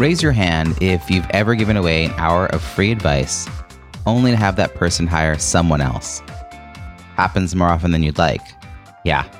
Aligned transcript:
Raise 0.00 0.22
your 0.22 0.32
hand 0.32 0.78
if 0.80 1.10
you've 1.10 1.28
ever 1.28 1.54
given 1.54 1.76
away 1.76 2.06
an 2.06 2.12
hour 2.12 2.46
of 2.46 2.62
free 2.62 2.90
advice 2.90 3.46
only 4.06 4.30
to 4.30 4.36
have 4.38 4.56
that 4.56 4.74
person 4.74 5.06
hire 5.06 5.36
someone 5.36 5.82
else. 5.82 6.20
Happens 7.16 7.54
more 7.54 7.68
often 7.68 7.90
than 7.90 8.02
you'd 8.02 8.16
like. 8.16 8.40
Yeah, 9.04 9.30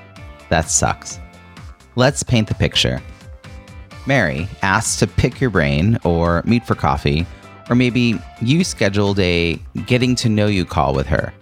that 0.51 0.69
sucks. 0.69 1.19
Let's 1.97 2.23
paint 2.23 2.47
the 2.47 2.55
picture. 2.55 3.01
Mary 4.05 4.47
asks 4.61 4.99
to 4.99 5.07
pick 5.07 5.41
your 5.41 5.49
brain 5.49 5.99
or 6.05 6.43
meet 6.45 6.67
for 6.67 6.75
coffee, 6.75 7.27
or 7.71 7.75
maybe 7.75 8.21
you 8.43 8.63
scheduled 8.63 9.19
a 9.19 9.55
getting 9.87 10.15
to 10.17 10.29
know 10.29 10.47
you 10.47 10.67
call 10.67 10.93
with 10.93 11.07
her. 11.07 11.33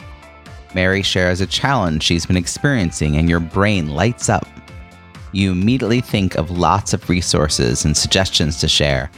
Mary 0.77 1.03
shares 1.03 1.41
a 1.41 1.47
challenge 1.49 2.05
she's 2.05 2.25
been 2.25 2.37
experiencing, 2.37 3.17
and 3.17 3.29
your 3.29 3.41
brain 3.41 3.89
lights 3.89 4.29
up. 4.29 4.47
You 5.33 5.53
immediately 5.53 6.01
think 6.01 6.37
of 6.37 6.51
lots 6.51 6.95
of 6.95 7.09
resources 7.09 7.85
and 7.85 7.97
suggestions 7.97 8.59
to 8.61 8.69
share. 8.69 9.11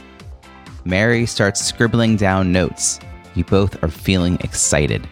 Mary 0.83 1.25
starts 1.25 1.63
scribbling 1.63 2.17
down 2.17 2.51
notes. 2.51 2.99
You 3.35 3.43
both 3.45 3.81
are 3.83 3.89
feeling 3.89 4.37
excited. 4.41 5.07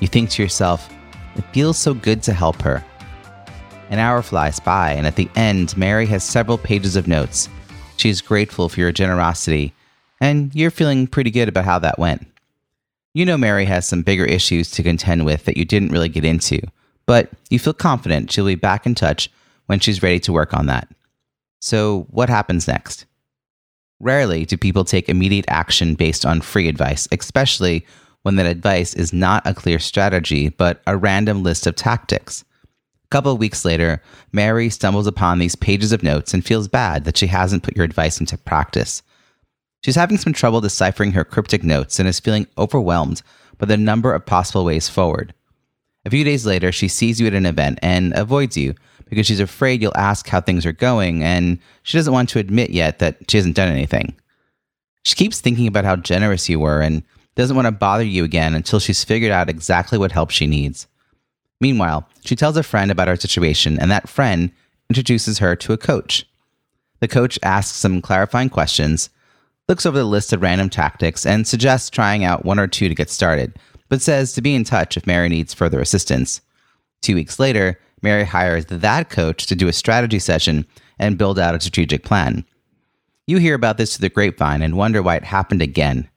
You 0.00 0.08
think 0.08 0.30
to 0.30 0.42
yourself, 0.42 0.88
it 1.36 1.44
feels 1.52 1.76
so 1.76 1.92
good 1.92 2.22
to 2.22 2.32
help 2.32 2.62
her. 2.62 2.84
An 3.90 3.98
hour 3.98 4.22
flies 4.22 4.60
by, 4.60 4.92
and 4.92 5.06
at 5.06 5.16
the 5.16 5.28
end, 5.34 5.76
Mary 5.76 6.06
has 6.06 6.22
several 6.22 6.58
pages 6.58 6.96
of 6.96 7.08
notes. 7.08 7.48
She 7.96 8.08
is 8.08 8.20
grateful 8.20 8.68
for 8.68 8.80
your 8.80 8.92
generosity, 8.92 9.74
and 10.20 10.54
you're 10.54 10.70
feeling 10.70 11.06
pretty 11.06 11.30
good 11.30 11.48
about 11.48 11.64
how 11.64 11.78
that 11.80 11.98
went. 11.98 12.26
You 13.14 13.24
know 13.24 13.38
Mary 13.38 13.64
has 13.64 13.86
some 13.86 14.02
bigger 14.02 14.24
issues 14.24 14.70
to 14.72 14.82
contend 14.82 15.24
with 15.24 15.44
that 15.44 15.56
you 15.56 15.64
didn't 15.64 15.90
really 15.90 16.08
get 16.08 16.24
into, 16.24 16.60
but 17.06 17.30
you 17.50 17.58
feel 17.58 17.72
confident 17.72 18.30
she'll 18.30 18.46
be 18.46 18.54
back 18.54 18.86
in 18.86 18.94
touch 18.94 19.30
when 19.68 19.78
she's 19.78 20.02
ready 20.02 20.18
to 20.18 20.32
work 20.32 20.52
on 20.52 20.66
that. 20.66 20.88
So, 21.60 22.06
what 22.10 22.28
happens 22.28 22.66
next? 22.66 23.06
Rarely 24.00 24.44
do 24.44 24.56
people 24.56 24.84
take 24.84 25.08
immediate 25.08 25.44
action 25.48 25.94
based 25.94 26.24
on 26.24 26.40
free 26.40 26.68
advice, 26.68 27.06
especially 27.12 27.86
when 28.22 28.36
that 28.36 28.46
advice 28.46 28.94
is 28.94 29.12
not 29.12 29.46
a 29.46 29.54
clear 29.54 29.78
strategy, 29.78 30.48
but 30.48 30.82
a 30.86 30.96
random 30.96 31.42
list 31.42 31.66
of 31.66 31.76
tactics. 31.76 32.44
A 33.04 33.08
couple 33.10 33.32
of 33.32 33.38
weeks 33.38 33.64
later, 33.64 34.02
Mary 34.32 34.70
stumbles 34.70 35.06
upon 35.06 35.38
these 35.38 35.56
pages 35.56 35.92
of 35.92 36.02
notes 36.02 36.34
and 36.34 36.44
feels 36.44 36.68
bad 36.68 37.04
that 37.04 37.16
she 37.16 37.26
hasn't 37.26 37.62
put 37.62 37.76
your 37.76 37.84
advice 37.84 38.20
into 38.20 38.36
practice. 38.38 39.02
She's 39.82 39.96
having 39.96 40.18
some 40.18 40.32
trouble 40.32 40.60
deciphering 40.60 41.12
her 41.12 41.24
cryptic 41.24 41.64
notes 41.64 41.98
and 41.98 42.08
is 42.08 42.20
feeling 42.20 42.46
overwhelmed 42.56 43.22
by 43.58 43.66
the 43.66 43.76
number 43.76 44.14
of 44.14 44.26
possible 44.26 44.64
ways 44.64 44.88
forward. 44.88 45.34
A 46.04 46.10
few 46.10 46.24
days 46.24 46.46
later, 46.46 46.70
she 46.72 46.88
sees 46.88 47.20
you 47.20 47.26
at 47.26 47.34
an 47.34 47.46
event 47.46 47.78
and 47.82 48.12
avoids 48.14 48.56
you 48.56 48.74
because 49.08 49.26
she's 49.26 49.40
afraid 49.40 49.82
you'll 49.82 49.96
ask 49.96 50.28
how 50.28 50.40
things 50.40 50.66
are 50.66 50.72
going, 50.72 51.22
and 51.22 51.58
she 51.82 51.98
doesn't 51.98 52.12
want 52.12 52.28
to 52.30 52.38
admit 52.38 52.70
yet 52.70 52.98
that 52.98 53.18
she 53.28 53.36
hasn't 53.36 53.56
done 53.56 53.68
anything. 53.68 54.14
She 55.04 55.14
keeps 55.14 55.40
thinking 55.40 55.66
about 55.66 55.84
how 55.84 55.96
generous 55.96 56.48
you 56.48 56.60
were 56.60 56.80
and 56.80 57.02
doesn't 57.34 57.56
want 57.56 57.66
to 57.66 57.72
bother 57.72 58.04
you 58.04 58.24
again 58.24 58.54
until 58.54 58.80
she's 58.80 59.04
figured 59.04 59.32
out 59.32 59.48
exactly 59.48 59.96
what 59.96 60.12
help 60.12 60.30
she 60.30 60.46
needs. 60.46 60.86
Meanwhile, 61.60 62.08
she 62.24 62.36
tells 62.36 62.56
a 62.56 62.62
friend 62.62 62.90
about 62.90 63.08
her 63.08 63.16
situation, 63.16 63.78
and 63.78 63.90
that 63.90 64.08
friend 64.08 64.50
introduces 64.90 65.38
her 65.38 65.56
to 65.56 65.72
a 65.72 65.78
coach. 65.78 66.26
The 67.00 67.08
coach 67.08 67.38
asks 67.42 67.78
some 67.78 68.02
clarifying 68.02 68.50
questions, 68.50 69.10
looks 69.68 69.86
over 69.86 69.98
the 69.98 70.04
list 70.04 70.32
of 70.32 70.42
random 70.42 70.68
tactics, 70.68 71.24
and 71.24 71.46
suggests 71.46 71.90
trying 71.90 72.24
out 72.24 72.44
one 72.44 72.58
or 72.58 72.66
two 72.66 72.88
to 72.88 72.94
get 72.94 73.10
started, 73.10 73.56
but 73.88 74.02
says 74.02 74.32
to 74.32 74.42
be 74.42 74.54
in 74.54 74.64
touch 74.64 74.96
if 74.96 75.06
Mary 75.06 75.28
needs 75.28 75.54
further 75.54 75.80
assistance. 75.80 76.40
Two 77.02 77.14
weeks 77.14 77.38
later, 77.38 77.78
Mary 78.02 78.24
hires 78.24 78.66
that 78.66 79.10
coach 79.10 79.46
to 79.46 79.56
do 79.56 79.68
a 79.68 79.72
strategy 79.72 80.18
session 80.18 80.66
and 80.98 81.18
build 81.18 81.38
out 81.38 81.54
a 81.54 81.60
strategic 81.60 82.04
plan. 82.04 82.44
You 83.26 83.38
hear 83.38 83.54
about 83.54 83.76
this 83.76 83.96
through 83.96 84.08
the 84.08 84.14
grapevine 84.14 84.62
and 84.62 84.76
wonder 84.76 85.02
why 85.02 85.16
it 85.16 85.24
happened 85.24 85.62
again. 85.62 86.08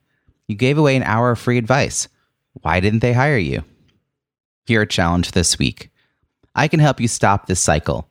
You 0.48 0.56
gave 0.56 0.78
away 0.78 0.96
an 0.96 1.02
hour 1.02 1.30
of 1.30 1.38
free 1.38 1.58
advice. 1.58 2.08
Why 2.54 2.80
didn't 2.80 3.00
they 3.00 3.12
hire 3.12 3.38
you? 3.38 3.64
Here 4.66 4.82
a 4.82 4.86
challenge 4.86 5.32
this 5.32 5.58
week. 5.58 5.90
I 6.54 6.68
can 6.68 6.80
help 6.80 7.00
you 7.00 7.08
stop 7.08 7.46
this 7.46 7.60
cycle. 7.60 8.08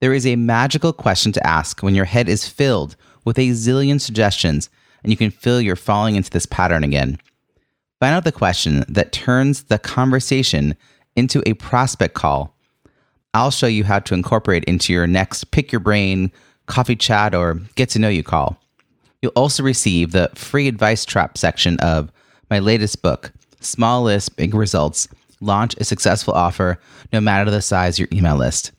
There 0.00 0.12
is 0.12 0.26
a 0.26 0.36
magical 0.36 0.92
question 0.92 1.32
to 1.32 1.46
ask 1.46 1.82
when 1.82 1.94
your 1.94 2.04
head 2.04 2.28
is 2.28 2.48
filled 2.48 2.96
with 3.24 3.38
a 3.38 3.50
zillion 3.50 4.00
suggestions 4.00 4.68
and 5.02 5.10
you 5.10 5.16
can 5.16 5.30
feel 5.30 5.60
you're 5.60 5.76
falling 5.76 6.16
into 6.16 6.30
this 6.30 6.46
pattern 6.46 6.84
again. 6.84 7.18
Find 8.00 8.14
out 8.14 8.24
the 8.24 8.32
question 8.32 8.84
that 8.88 9.12
turns 9.12 9.64
the 9.64 9.78
conversation 9.78 10.76
into 11.14 11.42
a 11.48 11.54
prospect 11.54 12.14
call 12.14 12.56
I'll 13.34 13.50
show 13.50 13.66
you 13.66 13.84
how 13.84 13.98
to 14.00 14.14
incorporate 14.14 14.64
into 14.64 14.92
your 14.92 15.06
next 15.06 15.50
pick 15.50 15.72
your 15.72 15.80
brain, 15.80 16.30
coffee 16.66 16.96
chat, 16.96 17.34
or 17.34 17.54
get 17.76 17.88
to 17.90 17.98
know 17.98 18.08
you 18.08 18.22
call. 18.22 18.58
You'll 19.22 19.32
also 19.32 19.62
receive 19.62 20.12
the 20.12 20.30
free 20.34 20.68
advice 20.68 21.04
trap 21.04 21.36
section 21.38 21.78
of 21.80 22.10
my 22.50 22.58
latest 22.58 23.02
book, 23.02 23.32
Small 23.60 24.02
List, 24.02 24.36
Big 24.36 24.54
Results 24.54 25.08
Launch 25.40 25.74
a 25.78 25.84
Successful 25.84 26.34
Offer 26.34 26.78
No 27.12 27.20
Matter 27.20 27.50
the 27.50 27.60
Size 27.60 27.96
of 27.96 28.00
Your 28.00 28.08
Email 28.12 28.36
List. 28.36 28.72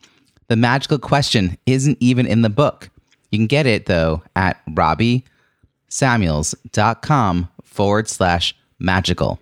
The 0.48 0.56
magical 0.56 0.98
question 0.98 1.56
isn't 1.66 1.98
even 2.00 2.26
in 2.26 2.42
the 2.42 2.50
book. 2.50 2.90
You 3.30 3.38
can 3.38 3.46
get 3.46 3.66
it, 3.66 3.86
though, 3.86 4.22
at 4.36 4.60
robbiesamuels.com 4.70 7.48
forward 7.62 8.08
slash 8.08 8.54
magical. 8.78 9.40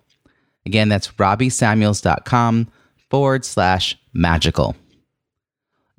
Again, 0.65 0.89
that's 0.89 1.09
robbiesamuels.com 1.09 2.67
forward 3.09 3.45
slash 3.45 3.97
magical. 4.13 4.75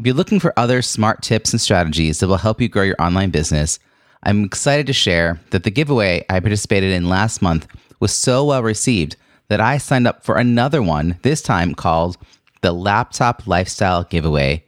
If 0.01 0.07
you're 0.07 0.17
looking 0.17 0.41
for 0.41 0.53
other 0.59 0.83
smart 0.83 1.23
tips 1.23 1.53
and 1.53 1.61
strategies 1.61 2.19
that 2.19 2.27
will 2.27 2.37
help 2.37 2.61
you 2.61 2.69
grow 2.69 2.83
your 2.83 3.01
online 3.01 3.31
business, 3.31 3.79
I'm 4.25 4.43
excited 4.43 4.89
to 4.89 4.93
share 4.93 5.41
that 5.51 5.63
the 5.63 5.71
giveaway 5.71 6.25
I 6.29 6.41
participated 6.41 6.91
in 6.91 7.09
last 7.09 7.41
month 7.41 7.69
was 8.01 8.13
so 8.13 8.45
well 8.45 8.65
received 8.65 9.15
that 9.49 9.61
I 9.61 9.79
signed 9.79 10.09
up 10.09 10.25
for 10.25 10.37
another 10.37 10.83
one, 10.83 11.21
this 11.23 11.41
time 11.41 11.77
called 11.77 12.17
the 12.61 12.73
Laptop 12.73 13.47
Lifestyle 13.47 14.03
Giveaway. 14.03 14.65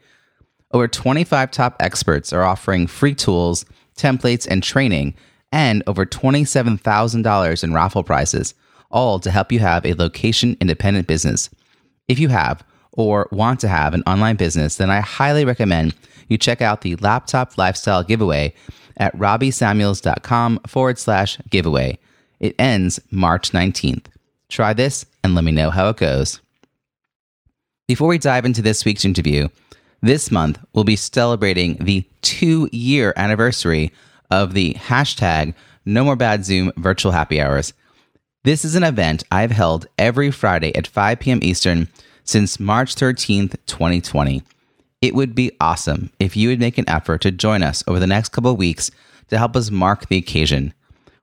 Over 0.70 0.86
25 0.86 1.50
top 1.50 1.74
experts 1.80 2.32
are 2.32 2.44
offering 2.44 2.86
free 2.86 3.14
tools, 3.14 3.64
templates, 3.96 4.46
and 4.48 4.62
training, 4.62 5.14
and 5.50 5.82
over 5.88 6.06
$27,000 6.06 7.64
in 7.64 7.74
raffle 7.74 8.04
prizes, 8.04 8.54
all 8.92 9.18
to 9.18 9.32
help 9.32 9.50
you 9.50 9.58
have 9.58 9.84
a 9.84 9.94
location 9.94 10.56
independent 10.60 11.08
business. 11.08 11.50
If 12.06 12.20
you 12.20 12.28
have, 12.28 12.62
or 12.96 13.28
want 13.30 13.60
to 13.60 13.68
have 13.68 13.94
an 13.94 14.02
online 14.06 14.36
business, 14.36 14.76
then 14.76 14.90
I 14.90 15.00
highly 15.00 15.44
recommend 15.44 15.94
you 16.28 16.38
check 16.38 16.60
out 16.60 16.80
the 16.80 16.96
Laptop 16.96 17.56
Lifestyle 17.56 18.02
Giveaway 18.02 18.54
at 18.96 19.16
robbiesamuels.com 19.16 20.60
forward 20.66 20.98
slash 20.98 21.38
giveaway. 21.50 21.98
It 22.40 22.54
ends 22.58 23.00
March 23.10 23.52
19th. 23.52 24.06
Try 24.48 24.72
this 24.72 25.06
and 25.22 25.34
let 25.34 25.44
me 25.44 25.52
know 25.52 25.70
how 25.70 25.88
it 25.88 25.96
goes. 25.96 26.40
Before 27.88 28.08
we 28.08 28.18
dive 28.18 28.44
into 28.44 28.62
this 28.62 28.84
week's 28.84 29.04
interview, 29.04 29.48
this 30.02 30.30
month 30.30 30.58
we'll 30.72 30.84
be 30.84 30.96
celebrating 30.96 31.76
the 31.76 32.04
two 32.22 32.68
year 32.72 33.12
anniversary 33.16 33.92
of 34.30 34.54
the 34.54 34.74
hashtag 34.74 35.54
No 35.84 36.04
More 36.04 36.16
Bad 36.16 36.44
Zoom 36.44 36.72
virtual 36.76 37.12
happy 37.12 37.40
hours. 37.40 37.72
This 38.44 38.64
is 38.64 38.74
an 38.74 38.84
event 38.84 39.24
I've 39.30 39.50
held 39.50 39.86
every 39.98 40.30
Friday 40.30 40.74
at 40.76 40.86
5 40.86 41.18
p.m. 41.20 41.40
Eastern 41.42 41.88
since 42.26 42.60
March 42.60 42.94
13th, 42.94 43.56
2020. 43.66 44.42
It 45.00 45.14
would 45.14 45.34
be 45.34 45.52
awesome 45.60 46.10
if 46.18 46.36
you 46.36 46.48
would 46.48 46.60
make 46.60 46.76
an 46.76 46.88
effort 46.88 47.22
to 47.22 47.30
join 47.30 47.62
us 47.62 47.82
over 47.86 47.98
the 47.98 48.06
next 48.06 48.30
couple 48.30 48.54
weeks 48.56 48.90
to 49.28 49.38
help 49.38 49.56
us 49.56 49.70
mark 49.70 50.08
the 50.08 50.18
occasion. 50.18 50.74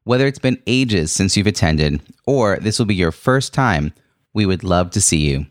Whether 0.06 0.26
it's 0.26 0.40
been 0.40 0.62
ages 0.66 1.12
since 1.12 1.38
you've 1.38 1.48
attended 1.48 2.02
or 2.26 2.58
this 2.58 2.80
will 2.80 2.86
be 2.86 2.96
your 2.96 3.12
first 3.12 3.54
time, 3.54 3.94
we 4.34 4.46
would 4.46 4.64
love 4.64 4.92
to 4.92 5.02
see 5.02 5.30
you. 5.30 5.46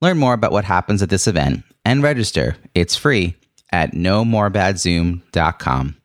Learn 0.00 0.18
more 0.18 0.34
about 0.34 0.52
what 0.52 0.64
happens 0.64 1.02
at 1.02 1.10
this 1.10 1.26
event 1.26 1.64
and 1.84 2.02
register. 2.02 2.56
It's 2.74 2.96
free 2.96 3.36
at 3.72 3.92
nomorebadzoom.com. 3.92 5.96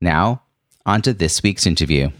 Now, 0.00 0.42
on 0.86 1.02
to 1.02 1.12
this 1.12 1.42
week's 1.42 1.66
interview. 1.66 2.10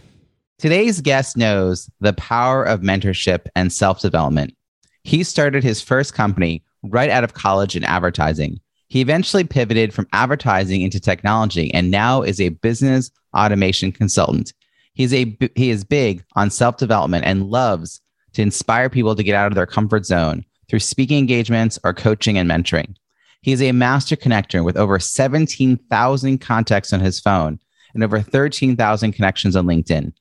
Today's 0.59 1.01
guest 1.01 1.37
knows 1.37 1.89
the 1.99 2.13
power 2.13 2.63
of 2.63 2.81
mentorship 2.81 3.47
and 3.55 3.73
self 3.73 4.01
development 4.01 4.55
he 5.03 5.23
started 5.23 5.63
his 5.63 5.81
first 5.81 6.13
company 6.13 6.63
right 6.83 7.09
out 7.09 7.23
of 7.23 7.33
college 7.33 7.75
in 7.75 7.83
advertising. 7.83 8.59
He 8.87 9.01
eventually 9.01 9.43
pivoted 9.43 9.93
from 9.93 10.07
advertising 10.11 10.81
into 10.81 10.99
technology 10.99 11.73
and 11.73 11.91
now 11.91 12.21
is 12.21 12.41
a 12.41 12.49
business 12.49 13.09
automation 13.33 13.91
consultant. 13.91 14.53
He's 14.93 15.13
a 15.13 15.37
he 15.55 15.69
is 15.69 15.83
big 15.83 16.23
on 16.35 16.49
self-development 16.49 17.25
and 17.25 17.49
loves 17.49 18.01
to 18.33 18.41
inspire 18.41 18.89
people 18.89 19.15
to 19.15 19.23
get 19.23 19.35
out 19.35 19.47
of 19.47 19.55
their 19.55 19.65
comfort 19.65 20.05
zone 20.05 20.43
through 20.69 20.79
speaking 20.79 21.19
engagements 21.19 21.79
or 21.83 21.93
coaching 21.93 22.37
and 22.37 22.49
mentoring. 22.49 22.95
He 23.41 23.51
is 23.51 23.61
a 23.61 23.71
master 23.71 24.15
connector 24.15 24.63
with 24.63 24.77
over 24.77 24.99
17,000 24.99 26.37
contacts 26.39 26.93
on 26.93 26.99
his 26.99 27.19
phone 27.19 27.59
and 27.93 28.03
over 28.03 28.21
13,000 28.21 29.11
connections 29.13 29.55
on 29.55 29.65
LinkedIn. 29.65 30.13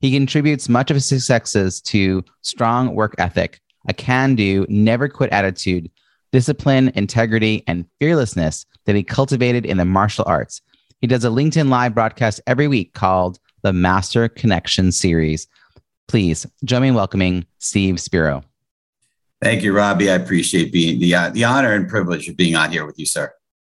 He 0.00 0.12
contributes 0.12 0.68
much 0.68 0.90
of 0.90 0.96
his 0.96 1.06
successes 1.06 1.80
to 1.82 2.24
strong 2.42 2.94
work 2.94 3.14
ethic, 3.18 3.60
a 3.86 3.94
can 3.94 4.34
do, 4.34 4.66
never 4.68 5.08
quit 5.08 5.30
attitude, 5.30 5.90
discipline, 6.32 6.92
integrity, 6.94 7.62
and 7.66 7.86
fearlessness 8.00 8.66
that 8.86 8.96
he 8.96 9.02
cultivated 9.02 9.64
in 9.64 9.76
the 9.76 9.84
martial 9.84 10.24
arts. 10.26 10.60
He 11.00 11.06
does 11.06 11.24
a 11.24 11.28
LinkedIn 11.28 11.68
live 11.68 11.94
broadcast 11.94 12.40
every 12.46 12.68
week 12.68 12.94
called 12.94 13.38
the 13.62 13.72
Master 13.72 14.28
Connection 14.28 14.92
Series. 14.92 15.46
Please 16.08 16.46
join 16.64 16.82
me 16.82 16.88
in 16.88 16.94
welcoming 16.94 17.46
Steve 17.58 18.00
Spiro. 18.00 18.42
Thank 19.40 19.62
you, 19.62 19.74
Robbie. 19.74 20.10
I 20.10 20.14
appreciate 20.14 20.72
being 20.72 21.00
the 21.00 21.14
uh, 21.14 21.30
the 21.30 21.44
honor 21.44 21.74
and 21.74 21.88
privilege 21.88 22.28
of 22.28 22.36
being 22.36 22.56
on 22.56 22.70
here 22.70 22.86
with 22.86 22.98
you, 22.98 23.04
sir. 23.04 23.32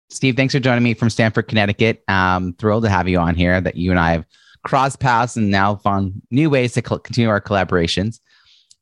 Steve, 0.10 0.38
thanks 0.38 0.54
for 0.54 0.60
joining 0.60 0.84
me 0.84 0.94
from 0.94 1.10
Stamford, 1.10 1.50
Connecticut. 1.50 2.04
I'm 2.08 2.54
thrilled 2.54 2.84
to 2.84 2.90
have 2.90 3.10
you 3.10 3.20
on 3.20 3.36
here. 3.36 3.60
That 3.60 3.76
you 3.76 3.92
and 3.92 4.00
I 4.00 4.12
have 4.12 4.26
crossed 4.64 5.00
paths 5.00 5.36
and 5.36 5.52
now 5.52 5.76
found 5.76 6.22
new 6.32 6.50
ways 6.50 6.74
to 6.74 6.82
continue 6.82 7.30
our 7.30 7.42
collaborations. 7.42 8.20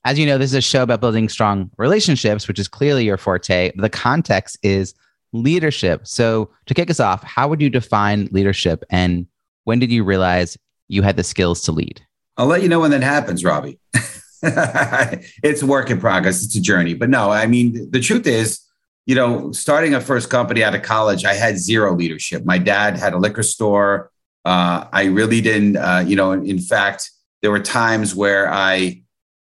As 0.06 0.20
you 0.20 0.28
know, 0.28 0.38
this 0.38 0.52
is 0.52 0.56
a 0.56 0.62
show 0.62 0.84
about 0.84 1.02
building 1.02 1.28
strong 1.28 1.72
relationships, 1.78 2.48
which 2.48 2.60
is 2.60 2.68
clearly 2.68 3.06
your 3.06 3.18
forte. 3.18 3.72
The 3.76 3.90
context 3.90 4.56
is 4.62 4.94
leadership. 5.34 6.06
So, 6.06 6.52
to 6.68 6.76
kick 6.76 6.92
us 6.92 7.00
off, 7.00 7.24
how 7.24 7.48
would 7.48 7.60
you 7.60 7.72
define 7.72 8.30
leadership 8.32 8.84
and 8.92 9.26
when 9.64 9.80
did 9.80 9.92
you 9.92 10.04
realize 10.04 10.60
you 10.88 11.02
had 11.02 11.18
the 11.18 11.24
skills 11.24 11.64
to 11.64 11.72
lead? 11.72 12.06
I'll 12.38 12.46
let 12.46 12.62
you 12.62 12.70
know 12.70 12.82
when 12.82 12.92
that 12.92 13.02
happens, 13.02 13.44
Robbie. 13.44 13.80
it's 14.44 15.64
a 15.64 15.66
work 15.66 15.90
in 15.90 16.00
progress. 16.00 16.46
It's 16.46 16.56
a 16.56 16.62
journey. 16.62 16.94
But 16.94 17.10
no, 17.10 17.32
I 17.32 17.48
mean, 17.48 17.90
the 17.90 18.00
truth 18.00 18.28
is, 18.28 18.60
you 19.08 19.16
know, 19.16 19.52
starting 19.54 19.96
a 19.96 20.02
first 20.02 20.30
company 20.30 20.64
out 20.64 20.76
of 20.76 20.84
college, 20.84 21.26
I 21.26 21.34
had 21.34 21.58
zero 21.58 21.96
leadership. 21.96 22.46
My 22.46 22.60
dad 22.60 22.96
had 22.98 23.14
a 23.14 23.18
liquor 23.18 23.42
store. 23.42 24.12
Uh, 24.44 24.86
I 24.94 25.06
really 25.06 25.42
didn't, 25.42 25.78
uh, 25.78 26.04
you 26.06 26.16
know, 26.16 26.32
in, 26.32 26.46
in, 26.46 26.60
fact, 26.60 27.10
there 27.42 27.50
were 27.50 27.60
times 27.60 28.14
where 28.14 28.52
I 28.52 29.02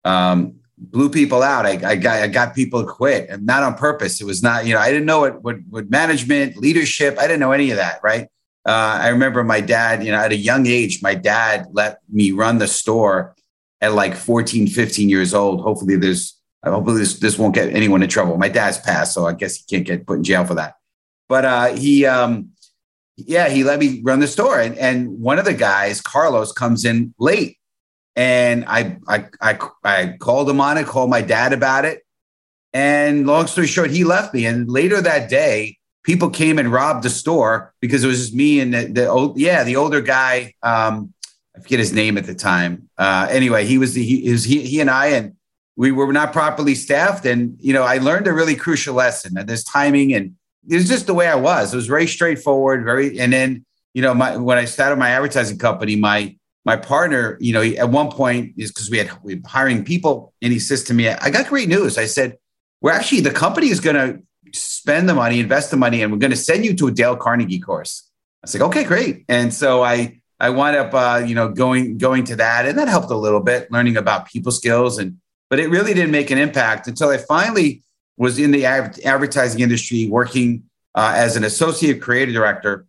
um, 0.10 0.56
blew 0.78 1.10
people 1.10 1.44
out. 1.44 1.66
I, 1.66 1.72
I, 1.84 1.96
got, 1.96 2.22
I 2.24 2.28
got 2.28 2.56
people 2.56 2.84
to 2.84 2.90
quit 2.90 3.30
and 3.30 3.46
not 3.46 3.64
on 3.64 3.76
purpose. 3.76 4.22
It 4.22 4.26
was 4.26 4.42
not, 4.42 4.66
you 4.66 4.74
know, 4.74 4.80
I 4.80 4.90
didn't 4.90 5.06
know 5.06 5.20
what, 5.20 5.44
what, 5.44 5.58
what 5.70 5.90
management, 5.90 6.58
leadership, 6.58 7.18
I 7.20 7.24
didn't 7.24 7.42
know 7.42 7.52
any 7.52 7.72
of 7.72 7.78
that. 7.78 8.00
Right. 8.04 8.28
Uh, 8.66 9.00
I 9.02 9.10
remember 9.10 9.44
my 9.44 9.62
dad, 9.62 10.04
you 10.04 10.12
know, 10.12 10.18
at 10.18 10.32
a 10.32 10.38
young 10.38 10.68
age, 10.68 11.02
my 11.02 11.16
dad 11.16 11.68
let 11.72 12.00
me 12.10 12.32
run 12.32 12.58
the 12.58 12.68
store 12.68 13.36
at 13.82 13.94
like 13.94 14.16
14, 14.16 14.68
15 14.68 15.10
years 15.10 15.34
old. 15.34 15.62
Hopefully 15.62 15.96
there's, 15.96 16.38
hopefully 16.64 17.00
this, 17.00 17.20
this 17.20 17.38
won't 17.38 17.56
get 17.56 17.74
anyone 17.74 18.04
in 18.04 18.10
trouble. 18.10 18.38
My 18.38 18.50
dad's 18.50 18.78
passed, 18.78 19.14
so 19.14 19.26
I 19.26 19.34
guess 19.34 19.56
he 19.56 19.64
can't 19.70 19.86
get 19.86 20.06
put 20.06 20.18
in 20.18 20.24
jail 20.24 20.46
for 20.46 20.56
that. 20.56 20.76
But 21.28 21.46
uh, 21.46 21.68
he, 21.76 22.06
um, 22.06 22.50
yeah, 23.16 23.50
he 23.50 23.64
let 23.64 23.80
me 23.80 24.02
run 24.04 24.20
the 24.20 24.28
store. 24.28 24.60
And, 24.60 24.78
and 24.78 25.20
one 25.20 25.40
of 25.40 25.46
the 25.46 25.54
guys, 25.54 26.02
Carlos, 26.02 26.52
comes 26.52 26.86
in 26.86 27.14
late. 27.20 27.59
And 28.16 28.66
I, 28.68 28.98
I, 29.08 29.26
I, 29.42 29.60
I 29.84 30.18
called 30.20 30.50
him 30.50 30.60
on 30.60 30.78
it, 30.78 30.86
called 30.86 31.10
my 31.10 31.22
dad 31.22 31.54
about 31.54 31.86
it. 31.86 32.06
And 32.74 33.26
long 33.26 33.48
story 33.48 33.68
short, 33.68 33.92
he 33.92 34.04
left 34.04 34.34
me. 34.34 34.46
And 34.46 34.70
later 34.70 35.02
that 35.02 35.30
day, 35.30 35.78
people 36.04 36.30
came 36.30 36.60
and 36.60 36.72
robbed 36.72 37.04
the 37.04 37.10
store 37.10 37.74
because 37.80 38.04
it 38.04 38.08
was 38.08 38.20
just 38.20 38.34
me 38.34 38.60
and 38.60 38.74
the, 38.74 38.86
the 38.86 39.08
old, 39.08 39.40
yeah, 39.40 39.64
the 39.64 39.76
older 39.76 40.02
guy. 40.02 40.54
Um, 40.64 41.14
I 41.56 41.62
forget 41.62 41.80
his 41.80 41.94
name 41.94 42.18
at 42.18 42.26
the 42.26 42.36
time. 42.36 42.90
Uh, 42.98 43.28
anyway, 43.30 43.66
he 43.66 43.78
was 43.78 43.94
the, 43.94 44.04
he, 44.04 44.32
was 44.32 44.44
he, 44.44 44.62
he 44.62 44.82
and 44.82 44.90
I, 44.90 45.08
and 45.08 45.36
we 45.76 45.92
were 45.92 46.12
not 46.12 46.34
properly 46.34 46.76
staffed. 46.76 47.26
And, 47.26 47.58
you 47.60 47.74
know, 47.74 47.84
I 47.84 47.98
learned 47.98 48.28
a 48.28 48.34
really 48.34 48.56
crucial 48.56 48.96
lesson 48.96 49.38
and 49.38 49.48
there's 49.48 49.64
timing 49.64 50.14
and 50.14 50.36
it 50.70 50.76
was 50.76 50.88
just 50.88 51.08
the 51.08 51.14
way 51.14 51.28
I 51.28 51.36
was. 51.36 51.74
It 51.74 51.78
was 51.78 51.88
very 51.88 52.06
straightforward, 52.06 52.84
very, 52.84 53.20
and 53.20 53.32
then, 53.32 53.66
you 53.94 54.02
know, 54.02 54.14
my, 54.14 54.38
when 54.38 54.58
I 54.58 54.66
started 54.66 54.98
my 54.98 55.10
advertising 55.12 55.58
company, 55.58 55.96
my, 55.96 56.36
my 56.70 56.78
partner, 56.78 57.36
you 57.40 57.52
know, 57.52 57.64
at 57.64 57.90
one 57.90 58.12
point 58.12 58.54
is 58.56 58.72
because 58.72 58.92
we 58.92 59.00
had 59.00 59.10
we 59.24 59.36
were 59.36 59.42
hiring 59.58 59.84
people 59.84 60.14
and 60.44 60.54
he 60.54 60.60
says 60.60 60.84
to 60.84 60.94
me, 60.94 61.10
I 61.10 61.32
got 61.32 61.48
great 61.48 61.68
news. 61.68 61.98
I 61.98 62.06
said, 62.06 62.38
we're 62.80 62.92
actually, 62.92 63.22
the 63.22 63.32
company 63.32 63.70
is 63.70 63.80
going 63.80 63.96
to 63.96 64.22
spend 64.54 65.10
the 65.10 65.16
money, 65.16 65.40
invest 65.40 65.72
the 65.72 65.78
money, 65.78 66.04
and 66.04 66.12
we're 66.12 66.20
going 66.20 66.38
to 66.40 66.44
send 66.52 66.64
you 66.66 66.76
to 66.76 66.86
a 66.86 66.92
Dale 66.92 67.16
Carnegie 67.16 67.60
course. 67.60 68.08
I 68.08 68.46
was 68.46 68.54
like, 68.54 68.64
okay, 68.70 68.84
great. 68.84 69.26
And 69.28 69.52
so 69.52 69.84
I, 69.84 70.22
I 70.40 70.52
wound 70.52 70.76
up, 70.76 70.94
uh, 70.94 71.24
you 71.26 71.34
know, 71.34 71.50
going 71.50 71.98
going 71.98 72.24
to 72.26 72.36
that, 72.36 72.68
and 72.68 72.78
that 72.78 72.88
helped 72.88 73.10
a 73.10 73.18
little 73.18 73.42
bit, 73.42 73.72
learning 73.72 73.98
about 73.98 74.28
people 74.28 74.52
skills, 74.52 75.00
and 75.00 75.18
but 75.50 75.60
it 75.60 75.72
really 75.72 75.96
didn't 75.96 76.12
make 76.12 76.30
an 76.30 76.38
impact 76.38 76.88
until 76.88 77.10
I 77.10 77.18
finally 77.18 77.82
was 78.16 78.38
in 78.38 78.52
the 78.52 78.64
advertising 79.14 79.62
industry, 79.62 80.08
working 80.08 80.66
uh, 80.94 81.14
as 81.16 81.36
an 81.36 81.44
associate 81.44 82.00
creative 82.00 82.36
director, 82.36 82.86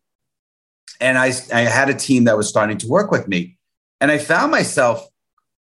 and 1.00 1.16
I 1.16 1.32
I 1.52 1.62
had 1.62 1.88
a 1.88 1.94
team 1.94 2.24
that 2.24 2.36
was 2.36 2.46
starting 2.46 2.76
to 2.78 2.86
work 2.86 3.10
with 3.10 3.26
me, 3.26 3.56
and 4.00 4.10
I 4.10 4.18
found 4.18 4.50
myself 4.50 5.06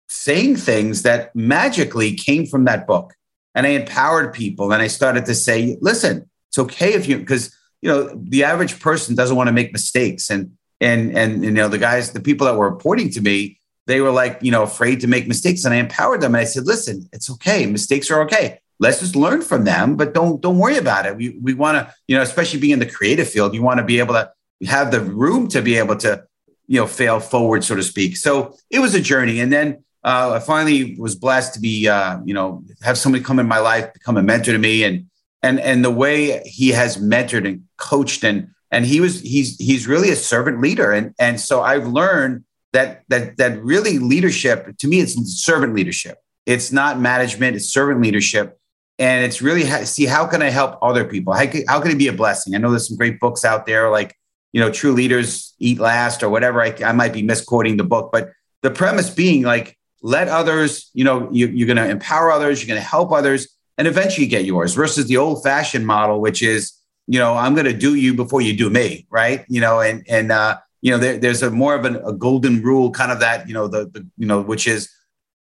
saying 0.08 0.56
things 0.56 1.04
that 1.04 1.36
magically 1.36 2.16
came 2.16 2.46
from 2.46 2.66
that 2.66 2.88
book, 2.88 3.14
and 3.56 3.66
I 3.66 3.72
empowered 3.72 4.34
people, 4.34 4.72
and 4.72 4.82
I 4.82 4.88
started 4.88 5.26
to 5.26 5.36
say, 5.36 5.78
listen, 5.82 6.30
it's 6.50 6.60
okay 6.60 6.94
if 6.94 7.08
you 7.08 7.18
because 7.18 7.56
you 7.82 7.90
know 7.90 8.10
the 8.16 8.44
average 8.44 8.80
person 8.80 9.16
doesn't 9.16 9.36
want 9.36 9.48
to 9.48 9.54
make 9.54 9.72
mistakes. 9.72 10.30
And 10.30 10.58
and 10.82 11.18
and 11.18 11.44
you 11.44 11.52
know 11.52 11.68
the 11.68 11.78
guys 11.78 12.12
the 12.12 12.20
people 12.20 12.46
that 12.48 12.56
were 12.56 12.70
reporting 12.70 13.10
to 13.12 13.22
me 13.22 13.58
they 13.88 14.02
were 14.02 14.12
like 14.12 14.40
you 14.42 14.52
know 14.52 14.64
afraid 14.64 15.00
to 15.02 15.08
make 15.08 15.28
mistakes. 15.28 15.66
And 15.66 15.74
i 15.74 15.78
empowered 15.78 16.22
them. 16.22 16.36
And 16.36 16.42
i 16.42 16.46
said 16.46 16.66
listen 16.66 17.08
it's 17.14 17.30
okay. 17.30 17.66
Mistakes 17.66 18.10
are 18.12 18.22
okay. 18.24 18.60
Let's 18.80 19.00
just 19.00 19.16
learn 19.16 19.42
from 19.42 19.66
them 19.66 19.96
but 19.96 20.14
don't 20.14 20.42
don't 20.42 20.58
worry 20.58 20.78
about 20.78 21.06
it. 21.06 21.16
We, 21.16 21.38
we 21.42 21.54
want 21.54 21.78
to 21.78 21.94
you 22.08 22.16
know 22.16 22.22
especially 22.22 22.60
being 22.60 22.74
in 22.74 22.80
the 22.80 22.86
creative 22.86 23.30
field 23.30 23.54
you 23.54 23.62
want 23.62 23.80
to 23.80 23.86
be 23.86 24.00
able 24.00 24.16
to 24.16 24.32
have 24.68 24.92
the 24.92 25.02
room 25.02 25.48
to 25.50 25.62
be 25.62 25.78
able 25.78 25.96
to 25.98 26.24
you 26.70 26.80
know 26.80 26.86
fail 26.86 27.20
forward 27.20 27.64
so 27.64 27.76
to 27.76 27.84
speak. 27.84 28.16
So 28.16 28.56
it 28.70 28.80
was 28.80 28.94
a 28.94 29.02
journey. 29.02 29.42
And 29.42 29.52
then 29.52 29.84
uh, 30.06 30.34
i 30.36 30.40
finally 30.40 30.96
was 30.98 31.16
blessed 31.16 31.56
to 31.56 31.60
be 31.60 31.90
uh, 31.90 32.20
you 32.24 32.34
know 32.34 32.64
have 32.84 32.98
somebody 32.98 33.22
come 33.22 33.40
in 33.40 33.48
my 33.48 33.60
life 33.60 33.92
become 33.92 34.16
a 34.16 34.24
mentor 34.24 34.54
to 34.54 34.60
me. 34.60 34.84
And 34.84 35.08
and 35.42 35.60
and 35.60 35.84
the 35.84 35.92
way 35.92 36.42
he 36.46 36.70
has 36.70 36.98
mentored 36.98 37.46
and 37.46 37.64
coached 37.78 38.24
and 38.24 38.50
and 38.72 38.86
he 38.86 39.02
was 39.02 39.20
he's 39.22 39.58
he's 39.58 39.88
really 39.88 40.12
a 40.12 40.16
servant 40.16 40.62
leader. 40.62 40.92
And 40.94 41.14
and 41.20 41.42
so 41.42 41.62
i've 41.62 41.88
learned 41.88 42.46
that 42.72 43.04
that 43.10 43.38
that 43.38 43.62
really 43.64 43.98
leadership 43.98 44.78
to 44.78 44.88
me 44.88 45.02
it's 45.02 45.16
servant 45.44 45.74
leadership. 45.74 46.20
It's 46.46 46.72
not 46.72 47.00
management 47.00 47.56
it's 47.56 47.68
servant 47.68 48.00
leadership. 48.02 48.58
And 49.00 49.26
it's 49.26 49.42
really 49.42 49.64
see 49.86 50.06
how 50.06 50.28
can 50.28 50.44
i 50.44 50.52
help 50.52 50.78
other 50.84 51.04
people? 51.04 51.34
How 51.34 51.48
can, 51.48 51.64
how 51.68 51.82
can 51.82 51.90
it 51.90 51.98
be 51.98 52.10
a 52.10 52.14
blessing? 52.14 52.54
I 52.54 52.60
know 52.60 52.70
there's 52.70 52.88
some 52.88 52.98
great 52.98 53.20
books 53.20 53.44
out 53.44 53.66
there 53.66 53.90
like 53.90 54.19
you 54.52 54.62
know 54.62 54.72
true 54.72 54.94
leaders 54.94 55.54
eat 55.60 55.80
last 55.80 56.24
or 56.24 56.30
whatever 56.30 56.62
i, 56.62 56.74
I 56.84 56.92
might 56.92 57.14
be 57.14 57.22
misquoting 57.22 57.78
the 57.78 57.84
book 57.84 58.12
but 58.12 58.32
the 58.62 58.72
premise 58.72 59.10
being 59.10 59.44
like 59.44 59.78
let 60.02 60.28
others 60.28 60.90
you 60.94 61.04
know 61.04 61.30
you, 61.32 61.48
you're 61.48 61.68
going 61.68 61.78
to 61.78 61.90
empower 61.90 62.32
others 62.32 62.62
you're 62.62 62.74
going 62.74 62.82
to 62.82 62.88
help 62.88 63.12
others 63.12 63.48
and 63.78 63.88
eventually 63.88 64.28
get 64.28 64.46
yours 64.46 64.74
versus 64.74 65.08
the 65.08 65.18
old 65.18 65.44
fashioned 65.44 65.86
model 65.86 66.22
which 66.22 66.42
is 66.42 66.80
you 67.10 67.18
know, 67.18 67.34
I'm 67.34 67.56
going 67.56 67.66
to 67.66 67.74
do 67.74 67.96
you 67.96 68.14
before 68.14 68.40
you 68.40 68.56
do 68.56 68.70
me, 68.70 69.08
right? 69.10 69.44
You 69.50 69.62
know, 69.62 69.82
and 69.82 70.06
and 70.08 70.32
uh, 70.32 70.60
you 70.82 70.92
know, 70.92 71.00
there, 71.00 71.18
there's 71.18 71.42
a 71.42 71.50
more 71.50 71.74
of 71.74 71.84
an, 71.84 71.96
a 72.06 72.14
golden 72.14 72.62
rule, 72.62 72.92
kind 72.92 73.12
of 73.12 73.20
that, 73.22 73.48
you 73.48 73.54
know, 73.56 73.68
the, 73.68 73.86
the 73.86 74.08
you 74.16 74.28
know, 74.28 74.44
which 74.44 74.68
is 74.68 74.92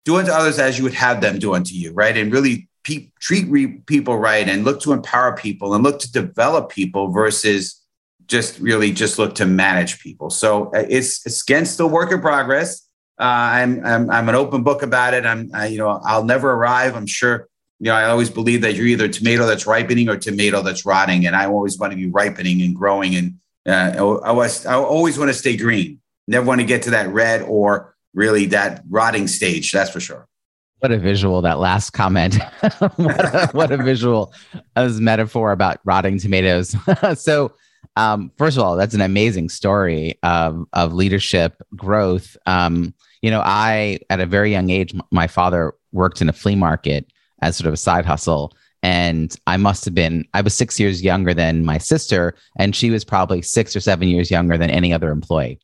do 0.04 0.16
unto 0.16 0.30
others 0.30 0.60
as 0.60 0.78
you 0.78 0.84
would 0.84 0.94
have 0.94 1.20
them 1.20 1.40
do 1.40 1.52
unto 1.52 1.74
you, 1.74 1.92
right? 1.92 2.16
And 2.16 2.32
really 2.32 2.68
pe- 2.84 3.10
treat 3.18 3.48
re- 3.48 3.82
people 3.86 4.16
right, 4.16 4.48
and 4.48 4.64
look 4.64 4.80
to 4.82 4.92
empower 4.92 5.36
people, 5.36 5.74
and 5.74 5.82
look 5.82 5.98
to 5.98 6.12
develop 6.12 6.70
people 6.70 7.08
versus 7.08 7.79
just 8.30 8.58
really 8.60 8.92
just 8.92 9.18
look 9.18 9.34
to 9.34 9.44
manage 9.44 10.00
people. 10.00 10.30
So 10.30 10.66
uh, 10.74 10.84
it's 10.88 11.26
it's 11.26 11.42
again 11.42 11.66
still 11.66 11.90
work 11.90 12.12
in 12.12 12.20
progress. 12.20 12.88
Uh, 13.18 13.24
I'm, 13.24 13.84
I'm 13.84 14.10
I'm 14.10 14.28
an 14.30 14.34
open 14.34 14.62
book 14.62 14.82
about 14.82 15.12
it. 15.12 15.26
I'm 15.26 15.50
I, 15.52 15.66
you 15.66 15.78
know 15.78 16.00
I'll 16.04 16.24
never 16.24 16.50
arrive. 16.52 16.96
I'm 16.96 17.06
sure 17.06 17.48
you 17.80 17.86
know, 17.86 17.94
I 17.94 18.04
always 18.10 18.28
believe 18.28 18.60
that 18.60 18.74
you're 18.74 18.86
either 18.86 19.08
tomato 19.08 19.46
that's 19.46 19.66
ripening 19.66 20.10
or 20.10 20.16
tomato 20.18 20.62
that's 20.62 20.84
rotting, 20.84 21.26
and 21.26 21.34
I 21.34 21.46
always 21.46 21.78
want 21.78 21.92
to 21.92 21.96
be 21.96 22.06
ripening 22.06 22.60
and 22.60 22.76
growing. 22.76 23.14
And 23.16 23.36
uh, 23.66 23.94
I, 23.94 24.28
always, 24.28 24.66
I 24.66 24.74
always 24.74 25.18
want 25.18 25.30
to 25.30 25.34
stay 25.34 25.56
green. 25.56 25.98
Never 26.28 26.44
want 26.44 26.60
to 26.60 26.66
get 26.66 26.82
to 26.82 26.90
that 26.90 27.08
red 27.08 27.40
or 27.40 27.96
really 28.12 28.46
that 28.46 28.82
rotting 28.90 29.26
stage. 29.26 29.72
That's 29.72 29.90
for 29.90 29.98
sure. 29.98 30.28
What 30.80 30.92
a 30.92 30.98
visual! 30.98 31.40
That 31.42 31.58
last 31.58 31.90
comment. 31.90 32.34
what, 32.70 33.00
a, 33.00 33.48
what, 33.52 33.72
a, 33.72 33.78
visual 33.78 34.32
as 34.76 35.00
metaphor 35.00 35.52
about 35.52 35.80
rotting 35.84 36.18
tomatoes. 36.18 36.76
so, 37.14 37.52
um, 37.96 38.30
first 38.38 38.56
of 38.56 38.62
all, 38.62 38.76
that's 38.76 38.94
an 38.94 39.00
amazing 39.00 39.48
story 39.48 40.18
of 40.22 40.64
of 40.72 40.92
leadership 40.92 41.60
growth. 41.76 42.36
Um, 42.46 42.94
you 43.22 43.30
know, 43.30 43.42
I 43.44 44.00
at 44.10 44.20
a 44.20 44.26
very 44.26 44.50
young 44.50 44.70
age, 44.70 44.94
my 45.10 45.26
father 45.26 45.74
worked 45.92 46.22
in 46.22 46.28
a 46.28 46.32
flea 46.32 46.56
market 46.56 47.12
as 47.42 47.56
sort 47.56 47.66
of 47.66 47.74
a 47.74 47.78
side 47.78 48.04
hustle. 48.04 48.52
and 48.82 49.36
I 49.46 49.56
must 49.58 49.84
have 49.84 49.94
been 49.94 50.24
I 50.32 50.40
was 50.40 50.54
6 50.54 50.80
years 50.80 51.02
younger 51.02 51.34
than 51.34 51.64
my 51.64 51.78
sister 51.78 52.34
and 52.56 52.74
she 52.74 52.90
was 52.90 53.04
probably 53.04 53.42
6 53.42 53.76
or 53.76 53.80
7 53.80 54.08
years 54.08 54.30
younger 54.30 54.56
than 54.56 54.70
any 54.70 54.92
other 54.92 55.10
employee. 55.10 55.58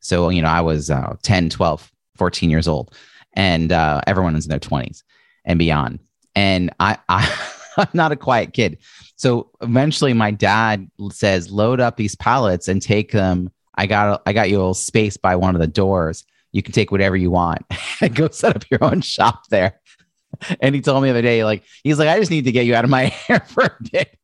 So, 0.00 0.30
you 0.30 0.42
know, 0.42 0.48
I 0.48 0.60
was 0.60 0.90
uh, 0.90 1.16
10, 1.22 1.50
12, 1.50 1.92
14 2.16 2.50
years 2.50 2.66
old 2.68 2.94
and 3.34 3.72
uh, 3.72 4.00
everyone 4.06 4.34
was 4.34 4.46
in 4.46 4.50
their 4.50 4.58
20s 4.58 5.02
and 5.44 5.58
beyond. 5.58 5.98
And 6.34 6.70
I, 6.80 6.98
I 7.08 7.28
I'm 7.76 7.88
not 7.92 8.12
a 8.12 8.16
quiet 8.16 8.52
kid. 8.52 8.78
So 9.16 9.50
eventually 9.60 10.12
my 10.12 10.30
dad 10.30 10.90
says, 11.10 11.50
load 11.50 11.80
up 11.80 11.96
these 11.96 12.16
pallets 12.16 12.68
and 12.68 12.82
take 12.82 13.12
them. 13.12 13.50
I 13.74 13.86
got 13.86 14.22
I 14.26 14.32
got 14.32 14.50
you 14.50 14.56
a 14.56 14.58
little 14.58 14.74
space 14.74 15.16
by 15.16 15.36
one 15.36 15.54
of 15.54 15.60
the 15.60 15.66
doors. 15.66 16.24
You 16.52 16.62
can 16.62 16.72
take 16.72 16.90
whatever 16.90 17.16
you 17.16 17.30
want 17.30 17.62
and 18.00 18.14
go 18.14 18.28
set 18.28 18.54
up 18.54 18.64
your 18.70 18.84
own 18.84 19.00
shop 19.00 19.48
there. 19.48 19.80
And 20.60 20.74
he 20.74 20.80
told 20.80 21.02
me 21.02 21.10
the 21.10 21.12
other 21.12 21.22
day, 21.22 21.44
like, 21.44 21.62
he's 21.84 21.98
like, 21.98 22.08
I 22.08 22.18
just 22.18 22.30
need 22.30 22.46
to 22.46 22.52
get 22.52 22.64
you 22.64 22.74
out 22.74 22.84
of 22.84 22.90
my 22.90 23.04
hair 23.28 23.40
for 23.40 23.64
a 23.64 23.76
bit. 23.92 24.18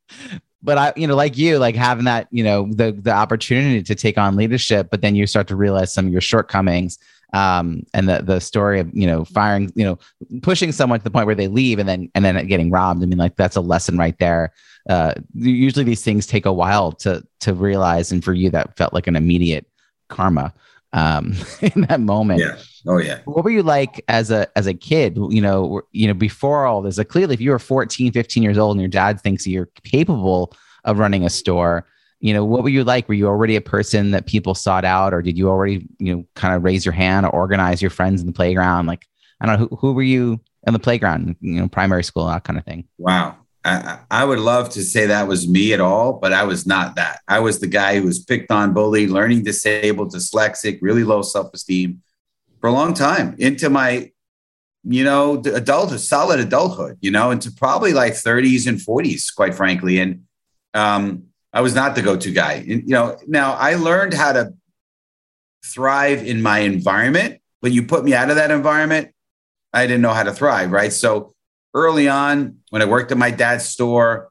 But 0.62 0.78
I, 0.78 0.92
you 0.96 1.06
know, 1.06 1.14
like 1.14 1.36
you, 1.36 1.58
like 1.58 1.76
having 1.76 2.06
that, 2.06 2.28
you 2.30 2.42
know, 2.42 2.66
the 2.72 2.92
the 2.92 3.12
opportunity 3.12 3.82
to 3.82 3.94
take 3.94 4.16
on 4.16 4.34
leadership, 4.34 4.88
but 4.90 5.02
then 5.02 5.14
you 5.14 5.26
start 5.26 5.48
to 5.48 5.54
realize 5.56 5.92
some 5.92 6.06
of 6.06 6.12
your 6.12 6.22
shortcomings 6.22 6.98
um, 7.32 7.84
and 7.92 8.08
the 8.08 8.22
the 8.22 8.40
story 8.40 8.80
of 8.80 8.90
you 8.94 9.06
know 9.06 9.24
firing, 9.24 9.70
you 9.74 9.84
know, 9.84 9.98
pushing 10.42 10.72
someone 10.72 11.00
to 11.00 11.04
the 11.04 11.10
point 11.10 11.26
where 11.26 11.34
they 11.34 11.48
leave 11.48 11.78
and 11.78 11.88
then 11.88 12.10
and 12.14 12.24
then 12.24 12.46
getting 12.46 12.70
robbed. 12.70 13.02
I 13.02 13.06
mean, 13.06 13.18
like 13.18 13.36
that's 13.36 13.56
a 13.56 13.60
lesson 13.60 13.98
right 13.98 14.18
there. 14.18 14.52
Uh, 14.88 15.12
usually 15.34 15.84
these 15.84 16.02
things 16.02 16.26
take 16.26 16.46
a 16.46 16.52
while 16.52 16.92
to 16.92 17.22
to 17.40 17.52
realize, 17.52 18.12
and 18.12 18.24
for 18.24 18.32
you, 18.32 18.50
that 18.50 18.76
felt 18.76 18.94
like 18.94 19.06
an 19.06 19.16
immediate 19.16 19.66
karma 20.08 20.54
um, 20.92 21.34
in 21.60 21.82
that 21.82 22.00
moment. 22.00 22.40
Yeah. 22.40 22.56
Oh 22.86 22.98
yeah. 22.98 23.18
What 23.24 23.44
were 23.44 23.50
you 23.50 23.62
like 23.62 24.02
as 24.08 24.30
a 24.30 24.48
as 24.56 24.66
a 24.66 24.74
kid? 24.74 25.16
You 25.16 25.42
know, 25.42 25.82
you 25.92 26.06
know, 26.06 26.14
before 26.14 26.64
all 26.64 26.80
this. 26.80 26.96
Like 26.96 27.08
clearly, 27.08 27.34
if 27.34 27.40
you 27.40 27.50
were 27.50 27.58
14, 27.58 28.12
15 28.12 28.42
years 28.42 28.56
old, 28.56 28.76
and 28.76 28.80
your 28.80 28.88
dad 28.88 29.20
thinks 29.20 29.46
you're 29.46 29.68
capable 29.84 30.54
of 30.84 30.98
running 30.98 31.24
a 31.24 31.30
store 31.30 31.86
you 32.20 32.34
know 32.34 32.44
what 32.44 32.62
were 32.62 32.68
you 32.68 32.84
like? 32.84 33.08
Were 33.08 33.14
you 33.14 33.26
already 33.26 33.56
a 33.56 33.60
person 33.60 34.10
that 34.10 34.26
people 34.26 34.54
sought 34.54 34.84
out 34.84 35.14
or 35.14 35.22
did 35.22 35.38
you 35.38 35.48
already 35.48 35.86
you 35.98 36.16
know 36.16 36.24
kind 36.34 36.54
of 36.54 36.64
raise 36.64 36.84
your 36.84 36.92
hand 36.92 37.26
or 37.26 37.30
organize 37.30 37.80
your 37.80 37.90
friends 37.90 38.20
in 38.20 38.26
the 38.26 38.32
playground? 38.32 38.86
Like 38.86 39.06
i 39.40 39.46
don't 39.46 39.60
know 39.60 39.68
who, 39.68 39.76
who 39.76 39.92
were 39.92 40.02
you 40.02 40.40
in 40.66 40.72
the 40.72 40.78
playground 40.78 41.36
you 41.40 41.60
know 41.60 41.68
primary 41.68 42.04
school 42.04 42.26
that 42.26 42.44
kind 42.44 42.58
of 42.58 42.64
thing? 42.64 42.86
Wow. 42.98 43.36
I, 43.64 44.24
would 44.24 44.38
love 44.38 44.70
to 44.70 44.82
say 44.82 45.06
that 45.06 45.28
was 45.28 45.46
me 45.46 45.74
at 45.74 45.80
all 45.80 46.14
but 46.14 46.32
i 46.32 46.42
was 46.42 46.66
not 46.66 46.96
that. 46.96 47.20
I 47.28 47.40
was 47.40 47.60
the 47.60 47.66
guy 47.66 47.98
who 47.98 48.06
was 48.06 48.18
picked 48.18 48.50
on 48.50 48.72
bullied 48.72 49.10
learning 49.10 49.44
disabled 49.44 50.12
dyslexic 50.12 50.78
really 50.80 51.04
low 51.04 51.22
self-esteem 51.22 52.02
for 52.60 52.68
a 52.68 52.72
long 52.72 52.94
time 52.94 53.36
into 53.38 53.68
my 53.68 54.10
you 54.84 55.04
know 55.04 55.34
adulthood 55.34 56.00
solid 56.00 56.40
adulthood 56.40 56.96
you 57.00 57.10
know 57.10 57.30
into 57.30 57.52
probably 57.52 57.92
like 57.92 58.14
30s 58.14 58.66
and 58.66 58.78
40s 58.78 59.34
quite 59.34 59.54
frankly. 59.54 59.98
And 59.98 60.24
um 60.74 61.27
I 61.52 61.60
was 61.60 61.74
not 61.74 61.94
the 61.94 62.02
go-to 62.02 62.32
guy. 62.32 62.64
You 62.66 62.82
know, 62.86 63.18
now 63.26 63.54
I 63.54 63.74
learned 63.74 64.14
how 64.14 64.32
to 64.32 64.52
thrive 65.64 66.24
in 66.26 66.42
my 66.42 66.60
environment, 66.60 67.40
but 67.62 67.72
you 67.72 67.82
put 67.82 68.04
me 68.04 68.14
out 68.14 68.30
of 68.30 68.36
that 68.36 68.50
environment, 68.50 69.10
I 69.72 69.86
didn't 69.86 70.02
know 70.02 70.12
how 70.12 70.22
to 70.22 70.32
thrive, 70.32 70.70
right? 70.72 70.92
So 70.92 71.34
early 71.74 72.08
on, 72.08 72.58
when 72.70 72.82
I 72.82 72.84
worked 72.84 73.12
at 73.12 73.18
my 73.18 73.30
dad's 73.30 73.64
store, 73.64 74.30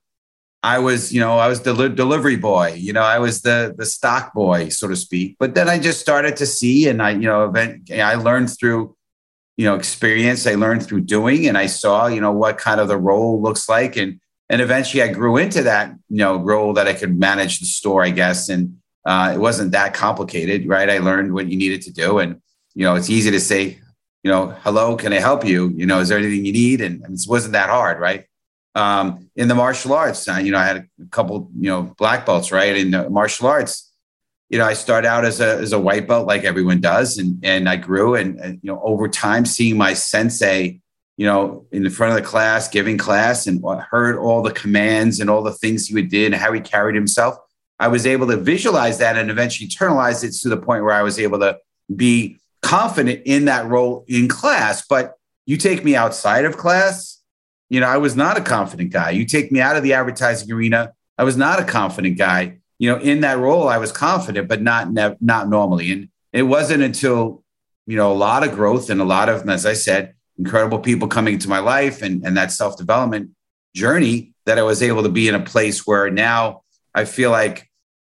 I 0.64 0.80
was, 0.80 1.14
you 1.14 1.20
know, 1.20 1.38
I 1.38 1.48
was 1.48 1.62
the 1.62 1.88
delivery 1.90 2.36
boy. 2.36 2.74
You 2.74 2.92
know, 2.92 3.04
I 3.04 3.20
was 3.20 3.42
the 3.42 3.76
the 3.78 3.86
stock 3.86 4.34
boy, 4.34 4.70
so 4.70 4.88
to 4.88 4.96
speak. 4.96 5.38
But 5.40 5.54
then 5.54 5.70
I 5.70 5.80
just 5.80 6.00
started 6.00 6.36
to 6.38 6.46
see, 6.46 6.90
and 6.90 7.02
I, 7.02 7.12
you 7.12 7.22
know, 7.22 7.46
event, 7.46 7.92
I 7.92 8.16
learned 8.16 8.50
through, 8.50 8.96
you 9.56 9.66
know, 9.66 9.76
experience. 9.76 10.48
I 10.48 10.56
learned 10.56 10.86
through 10.86 11.02
doing, 11.02 11.48
and 11.48 11.58
I 11.58 11.68
saw, 11.68 12.08
you 12.08 12.22
know, 12.22 12.32
what 12.32 12.58
kind 12.58 12.82
of 12.82 12.88
the 12.88 12.98
role 12.98 13.42
looks 13.42 13.70
like, 13.70 13.96
and 13.98 14.20
and 14.50 14.62
eventually 14.62 15.04
I 15.04 15.10
grew 15.10 15.38
into 15.38 15.64
that, 15.64 15.92
you 16.10 16.18
know, 16.18 16.38
role 16.38 16.74
that 16.74 16.88
I 16.88 16.94
could 16.94 17.20
manage 17.20 17.60
the 17.60 17.66
store, 17.66 18.04
I 18.04 18.12
guess. 18.12 18.50
And 18.50 18.78
uh, 19.06 19.34
it 19.36 19.40
wasn't 19.40 19.72
that 19.72 19.94
complicated, 19.94 20.68
right? 20.68 20.90
I 20.90 21.00
learned 21.00 21.34
what 21.34 21.48
you 21.48 21.58
needed 21.58 21.82
to 21.84 21.92
do. 21.92 22.20
And, 22.20 22.42
you 22.74 22.84
know, 22.84 22.96
it's 22.96 23.10
easy 23.10 23.32
to 23.32 23.40
say, 23.40 23.80
you 24.24 24.32
know, 24.32 24.48
hello, 24.62 24.96
can 24.96 25.14
I 25.14 25.20
help 25.20 25.46
you? 25.46 25.70
You 25.76 25.86
know, 25.86 26.00
is 26.00 26.10
there 26.10 26.18
anything 26.18 26.46
you 26.46 26.54
need? 26.54 26.82
And, 26.82 27.04
and 27.04 27.16
it 27.16 27.26
wasn't 27.28 27.54
that 27.54 27.70
hard, 27.70 28.00
right? 28.00 28.26
Um, 28.76 29.30
in 29.36 29.48
the 29.48 29.56
martial 29.56 29.94
arts, 29.94 30.28
you 30.28 30.52
know, 30.52 30.60
I 30.60 30.66
had 30.66 30.78
a 30.78 31.06
couple, 31.10 31.50
you 31.58 31.70
know, 31.70 31.96
black 31.98 32.26
belts, 32.26 32.52
right? 32.52 32.76
In 32.76 32.92
the 32.92 33.10
martial 33.10 33.48
arts, 33.48 33.92
you 34.50 34.58
know, 34.58 34.66
I 34.66 34.74
started 34.74 35.08
out 35.08 35.26
as 35.26 35.42
a, 35.42 35.58
as 35.58 35.74
a 35.74 35.80
white 35.80 36.08
belt 36.08 36.28
like 36.28 36.44
everyone 36.44 36.80
does. 36.80 37.18
And, 37.18 37.44
and 37.44 37.68
I 37.68 37.76
grew 37.76 38.16
and, 38.16 38.40
and, 38.40 38.60
you 38.62 38.72
know, 38.72 38.80
over 38.82 39.08
time 39.08 39.46
seeing 39.46 39.78
my 39.78 39.94
sensei, 39.94 40.80
you 41.18 41.26
know, 41.26 41.66
in 41.72 41.84
the 41.84 41.90
front 41.90 42.16
of 42.16 42.24
the 42.24 42.28
class, 42.28 42.70
giving 42.70 42.98
class, 42.98 43.48
and 43.48 43.64
heard 43.90 44.18
all 44.18 44.44
the 44.44 44.54
commands 44.54 45.20
and 45.20 45.30
all 45.30 45.42
the 45.42 45.52
things 45.52 45.88
he 45.88 45.96
would 45.96 46.10
did 46.10 46.32
and 46.32 46.42
how 46.42 46.54
he 46.54 46.62
carried 46.62 46.96
himself. 46.96 47.36
I 47.80 47.90
was 47.90 48.08
able 48.08 48.28
to 48.28 48.38
visualize 48.38 49.00
that 49.00 49.18
and 49.18 49.30
eventually 49.30 49.68
internalize 49.68 50.24
it 50.24 50.34
to 50.42 50.50
the 50.50 50.58
point 50.58 50.84
where 50.84 50.94
I 50.94 51.02
was 51.02 51.20
able 51.20 51.40
to 51.40 51.60
be 51.94 52.40
confident 52.62 53.24
in 53.26 53.46
that 53.46 53.68
role 53.68 54.06
in 54.08 54.28
class. 54.28 54.86
But 54.88 55.16
you 55.46 55.58
take 55.58 55.84
me 55.84 55.96
outside 55.96 56.46
of 56.46 56.58
class, 56.58 57.22
you 57.70 57.80
know, 57.80 57.88
I 57.88 57.98
was 57.98 58.16
not 58.16 58.38
a 58.38 58.42
confident 58.42 58.92
guy. 58.92 59.12
You 59.12 59.26
take 59.26 59.52
me 59.52 59.60
out 59.60 59.76
of 59.76 59.84
the 59.84 59.94
advertising 59.94 60.52
arena, 60.52 60.94
I 61.18 61.24
was 61.24 61.36
not 61.36 61.60
a 61.60 61.66
confident 61.66 62.18
guy. 62.18 62.60
You 62.80 62.92
know, 62.92 63.00
in 63.00 63.22
that 63.22 63.40
role, 63.40 63.68
I 63.68 63.80
was 63.80 63.92
confident, 63.92 64.48
but 64.48 64.62
not 64.62 64.94
not 64.94 65.50
normally. 65.50 65.92
And 65.92 66.10
it 66.32 66.44
wasn't 66.44 66.84
until 66.84 67.44
you 67.88 67.98
know 67.98 68.12
a 68.12 68.14
lot 68.14 68.46
of 68.46 68.54
growth 68.54 68.92
and 68.92 69.02
a 69.02 69.06
lot 69.06 69.30
of, 69.30 69.50
as 69.50 69.66
I 69.66 69.74
said, 69.74 70.14
incredible 70.38 70.80
people 70.80 71.08
coming 71.08 71.36
into 71.36 71.50
my 71.50 71.60
life 71.60 72.02
and, 72.02 72.26
and 72.26 72.38
that 72.38 72.52
self 72.52 72.78
development 72.78 73.32
journey 73.76 74.34
that 74.46 74.58
I 74.58 74.64
was 74.64 74.82
able 74.82 75.04
to 75.04 75.10
be 75.10 75.28
in 75.28 75.36
a 75.36 75.44
place 75.44 75.86
where 75.86 76.10
now 76.10 76.64
I 76.96 77.06
feel 77.06 77.32
like 77.32 77.70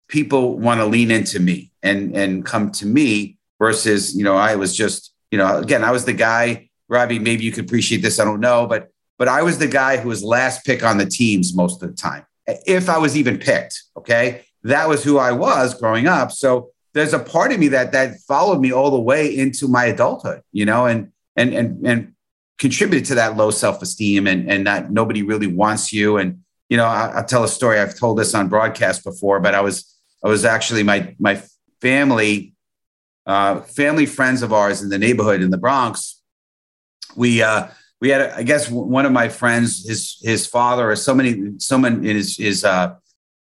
people 0.08 0.58
want 0.58 0.80
to 0.80 0.86
lean 0.86 1.10
into 1.10 1.38
me 1.38 1.70
and 1.82 2.16
and 2.16 2.44
come 2.44 2.70
to 2.72 2.86
me 2.86 3.38
versus 3.58 4.14
you 4.16 4.24
know 4.24 4.36
I 4.36 4.56
was 4.56 4.76
just 4.76 5.14
you 5.30 5.38
know 5.38 5.58
again 5.58 5.84
I 5.84 5.90
was 5.90 6.04
the 6.04 6.12
guy 6.12 6.68
Robbie 6.88 7.18
maybe 7.18 7.44
you 7.44 7.52
could 7.52 7.64
appreciate 7.64 8.02
this 8.02 8.18
I 8.18 8.24
don't 8.24 8.40
know 8.40 8.66
but 8.66 8.88
but 9.18 9.28
I 9.28 9.42
was 9.42 9.58
the 9.58 9.68
guy 9.68 9.98
who 9.98 10.08
was 10.08 10.24
last 10.24 10.64
pick 10.64 10.82
on 10.82 10.98
the 10.98 11.06
teams 11.06 11.54
most 11.54 11.82
of 11.82 11.90
the 11.90 11.96
time 11.96 12.24
if 12.46 12.88
I 12.88 12.98
was 12.98 13.16
even 13.16 13.38
picked 13.38 13.82
okay? 13.96 14.44
That 14.64 14.88
was 14.88 15.02
who 15.02 15.16
I 15.16 15.32
was 15.32 15.78
growing 15.78 16.06
up 16.06 16.32
so 16.32 16.70
there's 16.92 17.12
a 17.12 17.18
part 17.18 17.52
of 17.52 17.60
me 17.60 17.68
that 17.68 17.92
that 17.92 18.18
followed 18.26 18.60
me 18.60 18.72
all 18.72 18.90
the 18.90 19.00
way 19.00 19.36
into 19.36 19.68
my 19.68 19.86
adulthood 19.86 20.42
you 20.52 20.64
know 20.64 20.86
and 20.86 21.12
and 21.40 21.54
and 21.54 21.86
and 21.86 22.12
contributed 22.58 23.06
to 23.06 23.14
that 23.16 23.36
low 23.36 23.50
self-esteem 23.50 24.26
and 24.26 24.50
and 24.50 24.66
that 24.66 24.90
nobody 24.90 25.22
really 25.22 25.46
wants 25.46 25.92
you. 25.92 26.18
And 26.18 26.40
you 26.68 26.76
know 26.76 26.86
I, 26.86 27.16
will 27.16 27.24
tell 27.24 27.44
a 27.44 27.48
story. 27.48 27.78
I've 27.78 27.98
told 27.98 28.18
this 28.18 28.34
on 28.34 28.48
broadcast 28.48 29.04
before 29.04 29.40
but 29.40 29.54
i 29.54 29.60
was 29.60 29.94
i 30.24 30.28
was 30.28 30.44
actually 30.44 30.82
my 30.82 31.14
my 31.18 31.42
family 31.80 32.54
uh, 33.26 33.60
family 33.60 34.06
friends 34.06 34.42
of 34.42 34.52
ours 34.52 34.82
in 34.82 34.88
the 34.88 34.98
neighborhood 34.98 35.42
in 35.42 35.50
the 35.50 35.58
bronx 35.58 36.20
we 37.16 37.42
uh 37.42 37.68
we 38.00 38.08
had 38.08 38.22
i 38.30 38.42
guess 38.42 38.70
one 38.70 39.04
of 39.04 39.12
my 39.12 39.28
friends 39.28 39.86
his 39.86 40.18
his 40.22 40.46
father 40.46 40.90
or 40.90 40.96
somebody 40.96 41.52
someone 41.58 42.04
in 42.04 42.16
his 42.16 42.36
his 42.36 42.64
uh 42.64 42.94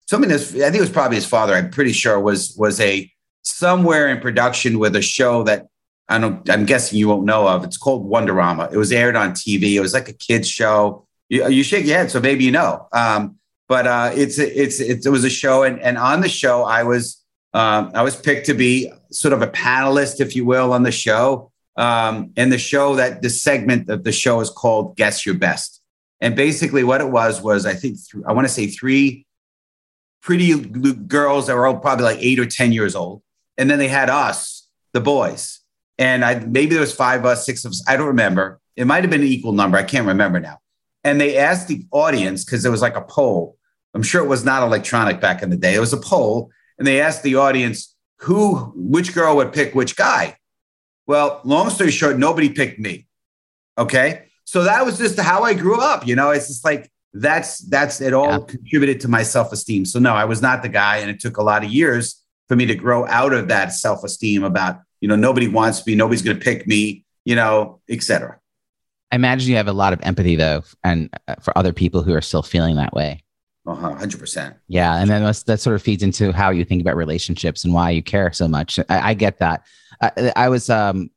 someone 0.08 0.30
his 0.30 0.54
i 0.54 0.70
think 0.70 0.76
it 0.76 0.80
was 0.80 0.90
probably 0.90 1.16
his 1.16 1.26
father 1.26 1.54
i'm 1.54 1.70
pretty 1.70 1.92
sure 1.92 2.18
was 2.18 2.54
was 2.56 2.80
a 2.80 3.10
somewhere 3.42 4.08
in 4.08 4.20
production 4.20 4.78
with 4.78 4.96
a 4.96 5.02
show 5.02 5.42
that 5.42 5.66
I 6.10 6.18
don't, 6.18 6.50
I'm 6.50 6.66
guessing 6.66 6.98
you 6.98 7.08
won't 7.08 7.24
know 7.24 7.46
of. 7.46 7.62
It's 7.62 7.76
called 7.76 8.10
Wonderama. 8.10 8.72
It 8.72 8.76
was 8.76 8.90
aired 8.90 9.14
on 9.14 9.30
TV. 9.30 9.74
It 9.74 9.80
was 9.80 9.94
like 9.94 10.08
a 10.08 10.12
kids 10.12 10.48
show. 10.48 11.06
You, 11.28 11.48
you 11.48 11.62
shake 11.62 11.86
your 11.86 11.96
head, 11.96 12.10
so 12.10 12.20
maybe 12.20 12.44
you 12.44 12.50
know. 12.50 12.88
Um, 12.92 13.36
but 13.68 13.86
uh, 13.86 14.10
it's, 14.14 14.36
it's 14.36 14.80
it's 14.80 15.06
it 15.06 15.10
was 15.10 15.22
a 15.22 15.30
show, 15.30 15.62
and 15.62 15.78
and 15.80 15.96
on 15.96 16.20
the 16.20 16.28
show, 16.28 16.64
I 16.64 16.82
was 16.82 17.24
um, 17.54 17.92
I 17.94 18.02
was 18.02 18.16
picked 18.16 18.46
to 18.46 18.54
be 18.54 18.92
sort 19.12 19.32
of 19.32 19.40
a 19.40 19.46
panelist, 19.46 20.20
if 20.20 20.34
you 20.34 20.44
will, 20.44 20.72
on 20.72 20.82
the 20.82 20.90
show. 20.90 21.52
Um, 21.76 22.32
and 22.36 22.52
the 22.52 22.58
show 22.58 22.96
that 22.96 23.22
the 23.22 23.30
segment 23.30 23.88
of 23.88 24.02
the 24.02 24.10
show 24.10 24.40
is 24.40 24.50
called 24.50 24.96
"Guess 24.96 25.24
Your 25.24 25.36
Best." 25.36 25.80
And 26.20 26.34
basically, 26.34 26.82
what 26.82 27.00
it 27.00 27.10
was 27.10 27.40
was 27.40 27.64
I 27.64 27.74
think 27.74 27.98
th- 28.10 28.24
I 28.26 28.32
want 28.32 28.48
to 28.48 28.52
say 28.52 28.66
three 28.66 29.24
pretty 30.20 30.58
girls 30.58 31.46
that 31.46 31.54
were 31.54 31.68
all 31.68 31.78
probably 31.78 32.04
like 32.04 32.18
eight 32.18 32.40
or 32.40 32.46
ten 32.46 32.72
years 32.72 32.96
old, 32.96 33.22
and 33.56 33.70
then 33.70 33.78
they 33.78 33.86
had 33.86 34.10
us, 34.10 34.68
the 34.92 35.00
boys 35.00 35.59
and 36.00 36.24
I 36.24 36.40
maybe 36.40 36.72
there 36.72 36.80
was 36.80 36.94
five 36.94 37.20
of 37.20 37.26
us, 37.26 37.46
six 37.46 37.64
of 37.64 37.72
us. 37.72 37.84
I 37.86 37.96
don't 37.96 38.06
remember. 38.08 38.58
It 38.74 38.86
might 38.86 39.04
have 39.04 39.10
been 39.10 39.20
an 39.20 39.26
equal 39.26 39.52
number. 39.52 39.76
I 39.76 39.82
can't 39.82 40.06
remember 40.06 40.40
now. 40.40 40.58
And 41.04 41.20
they 41.20 41.36
asked 41.36 41.68
the 41.68 41.84
audience 41.92 42.42
because 42.42 42.64
it 42.64 42.70
was 42.70 42.80
like 42.80 42.96
a 42.96 43.02
poll. 43.02 43.58
I'm 43.94 44.02
sure 44.02 44.24
it 44.24 44.28
was 44.28 44.44
not 44.44 44.62
electronic 44.62 45.20
back 45.20 45.42
in 45.42 45.50
the 45.50 45.56
day. 45.56 45.74
It 45.74 45.80
was 45.80 45.92
a 45.92 45.98
poll, 45.98 46.50
and 46.78 46.86
they 46.86 47.00
asked 47.00 47.22
the 47.22 47.34
audience 47.36 47.94
who, 48.20 48.72
which 48.74 49.14
girl 49.14 49.36
would 49.36 49.52
pick 49.52 49.74
which 49.74 49.94
guy. 49.94 50.36
Well, 51.06 51.40
long 51.44 51.68
story 51.70 51.90
short, 51.90 52.18
nobody 52.18 52.48
picked 52.48 52.78
me. 52.78 53.06
Okay, 53.76 54.26
so 54.44 54.64
that 54.64 54.84
was 54.84 54.96
just 54.96 55.18
how 55.20 55.42
I 55.42 55.54
grew 55.54 55.80
up. 55.80 56.06
You 56.06 56.16
know, 56.16 56.30
it's 56.30 56.48
just 56.48 56.64
like 56.64 56.90
that's 57.12 57.58
that's 57.58 58.00
it 58.00 58.14
all 58.14 58.30
yeah. 58.30 58.46
contributed 58.46 59.00
to 59.00 59.08
my 59.08 59.22
self 59.22 59.52
esteem. 59.52 59.84
So 59.84 59.98
no, 59.98 60.14
I 60.14 60.24
was 60.24 60.40
not 60.40 60.62
the 60.62 60.68
guy, 60.70 60.98
and 60.98 61.10
it 61.10 61.20
took 61.20 61.36
a 61.36 61.42
lot 61.42 61.62
of 61.62 61.70
years 61.70 62.22
for 62.48 62.56
me 62.56 62.64
to 62.66 62.74
grow 62.74 63.06
out 63.06 63.34
of 63.34 63.48
that 63.48 63.74
self 63.74 64.02
esteem 64.02 64.44
about 64.44 64.80
you 65.00 65.08
know, 65.08 65.16
nobody 65.16 65.48
wants 65.48 65.86
me, 65.86 65.94
nobody's 65.94 66.22
going 66.22 66.38
to 66.38 66.44
pick 66.44 66.66
me, 66.66 67.04
you 67.24 67.34
know, 67.34 67.80
etc. 67.88 68.38
I 69.10 69.16
imagine 69.16 69.50
you 69.50 69.56
have 69.56 69.68
a 69.68 69.72
lot 69.72 69.92
of 69.92 70.00
empathy 70.02 70.36
though, 70.36 70.62
and 70.84 71.10
uh, 71.26 71.36
for 71.42 71.56
other 71.56 71.72
people 71.72 72.02
who 72.02 72.14
are 72.14 72.20
still 72.20 72.42
feeling 72.42 72.76
that 72.76 72.92
way. 72.92 73.24
Uh-huh, 73.66 73.94
100%. 73.94 74.54
Yeah. 74.68 74.96
And 74.96 75.10
then 75.10 75.22
that 75.22 75.60
sort 75.60 75.76
of 75.76 75.82
feeds 75.82 76.02
into 76.02 76.32
how 76.32 76.50
you 76.50 76.64
think 76.64 76.80
about 76.80 76.96
relationships 76.96 77.64
and 77.64 77.74
why 77.74 77.90
you 77.90 78.02
care 78.02 78.32
so 78.32 78.48
much. 78.48 78.78
I, 78.88 79.10
I 79.10 79.14
get 79.14 79.38
that. 79.38 79.66
I, 80.00 80.32
I, 80.34 80.48
was, 80.48 80.70
um, 80.70 81.10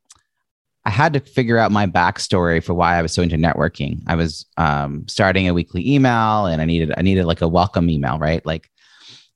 I 0.84 0.90
had 0.90 1.14
to 1.14 1.20
figure 1.20 1.56
out 1.56 1.72
my 1.72 1.86
backstory 1.86 2.62
for 2.62 2.74
why 2.74 2.96
I 2.96 3.02
was 3.02 3.12
so 3.12 3.22
into 3.22 3.36
networking. 3.36 4.02
I 4.06 4.14
was 4.14 4.44
um, 4.58 5.08
starting 5.08 5.48
a 5.48 5.54
weekly 5.54 5.88
email 5.90 6.46
and 6.46 6.60
I 6.60 6.66
needed, 6.66 6.92
I 6.96 7.02
needed 7.02 7.24
like 7.24 7.40
a 7.40 7.48
welcome 7.48 7.88
email, 7.88 8.18
right? 8.18 8.44
Like, 8.44 8.70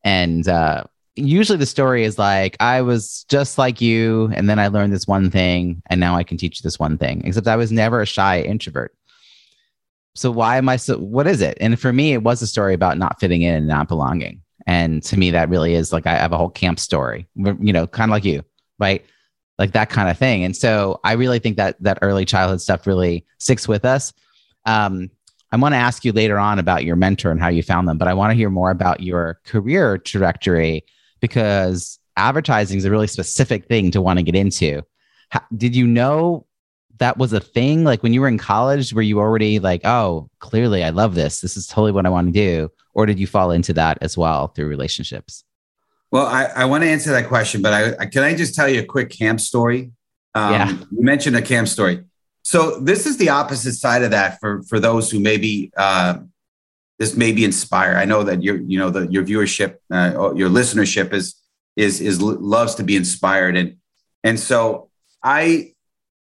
and 0.05 0.47
uh, 0.47 0.85
usually 1.19 1.59
the 1.59 1.67
story 1.67 2.05
is 2.05 2.19
like, 2.19 2.57
I 2.61 2.83
was 2.83 3.25
just 3.29 3.59
like 3.59 3.81
you. 3.81 4.31
And 4.35 4.49
then 4.49 4.59
I 4.59 4.69
learned 4.69 4.93
this 4.93 5.07
one 5.07 5.31
thing 5.31 5.83
and 5.87 6.01
now 6.01 6.17
I 6.17 6.25
can 6.25 6.37
teach 6.37 6.59
you 6.59 6.63
this 6.63 6.79
one 6.79 6.99
thing, 6.99 7.23
except 7.25 7.47
I 7.47 7.57
was 7.57 7.73
never 7.73 8.01
a 8.01 8.07
shy 8.07 8.41
introvert 8.41 8.95
so 10.19 10.33
why 10.33 10.57
am 10.57 10.69
I 10.69 10.77
so 10.77 10.99
what 10.99 11.29
is 11.29 11.41
it? 11.41 11.57
And 11.61 11.79
for 11.79 11.93
me, 11.93 12.13
it 12.13 12.25
was 12.25 12.43
a 12.43 12.47
story 12.47 12.75
about 12.75 12.99
not 12.99 13.21
fitting 13.21 13.43
in 13.43 13.55
and 13.55 13.69
not 13.69 13.87
belonging. 13.87 14.43
And 14.67 15.01
to 15.05 15.17
me, 15.17 15.31
that 15.31 15.49
really 15.49 15.75
is 15.75 15.93
like 15.93 16.07
I 16.07 16.17
have 16.17 16.33
a 16.33 16.37
whole 16.37 16.51
camp 16.51 16.81
story, 16.81 17.29
you 17.37 17.73
know, 17.73 17.87
kind 17.87 18.11
of 18.11 18.13
like 18.13 18.25
you, 18.25 18.43
right? 18.81 19.05
Like 19.59 19.73
that 19.73 19.91
kind 19.91 20.11
of 20.11 20.19
thing. 20.19 20.43
And 20.43 20.57
so 20.57 21.01
I 21.05 21.13
really 21.13 21.39
think 21.39 21.57
that 21.57 21.81
that 21.83 22.01
early 22.03 22.25
childhood 22.25 22.61
stuff 22.61 22.85
really 22.85 23.25
sticks 23.39 23.69
with 23.69 23.85
us. 23.85 24.13
Um, 24.67 25.09
I 25.53 25.57
want 25.57 25.75
to 25.75 25.79
ask 25.79 26.05
you 26.05 26.13
later 26.13 26.37
on 26.37 26.59
about 26.59 26.85
your 26.85 26.97
mentor 26.97 27.31
and 27.31 27.41
how 27.41 27.49
you 27.49 27.63
found 27.63 27.87
them, 27.87 27.97
but 27.97 28.09
I 28.09 28.15
want 28.15 28.33
to 28.33 28.37
hear 28.37 28.51
more 28.51 28.73
about 28.73 29.01
your 29.01 29.39
career 29.45 29.99
trajectory 29.99 30.85
because 31.21 31.99
advertising 32.17 32.79
is 32.79 32.85
a 32.85 32.91
really 32.91 33.07
specific 33.07 33.67
thing 33.67 33.91
to 33.93 34.01
want 34.01 34.19
to 34.19 34.23
get 34.23 34.35
into. 34.35 34.83
How, 35.31 35.43
did 35.57 35.77
you 35.77 35.87
know 35.87 36.47
that 36.99 37.19
was 37.19 37.33
a 37.33 37.41
thing? 37.41 37.85
Like 37.85 38.03
when 38.03 38.13
you 38.13 38.21
were 38.21 38.29
in 38.29 38.39
college, 38.39 38.93
were 38.93 39.03
you 39.03 39.21
already 39.21 39.59
like, 39.59 39.83
oh, 39.85 40.29
clearly 40.41 40.83
I 40.85 40.91
love 40.91 41.15
this. 41.15 41.41
This 41.41 41.57
is 41.57 41.67
totally 41.67 41.93
what 41.93 42.07
I 42.07 42.11
want 42.11 42.29
to 42.29 42.33
do. 42.33 42.71
Or 42.95 43.07
did 43.07 43.21
you 43.21 43.27
fall 43.27 43.51
into 43.53 43.73
that 43.75 43.99
as 44.01 44.17
well 44.17 44.49
through 44.49 44.67
relationships? 44.67 45.45
Well, 46.11 46.27
I, 46.27 46.45
I 46.45 46.65
want 46.65 46.83
to 46.85 46.89
answer 46.89 47.11
that 47.11 47.29
question, 47.29 47.63
but 47.63 47.73
I, 47.73 47.97
I, 48.01 48.07
can 48.07 48.25
I 48.25 48.35
just 48.35 48.55
tell 48.55 48.69
you 48.69 48.81
a 48.81 48.85
quick 48.85 49.11
camp 49.11 49.41
story? 49.41 49.93
Um, 50.35 50.53
yeah. 50.53 50.71
You 50.71 51.03
mentioned 51.03 51.37
a 51.37 51.43
camp 51.43 51.69
story. 51.69 52.05
So 52.43 52.81
this 52.81 53.05
is 53.05 53.19
the 53.19 53.29
opposite 53.29 53.75
side 53.75 54.03
of 54.03 54.13
that 54.13 54.41
for 54.41 54.63
for 54.63 54.81
those 54.81 55.11
who 55.11 55.21
maybe 55.21 55.71
uh, 55.77 56.21
this 56.99 57.17
may 57.17 57.33
be 57.33 57.45
inspired. 57.45 57.97
I 57.97 58.05
know 58.05 58.23
that 58.25 58.43
your 58.43 58.57
you 58.57 58.79
know 58.79 58.91
the 58.91 59.07
your 59.07 59.25
viewership, 59.25 59.77
uh, 59.91 60.35
your 60.35 60.49
listenership 60.49 61.13
is 61.13 61.37
is 61.77 62.01
is 62.01 62.21
loves 62.21 62.75
to 62.77 62.83
be 62.83 62.97
inspired, 62.97 63.57
and 63.57 63.77
and 64.25 64.39
so 64.39 64.91
I 65.23 65.75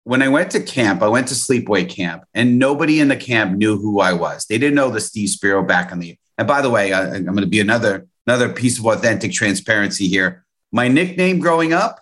when 0.04 0.22
I 0.22 0.30
went 0.30 0.52
to 0.52 0.62
camp, 0.62 1.02
I 1.02 1.08
went 1.08 1.28
to 1.30 1.34
sleepaway 1.34 1.90
camp, 1.90 2.24
and 2.34 2.60
nobody 2.60 3.00
in 3.00 3.08
the 3.08 3.18
camp 3.18 3.58
knew 3.58 3.78
who 3.78 4.00
I 4.00 4.14
was. 4.14 4.46
They 4.46 4.58
didn't 4.58 4.76
know 4.76 4.90
the 4.90 5.02
Steve 5.02 5.30
Spiro 5.30 5.64
back 5.64 5.92
in 5.92 6.00
the. 6.00 6.18
And 6.38 6.48
by 6.48 6.62
the 6.62 6.70
way, 6.70 6.94
I, 6.94 7.16
am 7.16 7.26
going 7.26 7.38
to 7.38 7.48
be 7.48 7.60
another 7.60 8.08
another 8.26 8.50
piece 8.50 8.78
of 8.78 8.86
authentic 8.86 9.32
transparency 9.32 10.08
here. 10.08 10.46
My 10.72 10.88
nickname 10.90 11.40
growing 11.40 11.74
up, 11.74 12.02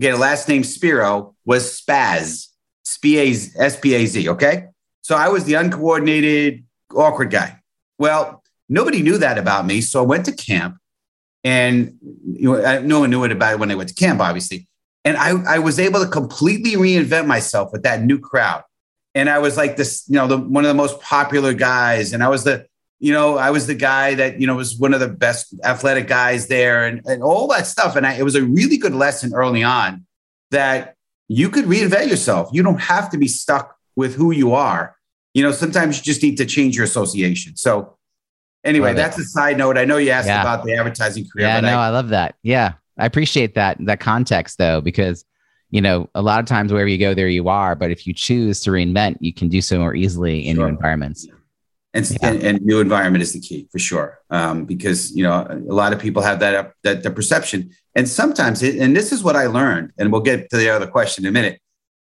okay, 0.00 0.14
last 0.14 0.48
name 0.48 0.64
Spiro 0.64 1.34
was 1.44 1.80
Spaz, 1.80 2.48
S 2.84 3.76
P 3.76 3.94
A 3.94 4.06
Z. 4.06 4.28
Okay, 4.30 4.64
so 5.02 5.14
I 5.14 5.28
was 5.28 5.44
the 5.44 5.54
uncoordinated, 5.54 6.64
awkward 6.94 7.30
guy. 7.30 7.61
Well, 8.02 8.42
nobody 8.68 9.00
knew 9.00 9.18
that 9.18 9.38
about 9.38 9.64
me, 9.64 9.80
so 9.80 10.02
I 10.02 10.04
went 10.04 10.24
to 10.24 10.32
camp, 10.32 10.76
and 11.44 11.98
you 12.26 12.52
know, 12.52 12.80
no 12.80 12.98
one 12.98 13.10
knew 13.10 13.22
it 13.22 13.30
about 13.30 13.52
it 13.52 13.58
when 13.60 13.70
I 13.70 13.76
went 13.76 13.90
to 13.90 13.94
camp, 13.94 14.20
obviously. 14.20 14.66
And 15.04 15.16
I, 15.16 15.54
I 15.54 15.58
was 15.60 15.78
able 15.78 16.00
to 16.00 16.08
completely 16.08 16.72
reinvent 16.72 17.28
myself 17.28 17.72
with 17.72 17.84
that 17.84 18.02
new 18.02 18.18
crowd. 18.18 18.64
And 19.14 19.30
I 19.30 19.38
was 19.38 19.56
like 19.56 19.76
this, 19.76 20.02
you 20.08 20.16
know, 20.16 20.26
the, 20.26 20.36
one 20.36 20.64
of 20.64 20.68
the 20.68 20.74
most 20.74 21.00
popular 21.00 21.54
guys. 21.54 22.12
And 22.12 22.24
I 22.24 22.28
was 22.28 22.42
the, 22.42 22.66
you 22.98 23.12
know, 23.12 23.38
I 23.38 23.50
was 23.50 23.68
the 23.68 23.74
guy 23.76 24.14
that, 24.14 24.40
you 24.40 24.48
know, 24.48 24.56
was 24.56 24.76
one 24.76 24.94
of 24.94 24.98
the 24.98 25.08
best 25.08 25.54
athletic 25.62 26.08
guys 26.08 26.48
there 26.48 26.86
and, 26.86 27.02
and 27.06 27.22
all 27.22 27.46
that 27.48 27.68
stuff. 27.68 27.94
And 27.94 28.04
I, 28.04 28.14
it 28.14 28.24
was 28.24 28.34
a 28.34 28.42
really 28.42 28.78
good 28.78 28.96
lesson 28.96 29.32
early 29.32 29.62
on 29.62 30.06
that 30.50 30.96
you 31.28 31.50
could 31.50 31.66
reinvent 31.66 32.08
yourself. 32.08 32.50
You 32.52 32.64
don't 32.64 32.80
have 32.80 33.10
to 33.10 33.18
be 33.18 33.28
stuck 33.28 33.76
with 33.94 34.16
who 34.16 34.32
you 34.32 34.54
are. 34.54 34.96
You 35.34 35.42
know, 35.42 35.52
sometimes 35.52 35.98
you 35.98 36.02
just 36.02 36.22
need 36.22 36.36
to 36.36 36.46
change 36.46 36.76
your 36.76 36.84
association. 36.84 37.56
So 37.56 37.96
anyway, 38.64 38.94
that's 38.94 39.18
a 39.18 39.24
side 39.24 39.58
note. 39.58 39.78
I 39.78 39.84
know 39.84 39.96
you 39.96 40.10
asked 40.10 40.28
yeah. 40.28 40.42
about 40.42 40.64
the 40.64 40.74
advertising 40.74 41.26
career. 41.32 41.46
Yeah, 41.46 41.60
no, 41.60 41.78
I, 41.78 41.86
I 41.86 41.90
love 41.90 42.10
that. 42.10 42.36
Yeah. 42.42 42.74
I 42.98 43.06
appreciate 43.06 43.54
that 43.54 43.78
that 43.80 44.00
context 44.00 44.58
though, 44.58 44.80
because 44.80 45.24
you 45.70 45.80
know 45.80 46.08
a 46.14 46.22
lot 46.22 46.40
of 46.40 46.46
times 46.46 46.72
wherever 46.72 46.88
you 46.88 46.98
go, 46.98 47.14
there 47.14 47.28
you 47.28 47.48
are. 47.48 47.74
But 47.74 47.90
if 47.90 48.06
you 48.06 48.14
choose 48.14 48.60
to 48.62 48.70
reinvent, 48.70 49.16
you 49.20 49.32
can 49.32 49.48
do 49.48 49.60
so 49.60 49.78
more 49.78 49.94
easily 49.94 50.46
in 50.46 50.56
sure. 50.56 50.66
new 50.66 50.74
environments. 50.74 51.26
And, 51.94 52.10
yeah. 52.10 52.16
and, 52.22 52.42
and, 52.42 52.62
new 52.62 52.80
environment 52.80 53.20
is 53.20 53.34
the 53.34 53.40
key 53.40 53.68
for 53.70 53.78
sure, 53.78 54.18
um, 54.30 54.64
because 54.64 55.14
you 55.14 55.22
know 55.22 55.46
a 55.48 55.74
lot 55.74 55.92
of 55.92 55.98
people 55.98 56.22
have 56.22 56.40
that 56.40 56.72
that 56.84 57.02
the 57.02 57.10
perception, 57.10 57.70
and 57.94 58.08
sometimes 58.08 58.62
it, 58.62 58.76
and 58.76 58.96
this 58.96 59.12
is 59.12 59.22
what 59.22 59.36
I 59.36 59.46
learned, 59.46 59.92
and 59.98 60.10
we'll 60.12 60.22
get 60.22 60.48
to 60.50 60.56
the 60.56 60.70
other 60.70 60.86
question 60.86 61.24
in 61.24 61.28
a 61.28 61.32
minute. 61.32 61.60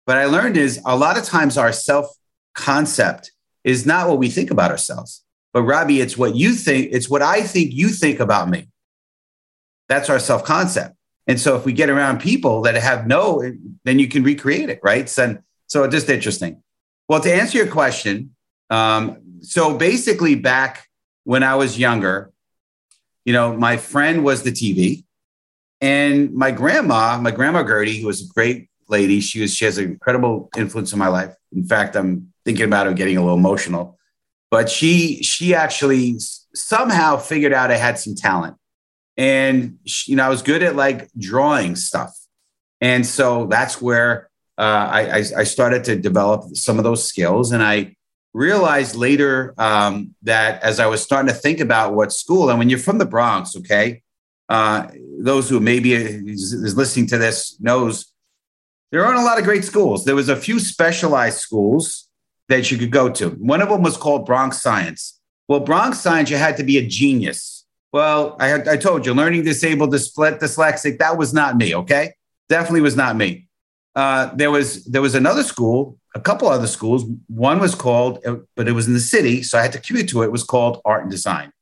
But 0.07 0.19
I 0.19 0.27
learned 0.27 0.57
is 0.57 0.81
a 0.85 0.97
lot 0.97 1.19
of 1.19 1.25
times 1.25 1.59
our 1.59 1.73
self 1.73 2.07
concept 2.55 3.33
is 3.63 3.87
not 3.87 4.09
what 4.09 4.19
we 4.19 4.29
think 4.29 4.51
about 4.51 4.71
ourselves, 4.71 5.25
but 5.53 5.63
Robbie, 5.63 6.01
it's 6.01 6.19
what 6.19 6.35
you 6.35 6.53
think. 6.53 6.89
It's 6.93 7.09
what 7.09 7.23
I 7.23 7.43
think 7.43 7.73
you 7.73 7.89
think 7.89 8.21
about 8.21 8.49
me. 8.49 8.69
That's 9.89 10.11
our 10.11 10.19
self 10.19 10.45
concept. 10.45 10.97
And 11.27 11.41
so 11.41 11.57
if 11.57 11.65
we 11.65 11.73
get 11.73 11.89
around 11.89 12.21
people 12.21 12.63
that 12.63 12.75
have 12.75 13.07
no, 13.07 13.43
then 13.85 13.99
you 13.99 14.09
can 14.09 14.23
recreate 14.23 14.69
it, 14.69 14.81
right? 14.83 15.09
So, 15.09 15.39
so 15.67 15.89
just 15.89 16.11
interesting. 16.11 16.63
Well, 17.09 17.21
to 17.21 17.33
answer 17.33 17.59
your 17.59 17.67
question, 17.67 18.35
um, 18.69 19.41
so 19.41 19.77
basically 19.77 20.35
back 20.35 20.87
when 21.25 21.43
I 21.43 21.55
was 21.55 21.79
younger, 21.79 22.31
you 23.25 23.33
know, 23.33 23.57
my 23.57 23.79
friend 23.79 24.23
was 24.25 24.43
the 24.43 24.53
TV, 24.53 25.05
and 25.81 26.33
my 26.35 26.51
grandma, 26.51 27.19
my 27.19 27.31
grandma 27.31 27.63
Gertie, 27.63 28.01
who 28.01 28.07
was 28.07 28.23
a 28.23 28.33
great 28.33 28.69
lady, 28.89 29.21
she 29.21 29.41
was 29.41 29.55
she 29.55 29.65
has 29.65 29.79
an 29.79 29.85
incredible 29.85 30.51
influence 30.57 30.93
in 30.93 30.99
my 30.99 31.09
life. 31.09 31.35
In 31.53 31.65
fact, 31.65 31.97
I'm 31.97 32.34
thinking 32.45 32.67
about 32.67 32.87
her 32.87 32.93
getting 32.93 33.17
a 33.17 33.21
little 33.21 33.39
emotional, 33.39 33.99
but 34.51 34.71
she 34.71 35.23
she 35.23 35.55
actually 35.55 36.19
somehow 36.55 37.17
figured 37.17 37.53
out 37.53 37.71
I 37.71 37.77
had 37.77 37.99
some 37.99 38.15
talent. 38.15 38.57
And 39.17 39.79
she, 39.85 40.13
you 40.13 40.17
know 40.17 40.25
I 40.25 40.29
was 40.29 40.43
good 40.43 40.63
at 40.63 40.75
like 40.77 41.09
drawing 41.19 41.77
stuff, 41.77 42.17
and 42.81 43.07
so 43.07 43.47
that's 43.47 43.81
where 43.81 44.29
uh, 44.59 44.89
I, 44.93 45.25
I 45.37 45.45
started 45.45 45.85
to 45.85 45.97
develop 45.97 46.57
some 46.57 46.79
of 46.79 46.85
those 46.85 47.07
skills, 47.07 47.53
and 47.53 47.63
I 47.63 47.97
realized 48.33 48.97
later 48.97 49.55
um, 49.57 50.15
that 50.23 50.63
as 50.63 50.81
I 50.81 50.87
was 50.87 51.03
starting 51.03 51.29
to 51.29 51.35
think 51.35 51.61
about 51.61 51.95
what 51.95 52.13
school, 52.13 52.51
and 52.51 52.59
when 52.59 52.69
you're 52.69 52.79
from 52.79 52.99
the 52.99 53.07
Bronx, 53.07 53.57
okay, 53.57 54.03
uh, 54.49 54.89
those 55.21 55.49
who 55.49 55.61
maybe 55.61 55.95
is, 55.95 56.53
is 56.53 56.77
listening 56.77 57.07
to 57.09 57.19
this 57.19 57.57
knows 57.61 58.13
there 58.91 59.05
aren't 59.05 59.19
a 59.19 59.25
lot 59.25 59.39
of 59.39 59.45
great 59.45 59.65
schools. 59.65 60.05
There 60.05 60.15
was 60.15 60.29
a 60.29 60.37
few 60.37 60.61
specialized 60.61 61.39
schools 61.39 62.09
that 62.49 62.71
you 62.71 62.79
could 62.79 62.91
go 62.91 63.09
to. 63.11 63.31
One 63.31 63.63
of 63.63 63.69
them 63.69 63.83
was 63.83 63.97
called 63.97 64.27
Bronx 64.27 64.61
Science. 64.61 65.21
Well, 65.49 65.61
Bronx 65.61 66.01
Science, 66.01 66.31
you 66.31 66.37
had 66.37 66.57
to 66.59 66.65
be 66.65 66.79
a 66.79 66.87
genius 66.87 67.55
well, 67.95 68.37
I, 68.41 68.55
I 68.73 68.77
told 68.77 69.07
you, 69.07 69.15
learning 69.15 69.45
disabled, 69.45 69.93
dyslexic, 69.93 70.99
that 70.99 71.17
was 71.17 71.33
not 71.33 71.57
me. 71.57 71.77
Okay, 71.77 72.15
definitely 72.49 72.81
was 72.81 72.97
not 72.97 73.15
me. 73.15 73.47
Uh, 73.95 74.35
there 74.35 74.51
was 74.51 74.85
there 74.87 75.01
was 75.01 75.15
another 75.15 75.45
school, 75.45 75.97
a 76.13 76.21
couple 76.21 76.49
other 76.49 76.67
schools. 76.67 77.05
One 77.29 77.61
was 77.61 77.77
called, 77.77 78.19
uh, 78.27 78.39
but 78.57 78.67
it 78.67 78.73
was 78.73 78.89
in 78.89 78.95
the 78.95 78.99
city, 79.15 79.45
so 79.45 79.59
I 79.59 79.63
had 79.63 79.71
to 79.75 79.79
commute 79.79 80.09
to 80.09 80.23
it. 80.23 80.27
It 80.27 80.33
was 80.33 80.43
called 80.43 80.81
Art 80.85 81.03
and 81.03 81.11
Design. 81.11 81.53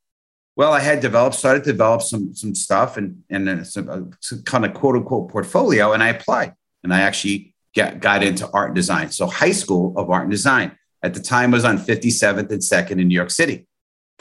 Well, 0.56 0.72
I 0.72 0.80
had 0.80 1.00
developed, 1.00 1.36
started 1.36 1.64
to 1.64 1.72
develop 1.72 2.00
some 2.00 2.34
some 2.34 2.54
stuff 2.54 2.96
and 2.96 3.22
and 3.28 3.66
some, 3.66 3.90
uh, 3.90 4.16
some 4.20 4.42
kind 4.44 4.64
of 4.64 4.72
quote 4.72 4.96
unquote 4.96 5.28
portfolio, 5.30 5.92
and 5.92 6.02
I 6.02 6.08
applied, 6.08 6.54
and 6.82 6.94
I 6.94 7.02
actually 7.02 7.51
got 7.74 8.00
got 8.00 8.22
into 8.22 8.48
art 8.52 8.68
and 8.68 8.76
design. 8.76 9.10
So 9.10 9.26
high 9.26 9.52
school 9.52 9.92
of 9.96 10.10
art 10.10 10.22
and 10.22 10.30
design 10.30 10.76
at 11.02 11.14
the 11.14 11.20
time 11.20 11.50
was 11.50 11.64
on 11.64 11.78
57th 11.78 12.50
and 12.50 12.62
Second 12.62 13.00
in 13.00 13.08
New 13.08 13.14
York 13.14 13.30
City 13.30 13.66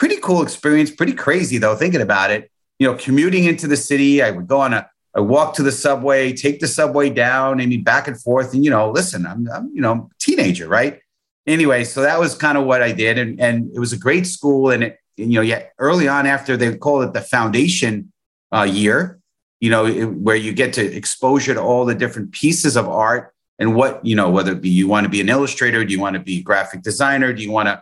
pretty 0.01 0.17
cool 0.17 0.41
experience, 0.41 0.89
pretty 0.89 1.13
crazy 1.13 1.59
though, 1.59 1.75
thinking 1.75 2.01
about 2.01 2.31
it. 2.31 2.49
You 2.79 2.87
know, 2.87 2.95
commuting 2.95 3.43
into 3.43 3.67
the 3.67 3.77
city, 3.77 4.23
I 4.23 4.31
would 4.31 4.47
go 4.47 4.59
on 4.59 4.73
a, 4.73 4.89
I 5.15 5.19
walk 5.19 5.53
to 5.57 5.63
the 5.63 5.71
subway, 5.71 6.33
take 6.33 6.59
the 6.59 6.67
subway 6.67 7.11
down, 7.11 7.59
and 7.59 7.69
be 7.69 7.77
back 7.77 8.07
and 8.07 8.19
forth. 8.19 8.55
And 8.55 8.65
you 8.65 8.71
know, 8.71 8.89
listen, 8.89 9.27
I'm, 9.27 9.47
I'm 9.53 9.69
you 9.71 9.79
know, 9.79 10.09
teenager, 10.19 10.67
right? 10.67 10.99
Anyway, 11.45 11.83
so 11.83 12.01
that 12.01 12.19
was 12.19 12.33
kind 12.33 12.57
of 12.57 12.65
what 12.65 12.81
I 12.81 12.91
did, 12.91 13.19
and 13.19 13.39
and 13.39 13.69
it 13.75 13.79
was 13.79 13.93
a 13.93 13.97
great 13.97 14.25
school. 14.25 14.71
And 14.71 14.85
it, 14.85 14.97
and, 15.19 15.31
you 15.31 15.37
know, 15.37 15.43
yeah, 15.43 15.65
early 15.77 16.07
on 16.07 16.25
after 16.25 16.57
they 16.57 16.75
call 16.75 17.03
it 17.03 17.13
the 17.13 17.21
foundation 17.21 18.11
uh, 18.51 18.63
year, 18.63 19.19
you 19.59 19.69
know, 19.69 19.85
it, 19.85 20.05
where 20.05 20.35
you 20.35 20.51
get 20.51 20.73
to 20.73 20.83
exposure 20.83 21.53
to 21.53 21.61
all 21.61 21.85
the 21.85 21.93
different 21.93 22.31
pieces 22.31 22.75
of 22.75 22.89
art 22.89 23.35
and 23.61 23.75
what 23.75 24.03
you 24.03 24.15
know, 24.15 24.27
whether 24.31 24.53
it 24.53 24.61
be 24.61 24.69
you 24.69 24.87
want 24.87 25.03
to 25.03 25.09
be 25.09 25.21
an 25.21 25.29
illustrator, 25.29 25.85
do 25.85 25.93
you 25.93 25.99
want 25.99 26.15
to 26.15 26.19
be 26.19 26.39
a 26.39 26.41
graphic 26.41 26.81
designer, 26.81 27.31
do 27.31 27.43
you 27.43 27.51
want 27.51 27.67
to, 27.67 27.81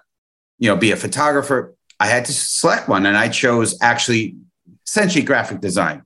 you 0.59 0.69
know, 0.69 0.75
be 0.75 0.91
a 0.91 0.97
photographer? 0.97 1.73
I 2.01 2.07
had 2.07 2.25
to 2.25 2.33
select 2.33 2.89
one 2.89 3.05
and 3.05 3.15
I 3.15 3.29
chose 3.29 3.77
actually 3.81 4.35
essentially 4.85 5.23
graphic 5.23 5.61
design. 5.61 6.03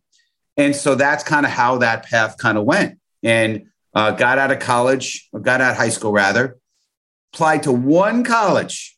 And 0.57 0.75
so 0.75 0.93
that's 0.93 1.23
kind 1.23 1.43
of 1.43 1.51
how 1.51 1.79
that 1.79 2.05
path 2.05 2.37
kind 2.37 2.55
of 2.55 2.65
went. 2.65 2.99
And 3.23 3.63
uh, 3.95 4.11
got 4.11 4.37
out 4.37 4.51
of 4.51 4.59
college, 4.59 5.27
got 5.41 5.59
out 5.59 5.71
of 5.71 5.77
high 5.77 5.89
school 5.89 6.11
rather. 6.11 6.57
applied 7.33 7.63
to 7.63 7.71
one 7.71 8.23
college. 8.23 8.95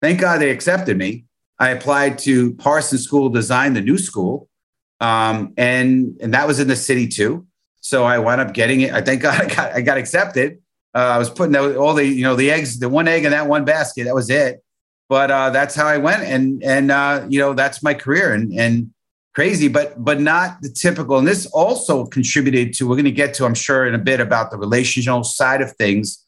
Thank 0.00 0.20
God 0.20 0.40
they 0.40 0.50
accepted 0.50 0.96
me. 0.96 1.24
I 1.58 1.70
applied 1.70 2.18
to 2.18 2.54
Parsons 2.54 3.02
School 3.02 3.28
Design, 3.28 3.74
the 3.74 3.80
new 3.80 3.98
school, 3.98 4.48
um, 5.00 5.52
and 5.56 6.16
and 6.20 6.32
that 6.34 6.46
was 6.46 6.60
in 6.60 6.68
the 6.68 6.76
city 6.76 7.08
too. 7.08 7.46
So 7.80 8.04
I 8.04 8.18
wound 8.18 8.40
up 8.40 8.52
getting 8.52 8.80
it. 8.82 8.92
I 8.92 9.00
thank 9.00 9.22
God 9.22 9.40
I 9.42 9.54
got 9.54 9.72
I 9.74 9.80
got 9.80 9.98
accepted. 9.98 10.58
Uh, 10.94 10.98
I 11.14 11.18
was 11.18 11.28
putting 11.28 11.56
all 11.56 11.94
the 11.94 12.04
you 12.04 12.22
know 12.22 12.36
the 12.36 12.50
eggs, 12.50 12.78
the 12.78 12.88
one 12.88 13.08
egg 13.08 13.24
in 13.24 13.30
that 13.32 13.48
one 13.48 13.64
basket. 13.64 14.04
That 14.04 14.14
was 14.14 14.30
it. 14.30 14.62
But 15.08 15.30
uh, 15.30 15.50
that's 15.50 15.74
how 15.74 15.86
I 15.86 15.98
went, 15.98 16.24
and 16.24 16.62
and 16.64 16.90
uh, 16.90 17.26
you 17.28 17.38
know 17.38 17.54
that's 17.54 17.82
my 17.82 17.94
career, 17.94 18.32
and 18.32 18.52
and 18.52 18.90
crazy, 19.34 19.68
but 19.68 20.02
but 20.02 20.20
not 20.20 20.62
the 20.62 20.70
typical. 20.70 21.18
And 21.18 21.28
this 21.28 21.46
also 21.46 22.06
contributed 22.06 22.72
to. 22.74 22.88
We're 22.88 22.96
going 22.96 23.04
to 23.04 23.12
get 23.12 23.34
to, 23.34 23.44
I'm 23.44 23.54
sure, 23.54 23.86
in 23.86 23.94
a 23.94 23.98
bit 23.98 24.20
about 24.20 24.50
the 24.50 24.56
relational 24.56 25.22
side 25.22 25.60
of 25.60 25.72
things 25.76 26.26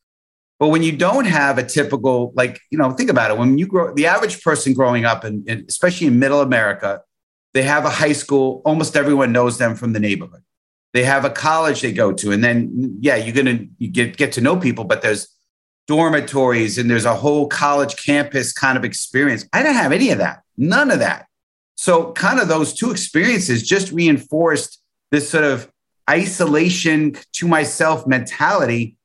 but 0.58 0.68
when 0.68 0.82
you 0.82 0.96
don't 0.96 1.26
have 1.26 1.56
a 1.58 1.62
typical, 1.62 2.32
like, 2.34 2.60
you 2.70 2.78
know, 2.78 2.90
think 2.90 3.10
about 3.10 3.30
it. 3.30 3.38
When 3.38 3.58
you 3.58 3.66
grow, 3.66 3.94
the 3.94 4.06
average 4.06 4.42
person 4.42 4.74
growing 4.74 5.04
up, 5.04 5.22
and 5.22 5.48
especially 5.68 6.08
in 6.08 6.18
middle 6.18 6.40
America, 6.40 7.00
they 7.54 7.62
have 7.62 7.84
a 7.84 7.90
high 7.90 8.12
school. 8.12 8.60
Almost 8.64 8.96
everyone 8.96 9.32
knows 9.32 9.58
them 9.58 9.76
from 9.76 9.92
the 9.92 10.00
neighborhood. 10.00 10.42
They 10.98 11.04
have 11.04 11.24
a 11.24 11.30
college 11.30 11.80
they 11.80 11.92
go 11.92 12.12
to. 12.12 12.32
And 12.32 12.42
then, 12.42 12.96
yeah, 12.98 13.14
you're 13.14 13.44
to 13.44 13.68
you 13.78 13.86
get, 13.86 14.16
get 14.16 14.32
to 14.32 14.40
know 14.40 14.56
people, 14.56 14.82
but 14.82 15.00
there's 15.00 15.28
dormitories 15.86 16.76
and 16.76 16.90
there's 16.90 17.04
a 17.04 17.14
whole 17.14 17.46
college 17.46 18.04
campus 18.04 18.52
kind 18.52 18.76
of 18.76 18.84
experience. 18.84 19.46
I 19.52 19.62
didn't 19.62 19.76
have 19.76 19.92
any 19.92 20.10
of 20.10 20.18
that, 20.18 20.42
none 20.56 20.90
of 20.90 20.98
that. 20.98 21.26
So, 21.76 22.10
kind 22.14 22.40
of 22.40 22.48
those 22.48 22.74
two 22.74 22.90
experiences 22.90 23.62
just 23.62 23.92
reinforced 23.92 24.82
this 25.12 25.30
sort 25.30 25.44
of 25.44 25.70
isolation 26.10 27.14
to 27.34 27.46
myself 27.46 28.04
mentality 28.08 28.96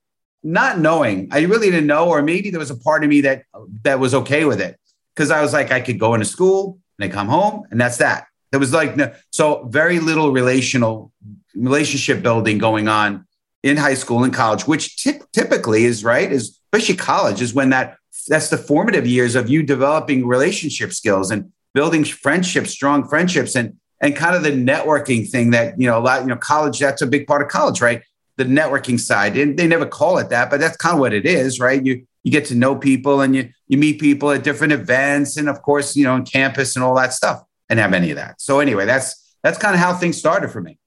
not 0.41 0.79
knowing. 0.79 1.27
I 1.32 1.41
really 1.41 1.69
didn't 1.69 1.86
know, 1.86 2.10
or 2.10 2.23
maybe 2.23 2.49
there 2.49 2.60
was 2.60 2.71
a 2.71 2.75
part 2.75 3.03
of 3.03 3.10
me 3.12 3.21
that 3.21 3.43
that 3.84 3.99
was 3.99 4.15
okay 4.15 4.45
with 4.45 4.60
it 4.60 4.79
because 5.13 5.29
I 5.29 5.43
was 5.43 5.53
like, 5.53 5.71
I 5.71 5.79
could 5.79 5.99
go 5.99 6.15
into 6.15 6.25
school 6.25 6.79
and 6.97 7.08
I 7.08 7.13
come 7.13 7.27
home, 7.27 7.67
and 7.69 7.79
that's 7.79 7.97
that. 7.97 8.25
There 8.49 8.60
was 8.60 8.73
like 8.73 8.95
so 9.29 9.65
very 9.65 9.99
little 9.99 10.32
relational 10.32 11.12
relationship 11.56 12.22
building 12.22 12.58
going 12.58 12.88
on 12.88 13.26
in 13.62 13.78
high 13.78 13.94
school 13.94 14.24
and 14.24 14.34
college, 14.34 14.68
which 14.68 14.98
t- 14.98 15.22
typically 15.32 15.86
is 15.86 16.04
right, 16.04 16.32
is 16.32 16.60
especially 16.74 16.96
college 16.96 17.42
is 17.42 17.54
when 17.54 17.70
that 17.70 17.98
that's 18.28 18.50
the 18.50 18.58
formative 18.58 19.06
years 19.06 19.36
of 19.36 19.50
you 19.50 19.63
developing 19.63 20.26
relationship 20.26 20.94
skills 20.94 21.32
and 21.32 21.52
building 21.74 22.04
friendships, 22.04 22.72
strong 22.72 23.08
friendships, 23.08 23.56
and 23.56 23.78
and 24.02 24.16
kind 24.16 24.36
of 24.36 24.44
the 24.44 24.52
networking 24.52 25.30
thing 25.30 25.52
that 25.52 25.80
you 25.80 25.88
know 25.88 25.98
a 25.98 26.02
lot 26.02 26.22
you 26.22 26.28
know 26.28 26.36
college 26.36 26.80
that's 26.80 27.02
a 27.02 27.08
big 27.08 27.28
part 27.28 27.42
of 27.42 27.48
college, 27.48 27.82
right? 27.82 28.04
the 28.38 28.44
networking 28.44 29.00
side. 29.00 29.38
And 29.38 29.58
they 29.58 29.68
never 29.68 29.86
call 29.86 30.18
it 30.18 30.30
that, 30.30 30.50
but 30.50 30.60
that's 30.60 30.78
kind 30.78 30.96
of 30.96 31.00
what 31.00 31.13
it 31.13 31.26
is, 31.26 31.60
right? 31.60 31.84
You 31.84 32.06
you 32.24 32.32
get 32.32 32.46
to 32.46 32.56
know 32.56 32.76
people 32.76 33.22
and 33.22 33.36
you 33.36 33.50
you 33.68 33.78
meet 33.78 34.00
people 34.00 34.32
at 34.32 34.44
different 34.44 34.74
events 34.74 35.38
and 35.38 35.50
of 35.50 35.62
course, 35.62 35.96
you 35.96 36.04
know, 36.06 36.13
on 36.13 36.26
campus 36.26 36.76
and 36.76 36.84
all 36.84 36.96
that 36.96 37.13
stuff. 37.13 37.44
And 37.70 37.80
have 37.80 37.94
any 37.94 38.12
of 38.12 38.18
that. 38.18 38.39
So 38.39 38.60
anyway, 38.60 38.86
that's 38.86 39.36
that's 39.42 39.58
kind 39.58 39.74
of 39.74 39.80
how 39.80 39.94
things 39.94 40.18
started 40.18 40.52
for 40.52 40.62
me. 40.62 40.78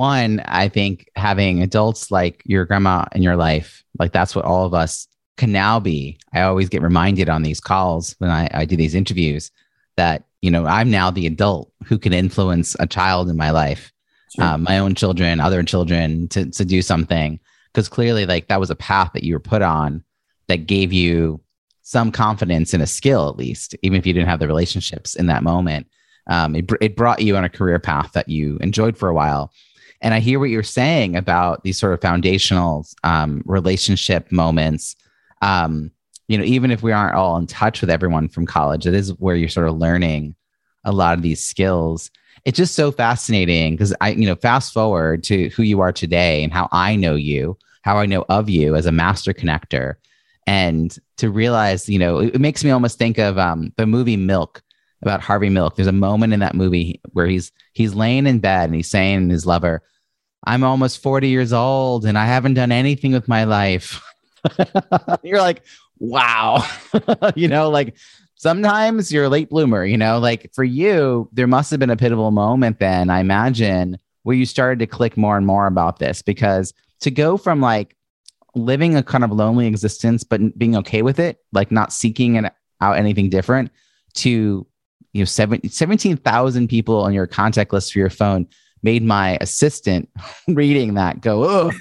One, 0.00 0.40
I 0.46 0.70
think 0.70 1.10
having 1.14 1.62
adults 1.62 2.10
like 2.10 2.40
your 2.46 2.64
grandma 2.64 3.04
in 3.12 3.22
your 3.22 3.36
life, 3.36 3.84
like 3.98 4.12
that's 4.12 4.34
what 4.34 4.46
all 4.46 4.64
of 4.64 4.72
us 4.72 5.06
can 5.36 5.52
now 5.52 5.78
be. 5.78 6.18
I 6.32 6.40
always 6.40 6.70
get 6.70 6.80
reminded 6.80 7.28
on 7.28 7.42
these 7.42 7.60
calls 7.60 8.14
when 8.16 8.30
I, 8.30 8.48
I 8.54 8.64
do 8.64 8.76
these 8.76 8.94
interviews 8.94 9.50
that, 9.98 10.24
you 10.40 10.50
know, 10.50 10.64
I'm 10.64 10.90
now 10.90 11.10
the 11.10 11.26
adult 11.26 11.70
who 11.84 11.98
can 11.98 12.14
influence 12.14 12.74
a 12.80 12.86
child 12.86 13.28
in 13.28 13.36
my 13.36 13.50
life 13.50 13.92
sure. 14.34 14.42
um, 14.42 14.62
my 14.62 14.78
own 14.78 14.94
children, 14.94 15.38
other 15.38 15.62
children 15.62 16.28
to, 16.28 16.48
to 16.50 16.64
do 16.64 16.80
something. 16.80 17.38
Because 17.66 17.90
clearly, 17.90 18.24
like 18.24 18.48
that 18.48 18.58
was 18.58 18.70
a 18.70 18.76
path 18.76 19.10
that 19.12 19.22
you 19.22 19.34
were 19.34 19.38
put 19.38 19.60
on 19.60 20.02
that 20.46 20.66
gave 20.66 20.94
you 20.94 21.42
some 21.82 22.10
confidence 22.10 22.72
in 22.72 22.80
a 22.80 22.86
skill, 22.86 23.28
at 23.28 23.36
least, 23.36 23.76
even 23.82 23.98
if 23.98 24.06
you 24.06 24.14
didn't 24.14 24.30
have 24.30 24.40
the 24.40 24.46
relationships 24.46 25.14
in 25.14 25.26
that 25.26 25.42
moment. 25.42 25.88
Um, 26.26 26.56
it, 26.56 26.70
it 26.80 26.96
brought 26.96 27.20
you 27.20 27.36
on 27.36 27.44
a 27.44 27.50
career 27.50 27.78
path 27.78 28.12
that 28.12 28.30
you 28.30 28.56
enjoyed 28.62 28.96
for 28.96 29.10
a 29.10 29.14
while. 29.14 29.52
And 30.02 30.14
I 30.14 30.20
hear 30.20 30.38
what 30.38 30.50
you're 30.50 30.62
saying 30.62 31.16
about 31.16 31.62
these 31.62 31.78
sort 31.78 31.92
of 31.92 32.00
foundational 32.00 32.86
um, 33.04 33.42
relationship 33.44 34.32
moments. 34.32 34.96
Um, 35.42 35.90
you 36.28 36.38
know, 36.38 36.44
even 36.44 36.70
if 36.70 36.82
we 36.82 36.92
aren't 36.92 37.16
all 37.16 37.36
in 37.36 37.46
touch 37.46 37.80
with 37.80 37.90
everyone 37.90 38.28
from 38.28 38.46
college, 38.46 38.86
it 38.86 38.94
is 38.94 39.10
where 39.18 39.36
you're 39.36 39.48
sort 39.48 39.68
of 39.68 39.78
learning 39.78 40.34
a 40.84 40.92
lot 40.92 41.14
of 41.14 41.22
these 41.22 41.42
skills 41.42 42.10
it's 42.44 42.56
just 42.56 42.74
so 42.74 42.90
fascinating 42.90 43.74
because 43.74 43.94
I, 44.00 44.10
you 44.10 44.26
know, 44.26 44.34
fast 44.34 44.72
forward 44.72 45.22
to 45.24 45.48
who 45.50 45.62
you 45.62 45.80
are 45.80 45.92
today 45.92 46.42
and 46.42 46.52
how 46.52 46.68
I 46.72 46.96
know 46.96 47.14
you, 47.14 47.58
how 47.82 47.98
I 47.98 48.06
know 48.06 48.24
of 48.28 48.48
you 48.48 48.76
as 48.76 48.86
a 48.86 48.92
master 48.92 49.32
connector. 49.32 49.94
And 50.46 50.96
to 51.18 51.30
realize, 51.30 51.88
you 51.88 51.98
know, 51.98 52.18
it, 52.18 52.34
it 52.34 52.40
makes 52.40 52.64
me 52.64 52.70
almost 52.70 52.98
think 52.98 53.18
of 53.18 53.38
um, 53.38 53.72
the 53.76 53.86
movie 53.86 54.16
Milk 54.16 54.62
about 55.02 55.20
Harvey 55.20 55.48
Milk. 55.48 55.76
There's 55.76 55.88
a 55.88 55.92
moment 55.92 56.32
in 56.32 56.40
that 56.40 56.54
movie 56.54 57.00
where 57.12 57.26
he's 57.26 57.52
he's 57.72 57.94
laying 57.94 58.26
in 58.26 58.40
bed 58.40 58.64
and 58.66 58.74
he's 58.74 58.90
saying 58.90 59.28
to 59.28 59.32
his 59.32 59.46
lover, 59.46 59.82
I'm 60.44 60.64
almost 60.64 61.02
40 61.02 61.28
years 61.28 61.52
old 61.52 62.04
and 62.04 62.18
I 62.18 62.26
haven't 62.26 62.54
done 62.54 62.72
anything 62.72 63.12
with 63.12 63.28
my 63.28 63.44
life. 63.44 64.02
You're 65.22 65.38
like, 65.38 65.62
wow. 65.98 66.66
you 67.34 67.48
know, 67.48 67.70
like 67.70 67.96
sometimes 68.36 69.12
you're 69.12 69.24
a 69.24 69.28
late 69.28 69.50
bloomer, 69.50 69.84
you 69.84 69.98
know, 69.98 70.18
like 70.18 70.50
for 70.54 70.64
you, 70.64 71.28
there 71.32 71.46
must 71.46 71.70
have 71.70 71.78
been 71.78 71.90
a 71.90 71.96
pivotal 71.96 72.30
moment 72.30 72.78
then, 72.78 73.10
I 73.10 73.20
imagine, 73.20 73.98
where 74.22 74.34
you 74.34 74.46
started 74.46 74.78
to 74.78 74.86
click 74.86 75.18
more 75.18 75.36
and 75.36 75.46
more 75.46 75.66
about 75.66 75.98
this 75.98 76.22
because 76.22 76.72
to 77.00 77.10
go 77.10 77.36
from 77.36 77.60
like 77.60 77.96
living 78.54 78.96
a 78.96 79.02
kind 79.02 79.24
of 79.24 79.30
lonely 79.30 79.66
existence, 79.66 80.24
but 80.24 80.58
being 80.58 80.74
okay 80.76 81.02
with 81.02 81.18
it, 81.18 81.38
like 81.52 81.70
not 81.70 81.92
seeking 81.92 82.48
out 82.80 82.96
anything 82.96 83.28
different 83.28 83.70
to, 84.14 84.66
you 85.12 85.20
know, 85.20 85.24
17,000 85.24 86.68
people 86.68 87.00
on 87.00 87.12
your 87.12 87.26
contact 87.26 87.72
list 87.72 87.92
for 87.92 87.98
your 87.98 88.10
phone 88.10 88.46
made 88.82 89.02
my 89.02 89.36
assistant 89.40 90.08
reading 90.48 90.94
that 90.94 91.20
go, 91.20 91.44
oh, 91.44 91.72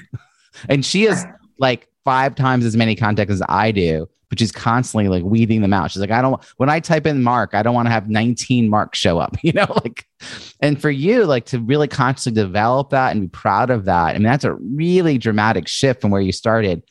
and 0.67 0.85
she 0.85 1.03
has 1.03 1.25
like 1.59 1.87
five 2.03 2.35
times 2.35 2.65
as 2.65 2.75
many 2.75 2.95
contacts 2.95 3.33
as 3.33 3.41
I 3.47 3.71
do 3.71 4.07
but 4.29 4.39
she's 4.39 4.51
constantly 4.51 5.09
like 5.09 5.23
weeding 5.23 5.61
them 5.61 5.73
out. 5.73 5.91
She's 5.91 5.99
like, 5.99 6.11
I 6.11 6.21
don't, 6.21 6.41
when 6.57 6.69
I 6.69 6.79
type 6.79 7.07
in 7.07 7.23
Mark, 7.23 7.53
I 7.53 7.63
don't 7.63 7.73
want 7.73 7.87
to 7.87 7.91
have 7.91 8.09
19 8.09 8.69
marks 8.69 8.97
show 8.97 9.19
up, 9.19 9.35
you 9.43 9.51
know, 9.51 9.67
like, 9.83 10.05
and 10.59 10.79
for 10.79 10.91
you, 10.91 11.25
like 11.25 11.45
to 11.47 11.59
really 11.59 11.87
consciously 11.87 12.31
develop 12.31 12.91
that 12.91 13.11
and 13.11 13.21
be 13.21 13.27
proud 13.27 13.69
of 13.69 13.85
that. 13.85 14.09
I 14.09 14.13
mean, 14.13 14.23
that's 14.23 14.43
a 14.43 14.53
really 14.53 15.17
dramatic 15.17 15.67
shift 15.67 16.01
from 16.01 16.11
where 16.11 16.21
you 16.21 16.31
started. 16.31 16.83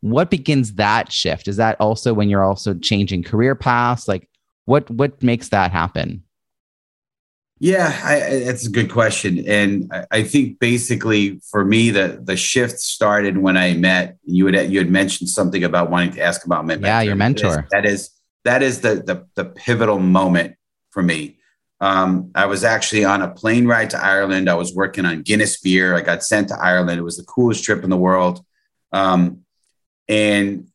What 0.00 0.30
begins 0.30 0.74
that 0.74 1.12
shift? 1.12 1.48
Is 1.48 1.56
that 1.56 1.80
also 1.80 2.14
when 2.14 2.28
you're 2.28 2.44
also 2.44 2.74
changing 2.74 3.24
career 3.24 3.54
paths? 3.54 4.08
Like, 4.08 4.28
what, 4.66 4.90
what 4.90 5.22
makes 5.22 5.48
that 5.48 5.72
happen? 5.72 6.22
Yeah, 7.58 7.98
I, 8.04 8.44
that's 8.44 8.66
a 8.66 8.70
good 8.70 8.90
question, 8.90 9.42
and 9.48 9.90
I, 9.90 10.04
I, 10.10 10.22
think 10.24 10.58
basically 10.58 11.40
for 11.50 11.64
me 11.64 11.88
the 11.88 12.20
the 12.22 12.36
shift 12.36 12.80
started 12.80 13.38
when 13.38 13.56
I 13.56 13.72
met 13.72 14.18
you. 14.24 14.46
Had 14.48 14.70
you 14.70 14.78
had 14.78 14.90
mentioned 14.90 15.30
something 15.30 15.64
about 15.64 15.88
wanting 15.88 16.12
to 16.12 16.20
ask 16.20 16.44
about 16.44 16.66
my 16.66 16.74
mentor. 16.74 16.86
Yeah, 16.86 17.00
your 17.00 17.14
mentor. 17.14 17.66
That 17.70 17.86
is 17.86 18.10
that 18.44 18.62
is, 18.62 18.80
that 18.82 18.92
is 18.92 19.06
the, 19.06 19.26
the 19.36 19.42
the 19.42 19.48
pivotal 19.48 19.98
moment 19.98 20.56
for 20.90 21.02
me. 21.02 21.38
Um, 21.80 22.30
I 22.34 22.44
was 22.44 22.62
actually 22.62 23.06
on 23.06 23.22
a 23.22 23.30
plane 23.30 23.66
ride 23.66 23.88
to 23.90 24.04
Ireland. 24.04 24.50
I 24.50 24.54
was 24.54 24.74
working 24.74 25.06
on 25.06 25.22
Guinness 25.22 25.58
beer. 25.58 25.94
I 25.94 26.02
got 26.02 26.22
sent 26.22 26.48
to 26.48 26.58
Ireland. 26.58 26.98
It 26.98 27.04
was 27.04 27.16
the 27.16 27.24
coolest 27.24 27.64
trip 27.64 27.84
in 27.84 27.90
the 27.90 27.96
world. 27.96 28.44
Um, 28.92 29.44
and 30.08 30.68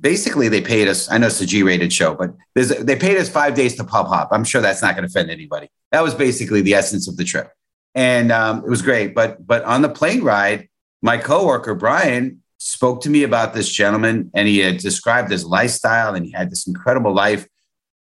basically 0.00 0.48
they 0.48 0.60
paid 0.60 0.88
us. 0.88 1.10
I 1.10 1.18
know 1.18 1.26
it's 1.26 1.40
a 1.40 1.46
G-rated 1.46 1.92
show, 1.92 2.14
but 2.14 2.34
they 2.54 2.96
paid 2.96 3.16
us 3.18 3.28
five 3.28 3.54
days 3.54 3.76
to 3.76 3.84
pub 3.84 4.06
hop. 4.06 4.28
I'm 4.32 4.44
sure 4.44 4.60
that's 4.60 4.82
not 4.82 4.96
going 4.96 5.06
to 5.06 5.10
offend 5.10 5.30
anybody. 5.30 5.68
That 5.92 6.02
was 6.02 6.14
basically 6.14 6.62
the 6.62 6.74
essence 6.74 7.08
of 7.08 7.16
the 7.16 7.24
trip, 7.24 7.50
and 7.94 8.32
um, 8.32 8.64
it 8.64 8.70
was 8.70 8.82
great. 8.82 9.14
But 9.14 9.46
but 9.46 9.64
on 9.64 9.82
the 9.82 9.88
plane 9.88 10.22
ride, 10.22 10.68
my 11.02 11.18
coworker 11.18 11.74
Brian 11.74 12.42
spoke 12.58 13.02
to 13.02 13.10
me 13.10 13.22
about 13.22 13.54
this 13.54 13.68
gentleman, 13.68 14.30
and 14.34 14.46
he 14.46 14.58
had 14.58 14.78
described 14.78 15.30
his 15.30 15.44
lifestyle, 15.44 16.14
and 16.14 16.24
he 16.24 16.32
had 16.32 16.50
this 16.50 16.66
incredible 16.66 17.12
life. 17.12 17.46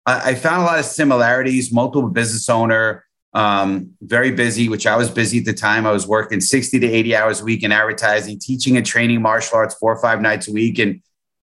I, 0.05 0.31
I 0.31 0.35
found 0.35 0.63
a 0.63 0.65
lot 0.65 0.79
of 0.79 0.85
similarities. 0.85 1.71
Multiple 1.71 2.09
business 2.09 2.49
owner. 2.49 3.03
Um, 3.33 3.93
very 4.01 4.31
busy, 4.31 4.67
which 4.67 4.87
I 4.87 4.95
was 4.95 5.11
busy 5.11 5.39
at 5.39 5.45
the 5.45 5.53
time. 5.53 5.85
I 5.85 5.91
was 5.91 6.07
working 6.07 6.41
60 6.41 6.79
to 6.79 6.87
80 6.87 7.15
hours 7.15 7.41
a 7.41 7.43
week 7.43 7.61
in 7.61 7.71
advertising, 7.71 8.39
teaching 8.39 8.77
and 8.77 8.85
training 8.85 9.21
martial 9.21 9.57
arts 9.57 9.75
four 9.75 9.93
or 9.93 10.01
five 10.01 10.21
nights 10.21 10.47
a 10.47 10.51
week. 10.51 10.79
And 10.79 11.01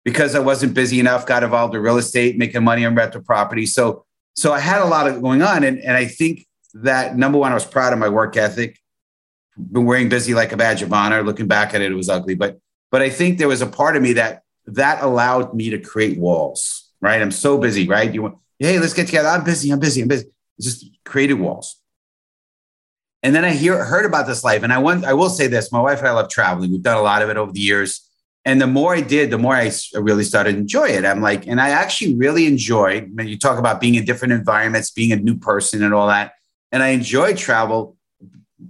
because 0.03 0.35
I 0.35 0.39
wasn't 0.39 0.73
busy 0.73 0.99
enough, 0.99 1.25
got 1.25 1.43
involved 1.43 1.75
in 1.75 1.81
real 1.81 1.97
estate, 1.97 2.37
making 2.37 2.63
money 2.63 2.85
on 2.85 2.95
rental 2.95 3.21
property. 3.21 3.65
So, 3.65 4.05
so 4.35 4.53
I 4.53 4.59
had 4.59 4.81
a 4.81 4.85
lot 4.85 5.07
of 5.07 5.21
going 5.21 5.41
on. 5.41 5.63
And, 5.63 5.79
and 5.79 5.95
I 5.95 6.05
think 6.05 6.47
that 6.73 7.17
number 7.17 7.37
one, 7.37 7.51
I 7.51 7.55
was 7.55 7.65
proud 7.65 7.93
of 7.93 7.99
my 7.99 8.09
work 8.09 8.37
ethic. 8.37 8.79
Been 9.57 9.85
wearing 9.85 10.09
busy 10.09 10.33
like 10.33 10.51
a 10.51 10.57
badge 10.57 10.81
of 10.81 10.93
honor. 10.93 11.21
Looking 11.21 11.47
back 11.47 11.73
at 11.73 11.81
it, 11.81 11.91
it 11.91 11.95
was 11.95 12.09
ugly. 12.09 12.35
But 12.35 12.59
but 12.91 13.01
I 13.01 13.09
think 13.09 13.37
there 13.37 13.47
was 13.47 13.61
a 13.61 13.67
part 13.67 13.97
of 13.97 14.01
me 14.01 14.13
that 14.13 14.43
that 14.67 15.03
allowed 15.03 15.53
me 15.53 15.69
to 15.71 15.79
create 15.79 16.17
walls. 16.17 16.89
Right. 17.01 17.21
I'm 17.21 17.31
so 17.31 17.57
busy, 17.57 17.87
right? 17.87 18.13
You 18.13 18.21
want, 18.21 18.37
hey, 18.57 18.79
let's 18.79 18.93
get 18.93 19.07
together. 19.07 19.29
I'm 19.29 19.43
busy, 19.43 19.71
I'm 19.71 19.79
busy, 19.79 20.01
I'm 20.01 20.07
busy. 20.07 20.27
Just 20.59 20.85
created 21.05 21.35
walls. 21.35 21.81
And 23.21 23.35
then 23.35 23.43
I 23.43 23.51
hear 23.51 23.83
heard 23.83 24.05
about 24.05 24.27
this 24.27 24.43
life. 24.45 24.63
And 24.63 24.71
I 24.71 24.77
want 24.77 25.03
I 25.03 25.13
will 25.13 25.29
say 25.29 25.47
this: 25.47 25.73
my 25.73 25.81
wife 25.81 25.99
and 25.99 26.07
I 26.07 26.11
love 26.11 26.29
traveling. 26.29 26.71
We've 26.71 26.81
done 26.81 26.97
a 26.97 27.01
lot 27.01 27.21
of 27.21 27.29
it 27.29 27.35
over 27.35 27.51
the 27.51 27.59
years 27.59 28.08
And 28.49 28.59
the 28.59 28.65
more 28.65 28.95
I 28.95 29.01
did, 29.01 29.29
the 29.29 29.37
more 29.37 29.55
I 29.55 29.71
really 29.93 30.23
started 30.23 30.53
to 30.53 30.57
enjoy 30.57 30.87
it. 30.87 31.05
I'm 31.05 31.21
like, 31.21 31.45
and 31.45 31.61
I 31.61 31.69
actually 31.69 32.15
really 32.15 32.47
enjoyed 32.47 33.15
when 33.15 33.27
you 33.27 33.37
talk 33.37 33.59
about 33.59 33.79
being 33.79 33.93
in 33.93 34.05
different 34.05 34.33
environments, 34.33 34.89
being 34.89 35.11
a 35.11 35.17
new 35.17 35.37
person 35.37 35.83
and 35.83 35.93
all 35.93 36.07
that. 36.07 36.33
And 36.71 36.81
I 36.81 36.87
enjoy 36.87 37.35
travel. 37.35 37.95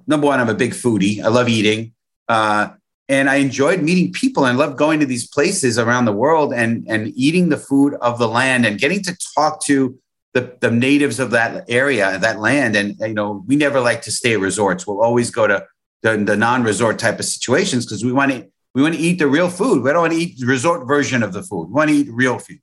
Number 0.05 0.27
one, 0.27 0.41
I'm 0.41 0.49
a 0.49 0.53
big 0.53 0.71
foodie. 0.71 1.23
I 1.23 1.29
love 1.29 1.47
eating. 1.47 1.93
Uh, 2.27 2.71
and 3.07 3.29
I 3.29 3.35
enjoyed 3.35 3.81
meeting 3.81 4.11
people 4.11 4.45
and 4.47 4.57
love 4.57 4.75
going 4.75 4.99
to 4.99 5.05
these 5.05 5.25
places 5.25 5.79
around 5.79 6.03
the 6.03 6.11
world 6.11 6.53
and, 6.53 6.85
and 6.89 7.13
eating 7.15 7.47
the 7.47 7.55
food 7.55 7.93
of 8.01 8.19
the 8.19 8.27
land 8.27 8.65
and 8.65 8.77
getting 8.77 9.01
to 9.03 9.17
talk 9.33 9.63
to 9.67 9.97
the, 10.33 10.57
the 10.59 10.71
natives 10.71 11.21
of 11.21 11.31
that 11.31 11.69
area, 11.69 12.17
that 12.17 12.41
land. 12.41 12.75
And, 12.75 12.97
you 12.99 13.13
know, 13.13 13.45
we 13.47 13.55
never 13.55 13.79
like 13.79 14.01
to 14.01 14.11
stay 14.11 14.33
at 14.33 14.41
resorts. 14.41 14.85
We'll 14.85 15.01
always 15.01 15.31
go 15.31 15.47
to 15.47 15.65
the, 16.01 16.17
the 16.17 16.35
non-resort 16.35 16.99
type 16.99 17.19
of 17.19 17.23
situations 17.23 17.85
because 17.85 18.03
we 18.03 18.11
want 18.11 18.33
to 18.33 18.45
we 18.79 18.83
want 18.83 18.95
to 18.95 19.01
eat 19.01 19.19
the 19.19 19.27
real 19.27 19.49
food. 19.49 19.83
We 19.83 19.91
don't 19.91 20.03
want 20.03 20.13
to 20.13 20.19
eat 20.19 20.39
the 20.39 20.45
resort 20.45 20.87
version 20.87 21.21
of 21.21 21.33
the 21.33 21.43
food. 21.43 21.65
We 21.65 21.73
want 21.73 21.89
to 21.89 21.97
eat 21.97 22.07
real 22.09 22.39
food. 22.39 22.61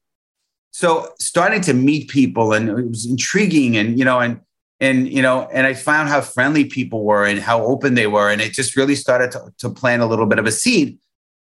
So 0.70 1.10
starting 1.18 1.60
to 1.62 1.74
meet 1.74 2.08
people 2.08 2.54
and 2.54 2.70
it 2.70 2.88
was 2.88 3.04
intriguing 3.04 3.76
and 3.76 3.98
you 3.98 4.04
know 4.06 4.20
and 4.20 4.40
and 4.80 5.12
you 5.12 5.20
know 5.20 5.46
and 5.52 5.66
I 5.66 5.74
found 5.74 6.08
how 6.08 6.22
friendly 6.22 6.64
people 6.64 7.04
were 7.04 7.26
and 7.26 7.38
how 7.38 7.62
open 7.62 7.96
they 7.96 8.06
were 8.06 8.30
and 8.30 8.40
it 8.40 8.54
just 8.54 8.76
really 8.76 8.94
started 8.94 9.30
to, 9.32 9.52
to 9.58 9.68
plant 9.68 10.00
a 10.00 10.06
little 10.06 10.24
bit 10.24 10.38
of 10.38 10.46
a 10.46 10.52
seed. 10.52 10.98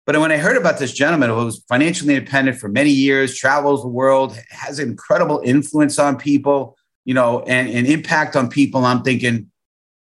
But 0.04 0.18
when 0.18 0.32
I 0.32 0.36
heard 0.36 0.56
about 0.56 0.80
this 0.80 0.92
gentleman 0.92 1.30
who 1.30 1.44
was 1.44 1.64
financially 1.68 2.16
independent 2.16 2.58
for 2.58 2.68
many 2.68 2.90
years, 2.90 3.36
travels 3.36 3.82
the 3.82 3.88
world, 3.88 4.36
has 4.50 4.80
incredible 4.80 5.42
influence 5.44 5.96
on 5.96 6.16
people, 6.16 6.76
you 7.04 7.14
know, 7.14 7.40
and, 7.42 7.68
and 7.68 7.86
impact 7.86 8.34
on 8.34 8.48
people, 8.48 8.84
I'm 8.84 9.02
thinking, 9.02 9.50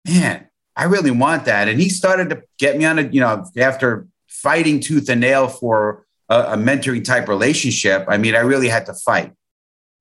man, 0.06 0.48
I 0.74 0.84
really 0.84 1.10
want 1.10 1.44
that. 1.44 1.68
And 1.68 1.78
he 1.78 1.90
started 1.90 2.30
to 2.30 2.42
get 2.58 2.78
me 2.78 2.86
on 2.86 2.98
a, 2.98 3.02
you 3.02 3.20
know, 3.20 3.44
after 3.58 4.06
fighting 4.42 4.80
tooth 4.80 5.08
and 5.08 5.20
nail 5.20 5.48
for 5.48 6.04
a, 6.28 6.40
a 6.40 6.56
mentoring 6.56 7.04
type 7.04 7.28
relationship. 7.28 8.04
I 8.08 8.18
mean, 8.18 8.34
I 8.34 8.40
really 8.40 8.68
had 8.68 8.86
to 8.86 8.94
fight. 8.94 9.32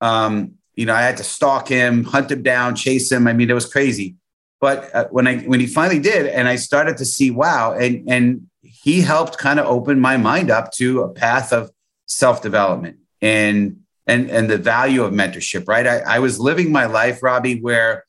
Um, 0.00 0.54
you 0.74 0.86
know, 0.86 0.94
I 0.94 1.02
had 1.02 1.16
to 1.18 1.24
stalk 1.24 1.68
him, 1.68 2.04
hunt 2.04 2.30
him 2.30 2.42
down, 2.42 2.74
chase 2.74 3.10
him. 3.10 3.26
I 3.26 3.32
mean, 3.32 3.48
it 3.48 3.54
was 3.54 3.70
crazy. 3.70 4.16
But 4.60 4.94
uh, 4.94 5.06
when 5.10 5.26
I 5.26 5.38
when 5.40 5.60
he 5.60 5.66
finally 5.66 6.00
did, 6.00 6.26
and 6.26 6.48
I 6.48 6.56
started 6.56 6.96
to 6.98 7.04
see, 7.04 7.30
wow, 7.30 7.74
and 7.74 8.08
and 8.08 8.46
he 8.62 9.02
helped 9.02 9.38
kind 9.38 9.60
of 9.60 9.66
open 9.66 10.00
my 10.00 10.16
mind 10.16 10.50
up 10.50 10.72
to 10.72 11.02
a 11.02 11.08
path 11.08 11.52
of 11.52 11.70
self 12.06 12.42
development 12.42 12.98
and 13.20 13.80
and 14.06 14.30
and 14.30 14.48
the 14.50 14.58
value 14.58 15.02
of 15.04 15.12
mentorship. 15.12 15.68
Right, 15.68 15.86
I, 15.86 15.98
I 16.16 16.18
was 16.18 16.40
living 16.40 16.72
my 16.72 16.86
life, 16.86 17.22
Robbie, 17.22 17.60
where 17.60 18.04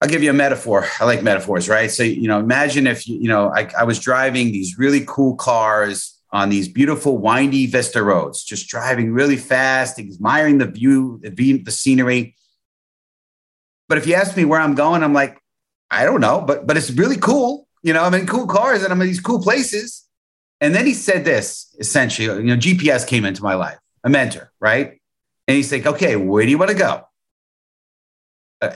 I'll 0.00 0.08
give 0.08 0.22
you 0.22 0.30
a 0.30 0.34
metaphor. 0.34 0.86
I 1.00 1.04
like 1.04 1.22
metaphors, 1.22 1.68
right? 1.68 1.90
So, 1.90 2.02
you 2.02 2.28
know, 2.28 2.38
imagine 2.38 2.86
if, 2.86 3.06
you 3.08 3.28
know, 3.28 3.52
I, 3.54 3.70
I 3.78 3.84
was 3.84 3.98
driving 3.98 4.52
these 4.52 4.78
really 4.78 5.04
cool 5.06 5.36
cars 5.36 6.20
on 6.32 6.48
these 6.48 6.68
beautiful 6.68 7.16
windy 7.16 7.66
Vista 7.66 8.02
roads, 8.02 8.42
just 8.42 8.68
driving 8.68 9.12
really 9.12 9.36
fast, 9.36 9.98
admiring 9.98 10.58
the 10.58 10.66
view, 10.66 11.20
the, 11.22 11.58
the 11.58 11.70
scenery. 11.70 12.34
But 13.88 13.98
if 13.98 14.06
you 14.06 14.14
ask 14.14 14.36
me 14.36 14.44
where 14.44 14.60
I'm 14.60 14.74
going, 14.74 15.02
I'm 15.02 15.14
like, 15.14 15.38
I 15.90 16.04
don't 16.04 16.20
know, 16.20 16.40
but 16.40 16.66
but 16.66 16.76
it's 16.76 16.90
really 16.90 17.16
cool. 17.16 17.68
You 17.82 17.92
know, 17.92 18.02
I'm 18.02 18.14
in 18.14 18.26
cool 18.26 18.46
cars 18.46 18.82
and 18.82 18.92
I'm 18.92 19.00
in 19.00 19.06
these 19.06 19.20
cool 19.20 19.40
places. 19.40 20.04
And 20.60 20.74
then 20.74 20.86
he 20.86 20.94
said 20.94 21.24
this 21.24 21.74
essentially, 21.78 22.26
you 22.26 22.42
know, 22.42 22.56
GPS 22.56 23.06
came 23.06 23.24
into 23.24 23.42
my 23.42 23.54
life, 23.54 23.78
a 24.02 24.10
mentor, 24.10 24.50
right? 24.58 25.00
And 25.46 25.56
he's 25.56 25.70
like, 25.70 25.86
okay, 25.86 26.16
where 26.16 26.44
do 26.44 26.50
you 26.50 26.58
want 26.58 26.70
to 26.70 26.76
go? 26.76 27.06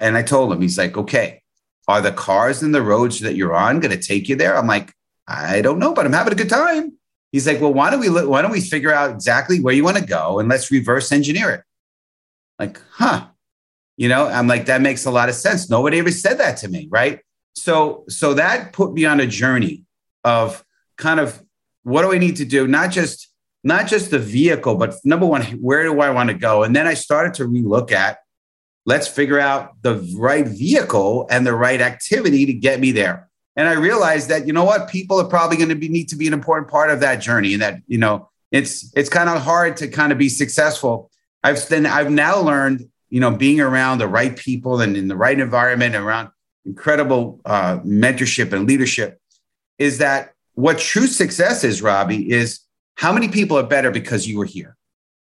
And 0.00 0.16
I 0.16 0.22
told 0.22 0.52
him, 0.52 0.60
he's 0.60 0.78
like, 0.78 0.96
okay, 0.96 1.42
are 1.86 2.00
the 2.00 2.12
cars 2.12 2.62
and 2.62 2.74
the 2.74 2.82
roads 2.82 3.20
that 3.20 3.34
you're 3.34 3.54
on 3.54 3.80
going 3.80 3.98
to 3.98 4.02
take 4.02 4.28
you 4.28 4.36
there? 4.36 4.56
I'm 4.56 4.66
like, 4.66 4.92
I 5.26 5.60
don't 5.62 5.78
know, 5.78 5.92
but 5.92 6.06
I'm 6.06 6.12
having 6.12 6.32
a 6.32 6.36
good 6.36 6.48
time. 6.48 6.92
He's 7.32 7.46
like, 7.46 7.60
well, 7.60 7.74
why 7.74 7.90
don't 7.90 8.00
we 8.00 8.08
why 8.08 8.40
don't 8.40 8.50
we 8.50 8.60
figure 8.60 8.92
out 8.92 9.10
exactly 9.10 9.60
where 9.60 9.74
you 9.74 9.84
want 9.84 9.98
to 9.98 10.04
go 10.04 10.38
and 10.38 10.48
let's 10.48 10.70
reverse 10.70 11.12
engineer 11.12 11.50
it? 11.50 11.62
Like, 12.58 12.80
huh? 12.90 13.26
You 13.96 14.08
know, 14.08 14.28
I'm 14.28 14.46
like, 14.46 14.66
that 14.66 14.80
makes 14.80 15.04
a 15.04 15.10
lot 15.10 15.28
of 15.28 15.34
sense. 15.34 15.68
Nobody 15.68 15.98
ever 15.98 16.10
said 16.10 16.38
that 16.38 16.58
to 16.58 16.68
me, 16.68 16.88
right? 16.90 17.20
So, 17.54 18.04
so 18.08 18.34
that 18.34 18.72
put 18.72 18.92
me 18.92 19.04
on 19.04 19.20
a 19.20 19.26
journey 19.26 19.84
of 20.24 20.64
kind 20.96 21.20
of 21.20 21.42
what 21.82 22.02
do 22.02 22.12
I 22.12 22.18
need 22.18 22.36
to 22.36 22.44
do? 22.44 22.66
Not 22.66 22.90
just 22.90 23.28
not 23.64 23.86
just 23.86 24.10
the 24.10 24.18
vehicle, 24.18 24.76
but 24.76 24.94
number 25.04 25.26
one, 25.26 25.42
where 25.60 25.82
do 25.82 26.00
I 26.00 26.10
want 26.10 26.30
to 26.30 26.34
go? 26.34 26.62
And 26.62 26.74
then 26.74 26.86
I 26.86 26.94
started 26.94 27.34
to 27.34 27.44
relook 27.44 27.92
at 27.92 28.18
let's 28.88 29.06
figure 29.06 29.38
out 29.38 29.74
the 29.82 29.96
right 30.16 30.48
vehicle 30.48 31.26
and 31.30 31.46
the 31.46 31.52
right 31.52 31.82
activity 31.82 32.46
to 32.46 32.54
get 32.54 32.80
me 32.80 32.90
there. 32.90 33.28
And 33.54 33.68
I 33.68 33.74
realized 33.74 34.30
that, 34.30 34.46
you 34.46 34.54
know 34.54 34.64
what, 34.64 34.88
people 34.88 35.20
are 35.20 35.28
probably 35.28 35.58
going 35.58 35.68
to 35.68 35.74
be, 35.74 35.90
need 35.90 36.08
to 36.08 36.16
be 36.16 36.26
an 36.26 36.32
important 36.32 36.70
part 36.70 36.88
of 36.88 37.00
that 37.00 37.16
journey. 37.16 37.52
And 37.52 37.60
that, 37.60 37.82
you 37.86 37.98
know, 37.98 38.30
it's, 38.50 38.90
it's 38.96 39.10
kind 39.10 39.28
of 39.28 39.42
hard 39.42 39.76
to 39.78 39.88
kind 39.88 40.10
of 40.10 40.16
be 40.16 40.30
successful. 40.30 41.10
I've 41.44 41.68
then 41.68 41.84
I've 41.84 42.10
now 42.10 42.40
learned, 42.40 42.88
you 43.10 43.20
know, 43.20 43.30
being 43.30 43.60
around 43.60 43.98
the 43.98 44.08
right 44.08 44.34
people 44.34 44.80
and 44.80 44.96
in 44.96 45.08
the 45.08 45.16
right 45.16 45.38
environment 45.38 45.94
around 45.94 46.30
incredible 46.64 47.42
uh, 47.44 47.80
mentorship 47.80 48.54
and 48.54 48.66
leadership 48.66 49.20
is 49.78 49.98
that 49.98 50.32
what 50.54 50.78
true 50.78 51.06
success 51.06 51.62
is, 51.62 51.82
Robbie, 51.82 52.30
is 52.30 52.60
how 52.94 53.12
many 53.12 53.28
people 53.28 53.58
are 53.58 53.66
better 53.66 53.90
because 53.90 54.26
you 54.26 54.38
were 54.38 54.46
here. 54.46 54.78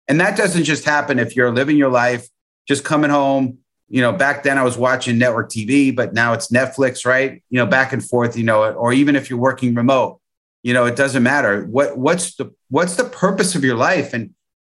And 0.08 0.18
that 0.18 0.38
doesn't 0.38 0.64
just 0.64 0.86
happen 0.86 1.18
if 1.18 1.36
you're 1.36 1.52
living 1.52 1.76
your 1.76 1.90
life 1.90 2.26
just 2.66 2.84
coming 2.84 3.10
home. 3.10 3.58
You 3.88 4.02
know, 4.02 4.12
back 4.12 4.44
then 4.44 4.56
I 4.56 4.62
was 4.62 4.78
watching 4.78 5.18
network 5.18 5.50
TV, 5.50 5.94
but 5.94 6.14
now 6.14 6.32
it's 6.32 6.48
Netflix, 6.48 7.04
right? 7.04 7.42
You 7.50 7.58
know, 7.58 7.66
back 7.66 7.92
and 7.92 8.04
forth, 8.04 8.36
you 8.36 8.44
know, 8.44 8.72
or 8.72 8.92
even 8.92 9.16
if 9.16 9.28
you're 9.28 9.38
working 9.38 9.74
remote, 9.74 10.20
you 10.62 10.74
know, 10.74 10.86
it 10.86 10.94
doesn't 10.94 11.22
matter. 11.22 11.64
What 11.64 11.98
what's 11.98 12.36
the 12.36 12.54
what's 12.68 12.96
the 12.96 13.04
purpose 13.04 13.54
of 13.54 13.64
your 13.64 13.76
life 13.76 14.12
and 14.12 14.34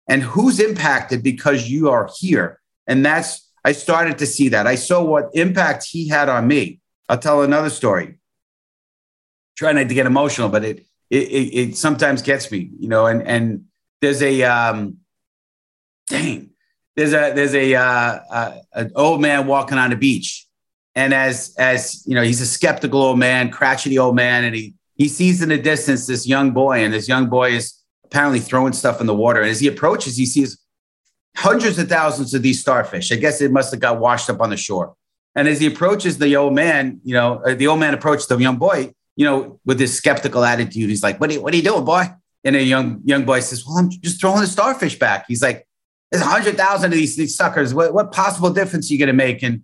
and 0.10 0.22
who's 0.22 0.60
impacted 0.60 1.24
because 1.24 1.70
you 1.70 1.90
are 1.90 2.10
here? 2.20 2.60
And 2.88 3.06
that's 3.06 3.50
I 3.64 3.72
started 3.72 4.18
to 4.20 4.26
see 4.26 4.50
that. 4.50 4.68
I 4.68 4.76
saw 4.76 5.04
what 5.04 5.30
impact 5.34 5.86
he 5.86 6.08
had 6.08 6.28
on 6.30 6.48
me. 6.48 6.80
I'll 7.08 7.18
tell 7.18 7.42
another 7.42 7.70
story. 7.70 8.16
Try 9.58 9.72
not 9.72 9.88
to 9.88 9.96
get 9.96 10.06
emotional, 10.06 10.50
but 10.50 10.66
it 10.66 10.86
it, 11.10 11.28
it, 11.30 11.58
it 11.58 11.78
sometimes 11.78 12.22
gets 12.22 12.52
me, 12.52 12.70
you 12.80 12.90
know, 12.90 13.06
and 13.06 13.22
and 13.24 13.66
there's 14.02 14.22
a 14.22 14.44
um 14.44 14.98
dang 16.10 16.50
there's 16.96 17.14
a 17.14 17.34
there's 17.34 17.54
a 17.54 17.76
uh, 17.76 18.20
uh, 18.32 18.58
an 18.74 18.92
old 18.96 19.22
man 19.22 19.48
walking 19.48 19.78
on 19.78 19.90
the 19.90 19.96
beach, 19.96 20.46
and 20.96 21.14
as 21.14 21.54
as 21.58 22.04
you 22.08 22.16
know, 22.16 22.24
he's 22.24 22.42
a 22.42 22.46
skeptical 22.46 23.02
old 23.02 23.20
man, 23.20 23.52
crotchety 23.52 24.00
old 24.00 24.16
man, 24.16 24.46
and 24.46 24.56
he 24.56 24.74
he 24.96 25.08
sees 25.10 25.42
in 25.42 25.50
the 25.50 25.58
distance 25.58 26.08
this 26.08 26.26
young 26.26 26.52
boy, 26.52 26.84
and 26.84 26.94
this 26.94 27.08
young 27.08 27.28
boy 27.28 27.52
is 27.52 27.74
apparently 28.06 28.40
throwing 28.40 28.74
stuff 28.74 29.02
in 29.02 29.08
the 29.08 29.16
water. 29.16 29.42
And 29.42 29.50
as 29.50 29.60
he 29.60 29.68
approaches, 29.68 30.16
he 30.16 30.26
sees 30.26 30.58
hundreds 31.36 31.78
of 31.78 31.90
thousands 31.90 32.34
of 32.34 32.42
these 32.42 32.62
starfish. 32.62 33.12
I 33.12 33.18
guess 33.18 33.42
it 33.42 33.52
must 33.52 33.72
have 33.72 33.82
got 33.82 34.00
washed 34.00 34.30
up 34.30 34.40
on 34.40 34.50
the 34.50 34.58
shore. 34.58 34.96
And 35.36 35.50
as 35.50 35.60
he 35.60 35.68
approaches 35.68 36.18
the 36.18 36.38
old 36.38 36.54
man, 36.54 37.02
you 37.04 37.14
know, 37.14 37.42
uh, 37.46 37.56
the 37.56 37.68
old 37.68 37.82
man 37.82 37.94
approached 37.94 38.30
the 38.30 38.38
young 38.38 38.56
boy, 38.56 38.94
you 39.18 39.26
know, 39.26 39.60
with 39.66 39.78
this 39.78 39.94
skeptical 39.94 40.46
attitude. 40.46 40.90
He's 40.90 41.04
like, 41.04 41.20
"What 41.20 41.30
are 41.30 41.34
you, 41.34 41.42
what 41.42 41.54
are 41.54 41.58
you 41.58 41.64
doing, 41.64 41.84
boy?" 41.84 42.06
And 42.46 42.56
a 42.56 42.64
young 42.64 43.02
young 43.04 43.26
boy 43.26 43.42
says, 43.42 43.66
"Well, 43.66 43.78
I'm 43.78 43.90
just 43.90 44.22
throwing 44.22 44.40
the 44.40 44.48
starfish 44.48 44.98
back." 44.98 45.26
He's 45.28 45.42
like, 45.42 45.68
there's 46.12 46.24
a 46.24 46.28
hundred 46.28 46.58
thousand 46.58 46.92
of 46.92 46.98
these, 46.98 47.16
these 47.16 47.36
suckers. 47.36 47.74
What, 47.74 47.94
what 47.94 48.12
possible 48.12 48.52
difference 48.52 48.90
are 48.90 48.94
you 48.94 49.00
going 49.00 49.08
to 49.08 49.14
make? 49.14 49.44
And 49.44 49.64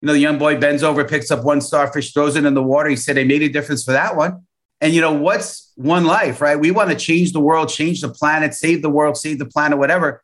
you 0.00 0.06
know, 0.06 0.12
the 0.12 0.18
young 0.20 0.38
boy 0.38 0.58
bends 0.58 0.82
over, 0.82 1.04
picks 1.04 1.30
up 1.30 1.44
one 1.44 1.60
starfish, 1.60 2.12
throws 2.12 2.36
it 2.36 2.44
in 2.44 2.54
the 2.54 2.62
water. 2.62 2.88
He 2.88 2.96
said, 2.96 3.16
"They 3.16 3.24
made 3.24 3.42
a 3.42 3.48
difference 3.48 3.84
for 3.84 3.92
that 3.92 4.16
one." 4.16 4.44
And 4.80 4.94
you 4.94 5.00
know, 5.00 5.12
what's 5.12 5.72
one 5.74 6.04
life, 6.04 6.40
right? 6.40 6.58
We 6.58 6.70
want 6.70 6.90
to 6.90 6.96
change 6.96 7.32
the 7.32 7.40
world, 7.40 7.68
change 7.68 8.00
the 8.00 8.08
planet, 8.08 8.54
save 8.54 8.82
the 8.82 8.90
world, 8.90 9.16
save 9.16 9.38
the 9.38 9.46
planet, 9.46 9.78
whatever. 9.78 10.22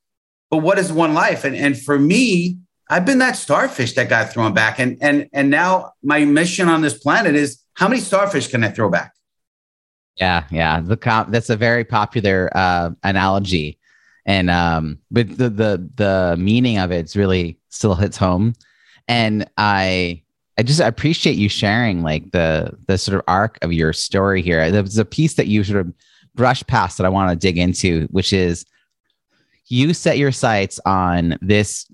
But 0.50 0.59
what 0.59 0.79
is 0.79 0.92
one 0.92 1.14
life? 1.14 1.44
And 1.44 1.57
and 1.57 1.81
for 1.81 1.98
me, 1.98 2.59
I've 2.88 3.05
been 3.05 3.18
that 3.18 3.37
starfish 3.37 3.94
that 3.94 4.09
got 4.09 4.33
thrown 4.33 4.55
back. 4.55 4.79
And 4.79 4.98
and 5.00 5.29
and 5.33 5.50
now 5.50 5.92
my 6.03 6.24
mission 6.24 6.68
on 6.68 6.83
this 6.83 6.96
planet 6.96 7.35
is 7.35 7.61
how 7.74 7.88
many 7.88 8.00
starfish 8.00 8.48
can 8.48 8.62
I 8.62 8.68
throw 8.68 8.88
back? 8.88 9.12
Yeah, 10.16 10.44
yeah. 10.53 10.81
The 10.81 10.96
comp, 10.96 11.33
that's 11.33 11.50
a 11.50 11.57
very 11.57 11.85
popular 11.85 12.48
uh, 12.55 12.90
analogy 13.03 13.79
and 14.26 14.50
um 14.50 14.98
but 15.10 15.28
the 15.28 15.50
the 15.50 15.90
the 15.96 16.37
meaning 16.38 16.78
of 16.78 16.90
it's 16.90 17.16
really 17.16 17.58
still 17.68 17.94
hits 17.94 18.16
home. 18.16 18.54
And 19.08 19.48
i 19.56 20.22
i 20.58 20.62
just 20.62 20.80
appreciate 20.80 21.37
you 21.37 21.48
sharing 21.48 22.02
like 22.02 22.30
the 22.32 22.72
the 22.87 22.98
sort 22.98 23.16
of 23.16 23.24
arc 23.28 23.58
of 23.62 23.72
your 23.72 23.92
story 23.92 24.42
here. 24.42 24.70
There's 24.70 24.98
a 24.98 25.04
piece 25.04 25.34
that 25.34 25.46
you 25.46 25.64
sort 25.64 25.80
of 25.80 25.92
brush 26.34 26.66
past 26.66 26.98
that 26.98 27.06
i 27.06 27.08
want 27.08 27.30
to 27.30 27.37
dig 27.37 27.56
into 27.56 28.08
which 28.10 28.32
is 28.32 28.66
you 29.68 29.94
set 29.94 30.18
your 30.18 30.32
sights 30.32 30.80
on 30.84 31.38
this 31.40 31.87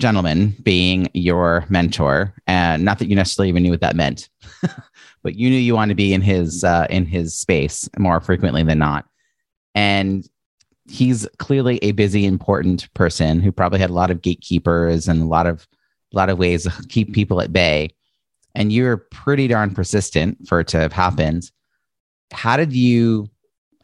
gentleman 0.00 0.56
being 0.64 1.08
your 1.14 1.64
mentor 1.68 2.34
and 2.48 2.84
not 2.84 2.98
that 2.98 3.06
you 3.06 3.14
necessarily 3.14 3.48
even 3.48 3.62
knew 3.62 3.70
what 3.70 3.80
that 3.80 3.94
meant 3.94 4.28
but 5.26 5.34
you 5.34 5.50
knew 5.50 5.58
you 5.58 5.74
wanted 5.74 5.90
to 5.90 5.96
be 5.96 6.14
in 6.14 6.22
his 6.22 6.62
uh, 6.62 6.86
in 6.88 7.04
his 7.04 7.34
space 7.34 7.88
more 7.98 8.20
frequently 8.20 8.62
than 8.62 8.78
not. 8.78 9.06
And 9.74 10.24
he's 10.88 11.26
clearly 11.38 11.78
a 11.82 11.92
busy, 11.92 12.24
important 12.24 12.92
person 12.94 13.40
who 13.40 13.52
probably 13.52 13.78
had 13.78 13.90
a 13.90 13.94
lot 13.94 14.10
of 14.10 14.22
gatekeepers 14.22 15.08
and 15.08 15.22
a 15.22 15.26
lot 15.26 15.46
of 15.46 15.66
a 16.12 16.16
lot 16.16 16.30
of 16.30 16.38
ways 16.38 16.64
to 16.64 16.72
keep 16.88 17.12
people 17.12 17.40
at 17.40 17.52
bay. 17.52 17.90
And 18.54 18.72
you're 18.72 18.96
pretty 18.96 19.48
darn 19.48 19.74
persistent 19.74 20.48
for 20.48 20.60
it 20.60 20.68
to 20.68 20.78
have 20.78 20.92
happened. 20.92 21.50
How 22.32 22.56
did 22.56 22.72
you 22.72 23.28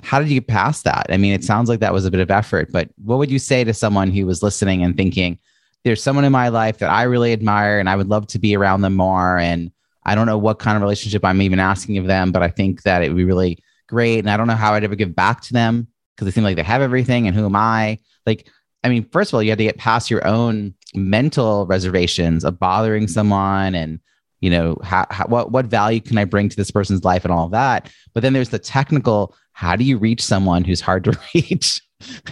how 0.03 0.19
did 0.19 0.29
you 0.29 0.41
get 0.41 0.49
past 0.49 0.85
that? 0.85 1.07
I 1.11 1.17
mean, 1.17 1.33
it 1.33 1.45
sounds 1.45 1.69
like 1.69 1.81
that 1.81 1.93
was 1.93 2.05
a 2.05 2.11
bit 2.11 2.21
of 2.21 2.31
effort, 2.31 2.73
but 2.73 2.89
what 2.97 3.19
would 3.19 3.31
you 3.31 3.39
say 3.39 3.63
to 3.63 3.73
someone 3.73 4.11
who 4.11 4.27
was 4.27 4.43
listening 4.43 4.83
and 4.83 4.97
thinking, 4.97 5.39
there's 5.85 6.03
someone 6.03 6.25
in 6.25 6.33
my 6.33 6.49
life 6.49 6.79
that 6.79 6.91
I 6.91 7.05
really 7.05 7.33
admire 7.33 7.79
and 7.79 7.89
I 7.89 7.95
would 7.95 8.09
love 8.09 8.27
to 8.29 8.39
be 8.41 8.57
around 8.57 8.81
them 8.81 8.97
more. 8.97 9.39
And 9.39 9.71
I 10.05 10.17
don't 10.17 10.27
know 10.27 10.39
what 10.39 10.59
kind 10.59 10.77
of 10.77 10.83
relationship 10.83 11.25
I'm 11.25 11.41
even 11.41 11.61
asking 11.61 11.99
of 11.99 12.07
them, 12.07 12.33
but 12.33 12.43
I 12.43 12.49
think 12.49 12.83
that 12.83 13.03
it 13.03 13.09
would 13.09 13.17
be 13.17 13.25
really 13.25 13.59
great. 13.89 14.19
And 14.19 14.31
I 14.31 14.37
don't 14.37 14.49
know 14.49 14.57
how 14.57 14.75
I'd 14.75 14.85
ever 14.85 14.97
give 14.97 15.15
back 15.15 15.41
to 15.43 15.53
them 15.53 15.87
because 16.15 16.27
they 16.27 16.31
seem 16.33 16.45
like 16.45 16.57
they 16.57 16.63
have 16.63 16.83
everything. 16.83 17.27
And 17.27 17.37
who 17.37 17.47
am 17.47 17.57
I? 17.57 17.99
Like, 18.27 18.49
I 18.85 18.89
mean, 18.89 19.09
first 19.11 19.31
of 19.31 19.35
all, 19.35 19.43
you 19.43 19.51
have 19.51 19.59
to 19.59 19.65
get 19.65 19.79
past 19.79 20.11
your 20.11 20.27
own 20.27 20.75
mental 20.95 21.67
reservations 21.67 22.45
of 22.45 22.59
bothering 22.59 23.09
someone 23.09 23.75
and 23.75 24.01
you 24.41 24.51
know 24.51 24.77
how, 24.83 25.07
how, 25.11 25.27
what 25.27 25.51
what 25.51 25.67
value 25.67 26.01
can 26.01 26.19
i 26.19 26.25
bring 26.25 26.49
to 26.49 26.57
this 26.57 26.71
person's 26.71 27.05
life 27.05 27.25
and 27.25 27.33
all 27.33 27.47
of 27.47 27.53
that 27.53 27.91
but 28.13 28.23
then 28.23 28.35
there's 28.35 28.51
the 28.51 28.59
technical 28.59 29.35
how 29.53 29.75
do 29.75 29.85
you 29.85 29.97
reach 29.97 30.23
someone 30.23 30.65
who's 30.65 30.81
hard 30.81 31.05
to 31.05 31.19
reach 31.35 31.81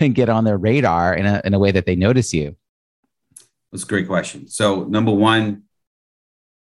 and 0.01 0.15
get 0.15 0.29
on 0.29 0.45
their 0.45 0.59
radar 0.59 1.15
in 1.15 1.25
a, 1.25 1.41
in 1.45 1.55
a 1.55 1.59
way 1.59 1.71
that 1.71 1.87
they 1.87 1.97
notice 1.97 2.35
you 2.35 2.55
that's 3.73 3.85
a 3.85 3.87
great 3.87 4.07
question 4.07 4.47
so 4.47 4.85
number 4.85 5.13
one 5.13 5.63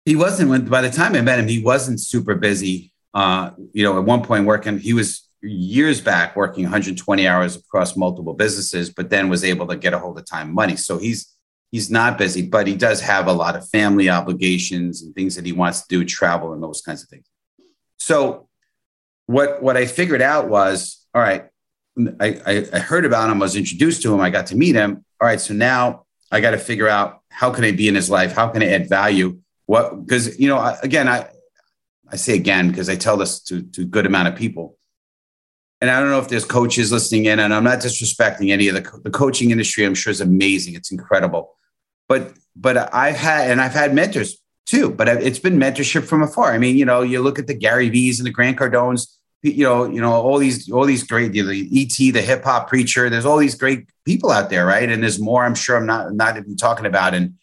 he 0.06 0.16
wasn't 0.16 0.50
when 0.50 0.66
by 0.66 0.82
the 0.82 0.92
time 0.92 1.16
i 1.16 1.22
met 1.22 1.40
him 1.40 1.48
he 1.48 1.64
wasn't 1.64 2.00
super 2.00 2.36
busy 2.36 2.94
uh, 3.14 3.50
you 3.74 3.84
know 3.84 3.98
at 3.98 4.06
one 4.06 4.22
point 4.22 4.46
working 4.46 4.78
he 4.78 4.94
was 4.94 5.28
years 5.43 6.01
back 6.01 6.36
working 6.36 6.63
120 6.63 7.27
hours 7.27 7.56
across 7.56 7.97
multiple 7.97 8.34
businesses 8.34 8.89
but 8.91 9.10
then 9.10 9.27
was 9.27 9.43
able 9.43 9.65
to 9.67 9.75
get 9.75 9.93
a 9.93 9.97
hold 9.99 10.17
of 10.17 10.25
time 10.25 10.54
money 10.54 10.75
so 10.75 10.99
he's 10.99 11.36
he's 11.71 11.89
not 11.89 12.17
busy, 12.17 12.41
but 12.41 12.67
he 12.67 12.75
does 12.75 13.01
have 13.01 13.27
a 13.27 13.34
lot 13.34 13.56
of 13.56 13.67
family 13.69 14.10
obligations 14.10 15.01
and 15.01 15.15
things 15.15 15.36
that 15.36 15.45
he 15.45 15.54
wants 15.54 15.82
to 15.82 15.88
do, 15.88 16.06
travel 16.06 16.54
and 16.54 16.62
those 16.62 16.82
kinds 16.82 17.01
of 17.01 17.10
things. 17.10 17.25
So 17.97 18.47
what 19.25 19.63
what 19.63 19.77
I 19.77 19.86
figured 19.86 20.21
out 20.21 20.49
was, 20.49 21.06
all 21.13 21.21
right, 21.21 21.45
I, 22.19 22.67
I 22.73 22.80
heard 22.80 23.06
about 23.06 23.30
him, 23.30 23.38
I 23.38 23.45
was 23.45 23.56
introduced 23.56 24.01
to 24.04 24.13
him, 24.13 24.19
I 24.19 24.30
got 24.30 24.47
to 24.47 24.56
meet 24.56 24.75
him. 24.75 25.06
All 25.19 25.27
right, 25.27 25.39
so 25.39 25.54
now 25.54 26.06
I 26.32 26.41
got 26.41 26.51
to 26.51 26.58
figure 26.58 26.88
out 26.88 27.21
how 27.30 27.51
can 27.51 27.63
I 27.63 27.71
be 27.71 27.88
in 27.88 27.95
his 27.95 28.10
life? 28.10 28.34
How 28.34 28.49
can 28.49 28.62
I 28.62 28.67
add 28.67 28.89
value? 28.89 29.39
What 29.65 30.06
because 30.06 30.38
you 30.39 30.47
know, 30.47 30.75
again, 30.84 31.08
I 31.08 31.30
I 32.10 32.17
say 32.17 32.36
again 32.36 32.69
because 32.69 32.89
I 32.89 32.95
tell 32.95 33.17
this 33.17 33.39
to 33.43 33.62
to 33.62 33.86
good 33.86 34.06
amount 34.06 34.27
of 34.27 34.36
people. 34.36 34.77
And 35.82 35.89
I 35.89 36.00
don't 36.00 36.12
know 36.12 36.20
if 36.20 36.30
there's 36.30 36.46
coaches 36.46 36.91
listening 36.91 37.26
in, 37.26 37.39
and 37.39 37.54
I'm 37.54 37.63
not 37.63 37.80
disrespecting 37.80 38.52
any 38.52 38.67
of 38.67 38.76
the, 38.76 39.00
the 39.04 39.10
coaching 39.10 39.50
industry. 39.50 39.84
I'm 39.84 39.96
sure 39.96 40.12
is 40.12 40.22
amazing. 40.22 40.76
It's 40.76 40.91
incredible 40.91 41.56
but 42.12 42.34
but 42.58 42.94
I've 42.94 43.15
had 43.15 43.50
and 43.50 43.62
I've 43.62 43.72
had 43.72 43.94
mentors 43.96 44.38
too, 44.65 44.89
but 44.89 45.08
it's 45.08 45.39
been 45.39 45.58
mentorship 45.58 46.04
from 46.04 46.22
afar. 46.22 46.52
I 46.52 46.58
mean, 46.58 46.78
you 46.78 46.84
know, 46.84 47.04
you 47.04 47.22
look 47.22 47.39
at 47.39 47.48
the 47.48 47.54
Gary 47.54 47.88
V's 47.88 48.20
and 48.20 48.28
the 48.28 48.32
Grant 48.32 48.58
Cardones, 48.58 49.08
you 49.41 49.63
know, 49.63 49.86
you 49.86 50.02
know, 50.02 50.12
all 50.12 50.38
these 50.38 50.70
all 50.70 50.86
these 50.86 51.04
great 51.04 51.32
the 51.32 51.70
ET, 51.82 52.13
the 52.13 52.22
hip 52.22 52.44
hop 52.44 52.67
preacher. 52.67 53.10
There's 53.10 53.24
all 53.26 53.38
these 53.38 53.56
great 53.56 53.88
people 54.04 54.30
out 54.30 54.50
there, 54.50 54.65
right? 54.65 54.91
And 54.91 55.02
there's 55.02 55.20
more. 55.20 55.46
I'm 55.46 55.56
sure 55.56 55.78
I'm 55.78 55.86
not 55.86 56.13
not 56.13 56.36
even 56.36 56.58
talking 56.58 56.86
about 56.86 57.13
and 57.13 57.36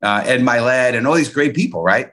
uh, 0.00 0.22
Ed 0.24 0.42
Mylett 0.42 0.94
and 0.94 1.04
all 1.04 1.14
these 1.14 1.32
great 1.32 1.54
people, 1.56 1.82
right? 1.82 2.12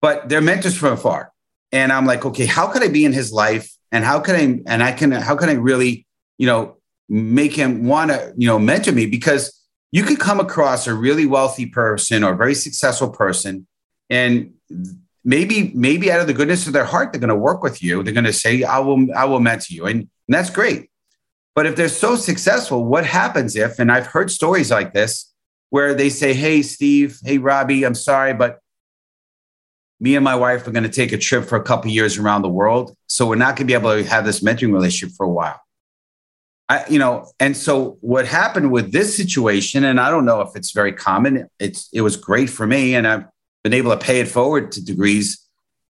But 0.00 0.28
they're 0.28 0.40
mentors 0.40 0.76
from 0.76 0.92
afar, 0.92 1.32
and 1.72 1.92
I'm 1.92 2.06
like, 2.06 2.24
okay, 2.24 2.46
how 2.46 2.68
could 2.68 2.84
I 2.84 2.88
be 2.88 3.04
in 3.04 3.12
his 3.12 3.32
life, 3.32 3.75
and 3.92 4.04
how 4.04 4.20
can 4.20 4.34
I 4.36 4.70
and 4.70 4.82
I 4.82 4.92
can 4.92 5.12
how 5.12 5.36
can 5.36 5.48
I 5.48 5.54
really, 5.54 6.06
you 6.38 6.46
know, 6.46 6.76
make 7.08 7.54
him 7.54 7.86
want 7.86 8.10
to 8.10 8.32
you 8.36 8.46
know 8.46 8.58
mentor 8.58 8.92
me? 8.92 9.06
Because 9.06 9.52
you 9.92 10.02
could 10.02 10.18
come 10.18 10.40
across 10.40 10.86
a 10.86 10.94
really 10.94 11.26
wealthy 11.26 11.66
person 11.66 12.24
or 12.24 12.32
a 12.32 12.36
very 12.36 12.54
successful 12.54 13.10
person 13.10 13.66
and 14.10 14.52
maybe 15.24 15.72
maybe 15.74 16.10
out 16.10 16.20
of 16.20 16.26
the 16.26 16.34
goodness 16.34 16.66
of 16.66 16.72
their 16.72 16.84
heart 16.84 17.12
they're 17.12 17.20
going 17.20 17.28
to 17.28 17.36
work 17.36 17.62
with 17.62 17.82
you. 17.82 18.02
They're 18.02 18.12
going 18.12 18.24
to 18.24 18.32
say 18.32 18.62
i 18.62 18.78
will 18.78 19.06
i 19.14 19.24
will 19.24 19.40
mentor 19.40 19.74
you. 19.74 19.86
And, 19.86 20.00
and 20.00 20.08
that's 20.28 20.50
great. 20.50 20.90
But 21.54 21.66
if 21.66 21.76
they're 21.76 21.88
so 21.88 22.16
successful 22.16 22.84
what 22.84 23.06
happens 23.06 23.56
if 23.56 23.78
and 23.78 23.90
i've 23.90 24.06
heard 24.06 24.30
stories 24.30 24.70
like 24.70 24.92
this 24.92 25.32
where 25.70 25.94
they 25.94 26.10
say 26.10 26.32
hey 26.32 26.62
steve. 26.62 27.18
Hey 27.24 27.38
robbie. 27.38 27.84
I'm 27.84 27.94
sorry 27.94 28.34
but 28.34 28.58
me 30.00 30.14
and 30.14 30.24
my 30.24 30.34
wife 30.34 30.66
are 30.66 30.72
going 30.72 30.82
to 30.82 30.90
take 30.90 31.12
a 31.12 31.18
trip 31.18 31.44
for 31.44 31.56
a 31.56 31.62
couple 31.62 31.90
years 31.90 32.18
around 32.18 32.42
the 32.42 32.48
world 32.48 32.96
so 33.06 33.26
we're 33.26 33.36
not 33.36 33.56
going 33.56 33.66
to 33.66 33.72
be 33.72 33.74
able 33.74 33.94
to 33.96 34.04
have 34.04 34.24
this 34.24 34.40
mentoring 34.40 34.72
relationship 34.72 35.16
for 35.16 35.24
a 35.24 35.30
while 35.30 35.60
I, 36.68 36.84
you 36.88 36.98
know, 36.98 37.30
and 37.38 37.56
so 37.56 37.96
what 38.00 38.26
happened 38.26 38.72
with 38.72 38.90
this 38.90 39.16
situation, 39.16 39.84
and 39.84 40.00
I 40.00 40.10
don't 40.10 40.24
know 40.24 40.40
if 40.40 40.56
it's 40.56 40.72
very 40.72 40.92
common. 40.92 41.48
It's 41.60 41.88
it 41.92 42.00
was 42.00 42.16
great 42.16 42.50
for 42.50 42.66
me, 42.66 42.94
and 42.94 43.06
I've 43.06 43.24
been 43.62 43.72
able 43.72 43.92
to 43.92 43.98
pay 43.98 44.20
it 44.20 44.28
forward 44.28 44.72
to 44.72 44.84
degrees. 44.84 45.42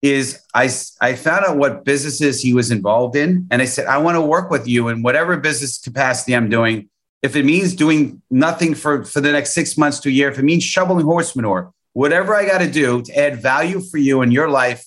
Is 0.01 0.41
I 0.53 0.69
I 0.99 1.15
found 1.15 1.45
out 1.45 1.57
what 1.57 1.85
businesses 1.85 2.41
he 2.41 2.53
was 2.53 2.71
involved 2.71 3.15
in, 3.15 3.47
and 3.51 3.61
I 3.61 3.65
said 3.65 3.87
I 3.87 3.97
want 3.99 4.15
to 4.15 4.21
work 4.21 4.51
with 4.51 4.67
you 4.67 4.89
in 4.89 5.01
whatever 5.01 5.37
business 5.37 5.77
capacity 5.77 6.35
I'm 6.35 6.49
doing. 6.49 6.89
If 7.23 7.37
it 7.37 7.45
means 7.45 7.73
doing 7.73 8.21
nothing 8.29 8.75
for 8.75 9.05
for 9.05 9.21
the 9.21 9.31
next 9.31 9.53
six 9.53 9.77
months 9.77 9.99
to 10.01 10.09
a 10.09 10.11
year, 10.11 10.29
if 10.29 10.37
it 10.37 10.43
means 10.43 10.63
shoveling 10.65 11.05
horse 11.05 11.37
manure, 11.37 11.71
whatever 11.95 12.35
I 12.35 12.45
got 12.45 12.57
to 12.59 12.69
do 12.69 13.01
to 13.01 13.17
add 13.17 13.41
value 13.41 13.79
for 13.79 13.97
you 13.97 14.21
in 14.21 14.29
your 14.29 14.49
life, 14.49 14.85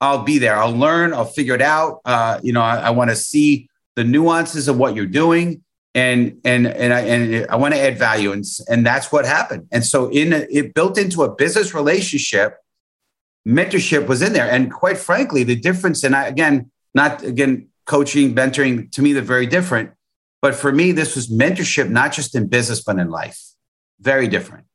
I'll 0.00 0.24
be 0.24 0.38
there. 0.38 0.56
I'll 0.56 0.76
learn. 0.76 1.12
I'll 1.12 1.26
figure 1.26 1.54
it 1.54 1.62
out. 1.62 2.00
Uh, 2.04 2.40
you 2.42 2.52
know, 2.52 2.62
I, 2.62 2.76
I 2.78 2.90
want 2.90 3.10
to 3.10 3.16
see 3.16 3.68
the 3.94 4.04
nuances 4.04 4.66
of 4.66 4.76
what 4.78 4.96
you're 4.96 5.06
doing 5.06 5.62
and 5.94 6.38
and 6.44 6.66
and 6.66 6.92
I 6.92 7.00
and 7.00 7.46
I 7.50 7.56
want 7.56 7.74
to 7.74 7.80
add 7.80 7.98
value 7.98 8.32
and 8.32 8.44
and 8.68 8.84
that's 8.84 9.12
what 9.12 9.24
happened. 9.24 9.68
And 9.70 9.84
so 9.84 10.08
in 10.08 10.32
a, 10.32 10.46
it 10.50 10.74
built 10.74 10.98
into 10.98 11.22
a 11.22 11.34
business 11.34 11.74
relationship, 11.74 12.56
mentorship 13.46 14.06
was 14.06 14.22
in 14.22 14.32
there. 14.32 14.50
And 14.50 14.72
quite 14.72 14.98
frankly, 14.98 15.42
the 15.42 15.56
difference 15.56 16.04
and 16.04 16.16
I 16.16 16.26
again 16.26 16.70
not 16.94 17.22
again 17.22 17.68
coaching, 17.86 18.34
mentoring 18.34 18.90
to 18.92 19.02
me 19.02 19.12
they're 19.12 19.22
very 19.22 19.46
different. 19.46 19.92
But 20.42 20.54
for 20.54 20.70
me, 20.70 20.92
this 20.92 21.16
was 21.16 21.28
mentorship 21.28 21.88
not 21.88 22.12
just 22.12 22.34
in 22.34 22.48
business 22.48 22.82
but 22.82 22.98
in 22.98 23.10
life. 23.10 23.40
Very 24.00 24.28
different. 24.28 24.65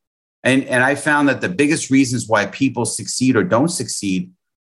And 0.43 0.63
and 0.65 0.84
I 0.84 0.95
found 0.95 1.30
that 1.30 1.41
the 1.41 1.49
biggest 1.49 1.89
reasons 1.89 2.27
why 2.27 2.45
people 2.47 2.86
succeed 2.86 3.36
or 3.36 3.43
don't 3.43 3.69
succeed 3.69 4.32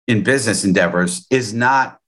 in 0.07 0.23
business 0.23 0.63
endeavors 0.63 1.25
is 1.31 1.53
not 1.53 1.99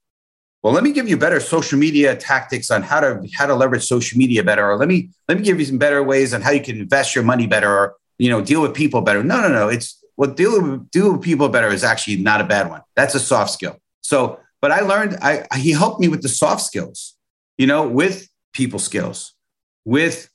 well 0.62 0.72
let 0.72 0.84
me 0.84 0.92
give 0.92 1.08
you 1.08 1.16
better 1.16 1.40
social 1.40 1.78
media 1.78 2.14
tactics 2.14 2.70
on 2.70 2.82
how 2.82 3.00
to 3.00 3.26
how 3.36 3.46
to 3.46 3.54
leverage 3.54 3.84
social 3.84 4.16
media 4.18 4.44
better 4.44 4.70
or 4.70 4.76
let 4.76 4.88
me 4.88 5.10
let 5.28 5.38
me 5.38 5.42
give 5.42 5.58
you 5.58 5.66
some 5.66 5.78
better 5.78 6.02
ways 6.02 6.32
on 6.32 6.40
how 6.40 6.52
you 6.52 6.62
can 6.62 6.78
invest 6.78 7.14
your 7.14 7.24
money 7.24 7.46
better 7.46 7.70
or 7.70 7.96
you 8.18 8.30
know 8.30 8.40
deal 8.40 8.62
with 8.62 8.74
people 8.74 9.00
better. 9.00 9.24
No 9.24 9.40
no 9.40 9.48
no. 9.48 9.68
It's 9.68 10.02
what 10.14 10.36
deal 10.36 10.60
with, 10.60 10.90
deal 10.90 11.12
with 11.12 11.22
people 11.22 11.48
better 11.48 11.68
is 11.68 11.84
actually 11.84 12.16
not 12.16 12.40
a 12.40 12.44
bad 12.44 12.68
one. 12.68 12.82
That's 12.96 13.14
a 13.14 13.20
soft 13.20 13.50
skill. 13.50 13.76
So 14.02 14.40
but 14.60 14.70
i 14.70 14.80
learned 14.80 15.16
i 15.22 15.46
he 15.56 15.70
helped 15.72 16.00
me 16.00 16.08
with 16.08 16.22
the 16.22 16.28
soft 16.28 16.62
skills 16.62 17.14
you 17.56 17.66
know 17.66 17.86
with 17.86 18.28
people 18.52 18.78
skills 18.78 19.34
with 19.84 20.28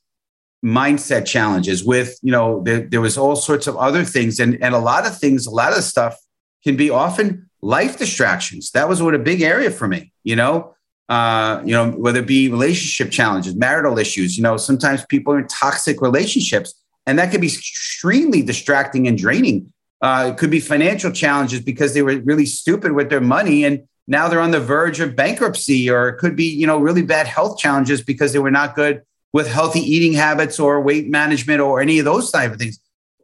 mindset 0.64 1.26
challenges 1.26 1.84
with 1.84 2.18
you 2.22 2.32
know 2.32 2.62
there, 2.62 2.80
there 2.80 3.00
was 3.00 3.18
all 3.18 3.36
sorts 3.36 3.66
of 3.66 3.76
other 3.76 4.02
things 4.02 4.40
and 4.40 4.60
and 4.62 4.74
a 4.74 4.78
lot 4.78 5.06
of 5.06 5.16
things 5.18 5.46
a 5.46 5.50
lot 5.50 5.76
of 5.76 5.84
stuff 5.84 6.16
can 6.64 6.76
be 6.76 6.90
often 6.90 7.48
life 7.64 7.98
distractions. 7.98 8.70
That 8.72 8.88
was 8.88 9.02
what 9.02 9.14
a 9.14 9.18
big 9.18 9.42
area 9.42 9.70
for 9.70 9.88
me, 9.88 10.12
you 10.22 10.36
know, 10.36 10.74
uh, 11.08 11.62
you 11.64 11.72
know, 11.72 11.90
whether 11.90 12.20
it 12.20 12.26
be 12.26 12.48
relationship 12.48 13.10
challenges, 13.10 13.54
marital 13.54 13.98
issues, 13.98 14.36
you 14.36 14.42
know, 14.42 14.56
sometimes 14.56 15.04
people 15.06 15.34
are 15.34 15.38
in 15.38 15.48
toxic 15.48 16.00
relationships 16.00 16.74
and 17.06 17.18
that 17.18 17.30
could 17.30 17.40
be 17.40 17.48
extremely 17.48 18.42
distracting 18.42 19.06
and 19.06 19.18
draining. 19.18 19.72
Uh, 20.00 20.32
it 20.32 20.38
could 20.38 20.50
be 20.50 20.60
financial 20.60 21.10
challenges 21.10 21.60
because 21.60 21.94
they 21.94 22.02
were 22.02 22.20
really 22.24 22.46
stupid 22.46 22.92
with 22.92 23.08
their 23.08 23.20
money 23.20 23.64
and 23.64 23.82
now 24.06 24.28
they're 24.28 24.40
on 24.40 24.50
the 24.50 24.60
verge 24.60 25.00
of 25.00 25.16
bankruptcy 25.16 25.88
or 25.88 26.08
it 26.08 26.18
could 26.18 26.36
be, 26.36 26.44
you 26.44 26.66
know, 26.66 26.78
really 26.78 27.02
bad 27.02 27.26
health 27.26 27.58
challenges 27.58 28.02
because 28.02 28.34
they 28.34 28.38
were 28.38 28.50
not 28.50 28.74
good 28.74 29.02
with 29.34 29.48
healthy 29.48 29.80
eating 29.80 30.14
habits 30.14 30.58
or 30.58 30.80
weight 30.80 31.10
management 31.10 31.60
or 31.60 31.82
any 31.82 31.98
of 31.98 32.06
those 32.06 32.30
type 32.30 32.52
of 32.52 32.58
things. 32.58 32.78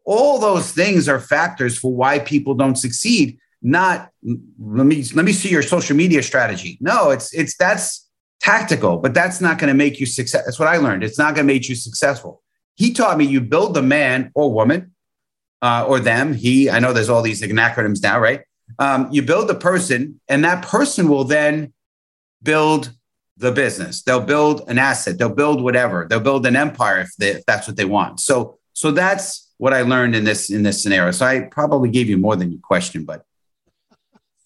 All 0.04 0.38
those 0.38 0.72
things 0.72 1.08
are 1.08 1.20
factors 1.20 1.78
for 1.78 1.94
why 1.94 2.18
people 2.18 2.54
don't 2.54 2.76
succeed 2.76 3.38
not 3.62 4.10
let 4.22 4.86
me 4.86 5.04
let 5.14 5.24
me 5.24 5.32
see 5.32 5.50
your 5.50 5.62
social 5.62 5.96
media 5.96 6.22
strategy. 6.22 6.78
No, 6.80 7.10
it's 7.10 7.32
it's 7.34 7.56
that's 7.56 8.08
tactical, 8.40 8.96
but 8.96 9.12
that's 9.14 9.40
not 9.40 9.58
going 9.58 9.68
to 9.68 9.74
make 9.74 10.00
you 10.00 10.06
success. 10.06 10.44
That's 10.44 10.58
what 10.58 10.68
I 10.68 10.78
learned. 10.78 11.04
It's 11.04 11.18
not 11.18 11.34
going 11.34 11.46
to 11.46 11.52
make 11.52 11.68
you 11.68 11.74
successful. 11.74 12.42
He 12.74 12.92
taught 12.92 13.18
me 13.18 13.26
you 13.26 13.40
build 13.40 13.74
the 13.74 13.82
man 13.82 14.32
or 14.34 14.52
woman 14.52 14.94
uh, 15.60 15.84
or 15.86 16.00
them. 16.00 16.32
He, 16.32 16.70
I 16.70 16.78
know 16.78 16.94
there's 16.94 17.10
all 17.10 17.22
these 17.22 17.42
acronyms 17.42 18.02
now, 18.02 18.18
right? 18.18 18.40
Um, 18.78 19.08
you 19.12 19.20
build 19.20 19.48
the 19.48 19.54
person, 19.54 20.20
and 20.28 20.44
that 20.44 20.64
person 20.64 21.08
will 21.08 21.24
then 21.24 21.74
build 22.42 22.92
the 23.40 23.52
business. 23.52 24.02
They'll 24.02 24.20
build 24.34 24.62
an 24.68 24.78
asset. 24.78 25.18
They'll 25.18 25.34
build 25.34 25.62
whatever. 25.62 26.06
They'll 26.08 26.20
build 26.20 26.46
an 26.46 26.56
empire 26.56 27.00
if, 27.00 27.10
they, 27.18 27.30
if 27.30 27.46
that's 27.46 27.66
what 27.66 27.76
they 27.76 27.86
want. 27.86 28.20
So, 28.20 28.58
so 28.74 28.90
that's 28.90 29.50
what 29.56 29.72
I 29.72 29.82
learned 29.82 30.14
in 30.14 30.24
this 30.24 30.50
in 30.50 30.62
this 30.62 30.82
scenario. 30.82 31.10
So 31.10 31.26
I 31.26 31.40
probably 31.40 31.90
gave 31.90 32.08
you 32.08 32.18
more 32.18 32.36
than 32.36 32.50
your 32.50 32.60
question, 32.60 33.04
but 33.04 33.24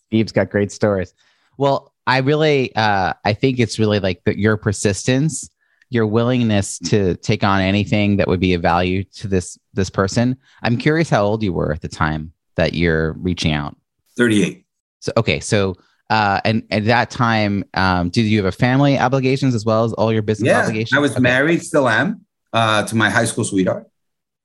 Steve's 0.07 0.33
got 0.33 0.51
great 0.51 0.73
stories. 0.73 1.13
Well, 1.59 1.93
I 2.07 2.19
really, 2.19 2.75
uh, 2.75 3.13
I 3.25 3.33
think 3.33 3.59
it's 3.59 3.79
really 3.79 4.01
like 4.01 4.23
the, 4.25 4.39
your 4.39 4.57
persistence, 4.57 5.49
your 5.91 6.07
willingness 6.07 6.79
to 6.91 7.15
take 7.17 7.45
on 7.45 7.61
anything 7.61 8.17
that 8.19 8.29
would 8.29 8.41
be 8.41 8.55
of 8.55 8.63
value 8.63 9.05
to 9.05 9.29
this 9.29 9.59
this 9.73 9.91
person. 9.91 10.37
I'm 10.63 10.77
curious 10.77 11.11
how 11.11 11.25
old 11.25 11.43
you 11.43 11.53
were 11.53 11.73
at 11.73 11.81
the 11.81 11.89
time 11.89 12.33
that 12.57 12.75
you're 12.75 13.13
reaching 13.15 13.53
out. 13.53 13.77
Thirty-eight. 14.17 14.67
So 15.01 15.13
okay, 15.17 15.41
so 15.41 15.75
Uh, 16.11 16.41
and 16.45 16.65
at 16.71 16.85
that 16.85 17.11
time, 17.11 17.65
um, 17.75 18.11
did 18.11 18.23
you 18.23 18.39
have 18.39 18.47
a 18.47 18.53
family 18.57 18.99
obligations 18.99 19.55
as 19.55 19.65
well 19.65 19.85
as 19.85 19.93
all 19.95 20.13
your 20.13 20.23
business 20.23 20.49
yeah, 20.49 20.61
obligations? 20.61 20.97
I 20.97 21.01
was 21.01 21.13
Okay. 21.13 21.21
married, 21.21 21.63
still 21.63 21.89
am, 21.89 22.27
uh, 22.53 22.85
to 22.85 22.95
my 22.97 23.09
high 23.11 23.25
school 23.25 23.45
sweetheart. 23.45 23.87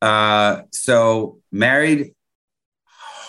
Uh, 0.01 0.61
so 0.71 1.39
married, 1.51 2.13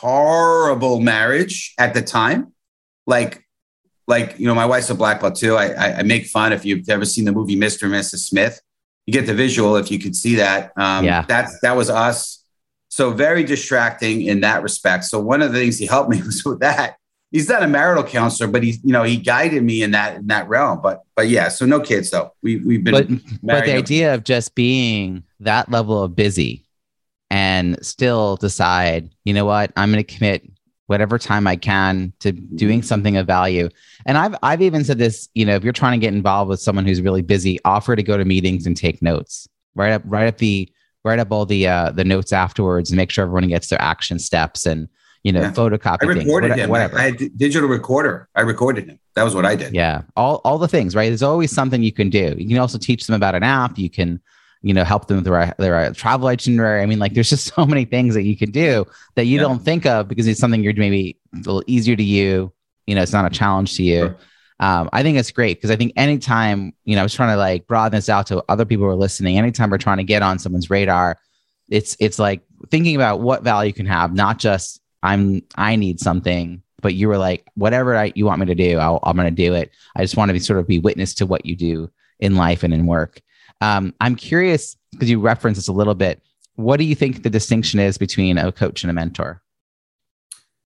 horrible 0.01 1.01
marriage 1.01 1.75
at 1.79 1.95
the 1.95 2.03
time. 2.03 2.53
Like, 3.07 3.45
like 4.07 4.39
you 4.39 4.47
know, 4.47 4.55
my 4.55 4.67
wife's 4.67 4.91
a 4.91 4.95
black 4.95 5.21
belt 5.21 5.37
too. 5.37 5.57
I, 5.57 5.69
I, 5.73 5.99
I 5.99 6.03
make 6.03 6.27
fun 6.27 6.53
if 6.53 6.65
you've 6.65 6.89
ever 6.89 7.05
seen 7.05 7.25
the 7.25 7.33
movie 7.33 7.57
Mr. 7.57 7.85
and 7.85 7.93
Mrs. 7.93 8.19
Smith. 8.27 8.61
You 9.07 9.13
get 9.13 9.27
the 9.27 9.35
visual 9.35 9.77
if 9.77 9.91
you 9.91 9.99
could 9.99 10.15
see 10.15 10.37
that. 10.37 10.73
Um, 10.77 11.05
Yeah. 11.05 11.25
that's 11.27 11.59
that 11.61 11.77
was 11.77 11.91
us. 11.91 12.45
So 12.89 13.13
very 13.13 13.45
distracting 13.45 14.23
in 14.23 14.41
that 14.41 14.63
respect. 14.63 15.05
So 15.05 15.21
one 15.21 15.43
of 15.43 15.53
the 15.53 15.59
things 15.59 15.79
he 15.79 15.87
helped 15.87 16.11
me 16.11 16.23
was 16.23 16.45
with 16.47 16.61
that. 16.61 16.97
He's 17.31 17.49
not 17.49 17.63
a 17.63 17.69
marital 17.69 18.03
counselor, 18.03 18.51
but 18.51 18.63
he, 18.65 18.73
you 18.83 18.93
know, 18.93 19.05
he 19.05 19.17
guided 19.17 19.63
me 19.63 19.83
in 19.83 19.93
that 19.93 20.17
in 20.17 20.27
that 20.29 20.49
realm. 20.49 20.81
But 20.83 21.03
but 21.15 21.29
yeah, 21.29 21.49
so 21.49 21.65
no 21.65 21.81
kids 21.81 22.11
though. 22.11 22.33
We 22.43 22.57
we've 22.57 22.83
been 22.83 22.93
but 22.93 23.09
but 23.43 23.65
the 23.67 23.75
idea 23.75 24.15
of 24.15 24.25
just 24.25 24.55
being 24.55 25.23
that 25.41 25.71
level 25.71 26.03
of 26.03 26.17
busy 26.17 26.67
and 27.31 27.85
still 27.85 28.37
decide, 28.37 29.15
you 29.25 29.33
know 29.33 29.45
what, 29.45 29.73
I'm 29.77 29.93
going 29.93 30.05
to 30.05 30.15
commit 30.15 30.51
whatever 30.91 31.21
time 31.21 31.47
I 31.47 31.55
can 31.55 32.13
to 32.19 32.33
doing 32.33 32.83
something 32.83 33.17
of 33.17 33.25
value. 33.25 33.69
And 34.07 34.19
I've 34.19 34.35
I've 34.43 34.61
even 34.61 34.83
said 34.83 34.99
this, 34.99 35.29
you 35.35 35.45
know, 35.45 35.55
if 35.55 35.63
you're 35.63 35.73
trying 35.73 36.01
to 36.01 36.05
get 36.05 36.13
involved 36.13 36.49
with 36.49 36.61
someone 36.61 36.85
who's 36.85 37.01
really 37.01 37.23
busy, 37.23 37.61
offer 37.65 37.95
to 37.95 38.03
go 38.03 38.17
to 38.17 38.25
meetings 38.25 38.67
and 38.67 38.77
take 38.77 39.01
notes. 39.01 39.49
Write 39.77 39.93
up 39.93 40.03
write 40.05 40.27
up 40.27 40.39
the 40.39 40.69
write 41.05 41.21
up 41.21 41.31
all 41.31 41.47
the 41.47 41.69
uh 41.69 41.93
the 41.93 42.05
notes 42.05 42.33
afterwards 42.33 42.91
and 42.91 42.97
make 42.97 43.11
sure 43.11 43.25
everyone 43.25 43.47
gets 43.47 43.69
their 43.69 43.81
action 43.81 44.19
steps 44.19 44.67
and 44.67 44.89
you 45.23 45.33
know 45.33 45.41
Yeah. 45.41 45.53
photocopy 45.53 45.99
I 46.03 46.07
things. 46.07 46.25
recorded 46.25 46.51
what- 46.51 46.59
him. 46.59 46.71
Whatever. 46.71 46.99
I, 46.99 47.03
had 47.03 47.21
a 47.21 47.29
digital 47.29 47.69
recorder. 47.69 48.29
I 48.35 48.41
recorded 48.43 48.89
him. 48.89 48.99
That 49.17 49.25
was 49.25 49.35
what 49.35 49.45
I 49.45 49.57
did. 49.57 49.75
Yeah, 49.75 50.03
all 50.17 50.37
all 50.45 50.59
the 50.59 50.69
things, 50.69 50.95
right? 50.95 51.09
There's 51.09 51.23
always 51.23 51.51
something 51.51 51.83
you 51.83 51.93
can 51.93 52.11
do. 52.11 52.35
You 52.39 52.49
can 52.49 52.59
also 52.59 52.79
teach 52.79 53.07
them 53.07 53.17
about 53.17 53.35
an 53.35 53.43
app. 53.43 53.77
You 53.79 53.91
can, 53.91 54.21
you 54.63 54.73
know, 54.73 54.85
help 54.85 55.09
them 55.09 55.17
with 55.19 55.25
their 55.25 55.55
their 55.59 55.77
uh, 55.77 55.93
travel 55.95 56.29
itinerary. 56.29 56.83
I 56.83 56.87
mean, 56.87 56.99
like, 56.99 57.15
there's 57.15 57.29
just 57.31 57.47
so 57.55 57.67
many 57.67 57.85
things 57.85 58.15
that 58.15 58.23
you 58.23 58.37
can 58.37 58.51
do 58.51 58.87
that 59.17 59.25
you 59.27 59.37
Yeah. 59.37 59.43
don't 59.43 59.63
think 59.63 59.85
of 59.85 60.09
because 60.09 60.27
it's 60.27 60.41
something 60.41 60.63
you're 60.63 60.75
maybe 60.75 61.19
a 61.35 61.39
little 61.39 61.65
easier 61.67 61.97
to 61.97 62.03
you. 62.05 62.53
You 62.87 62.95
know, 62.95 63.03
it's 63.03 63.13
not 63.13 63.25
a 63.27 63.31
challenge 63.31 63.77
to 63.77 63.83
you. 63.83 63.99
Sure. 63.99 64.17
Um, 64.61 64.91
I 64.93 65.03
think 65.03 65.17
it's 65.19 65.31
great 65.31 65.57
because 65.57 65.71
I 65.71 65.77
think 65.77 65.93
anytime, 65.97 66.75
you 66.85 66.95
know, 66.95 67.01
I 67.01 67.03
was 67.03 67.15
trying 67.15 67.35
to 67.35 67.39
like 67.39 67.67
broaden 67.67 67.97
this 67.97 68.09
out 68.11 68.27
to 68.29 68.45
other 68.49 68.65
people 68.67 68.85
who 68.85 68.91
are 68.91 68.97
listening. 68.97 69.39
Anytime 69.39 69.71
we're 69.71 69.79
trying 69.79 69.97
to 69.99 70.05
get 70.05 70.23
on 70.23 70.39
someone's 70.39 70.69
radar, 70.71 71.17
it's 71.69 71.97
it's 71.99 72.19
like 72.19 72.43
thinking 72.71 72.95
about 72.97 73.21
what 73.21 73.43
value 73.43 73.69
you 73.69 73.73
can 73.75 73.87
have, 73.87 74.13
not 74.15 74.39
just 74.39 74.81
I'm 75.03 75.43
I 75.57 75.77
need 75.77 76.01
something, 76.01 76.63
but 76.83 76.95
you 76.95 77.09
were 77.09 77.19
like 77.19 77.47
whatever 77.55 77.97
I, 77.97 78.13
you 78.15 78.27
want 78.27 78.41
me 78.41 78.47
to 78.47 78.55
do, 78.55 78.79
I'll, 78.79 79.01
I'm 79.03 79.17
going 79.17 79.35
to 79.35 79.43
do 79.43 79.55
it. 79.55 79.71
I 79.97 80.03
just 80.03 80.17
want 80.17 80.29
to 80.29 80.33
be 80.33 80.39
sort 80.41 80.59
of 80.59 80.67
be 80.67 80.79
witness 80.79 81.15
to 81.15 81.27
what 81.27 81.47
you 81.47 81.57
do 81.57 81.91
in 82.19 82.37
life 82.37 82.63
and 82.63 82.75
in 82.75 82.87
work. 82.87 83.21
Um, 83.61 83.95
I'm 84.01 84.17
curious 84.17 84.77
because 84.93 85.11
you 85.11 85.21
referenced 85.21 85.59
this 85.59 85.69
a 85.69 85.73
little 85.73 85.95
bit. 85.95 86.23
What 86.57 86.79
do 86.79 86.85
you 86.85 86.95
think 86.95 87.23
the 87.23 87.31
distinction 87.31 87.81
is 87.81 87.99
between 87.99 88.39
a 88.39 88.53
coach 88.53 88.83
and 88.83 88.91
a 88.91 88.95
mentor? 88.95 89.43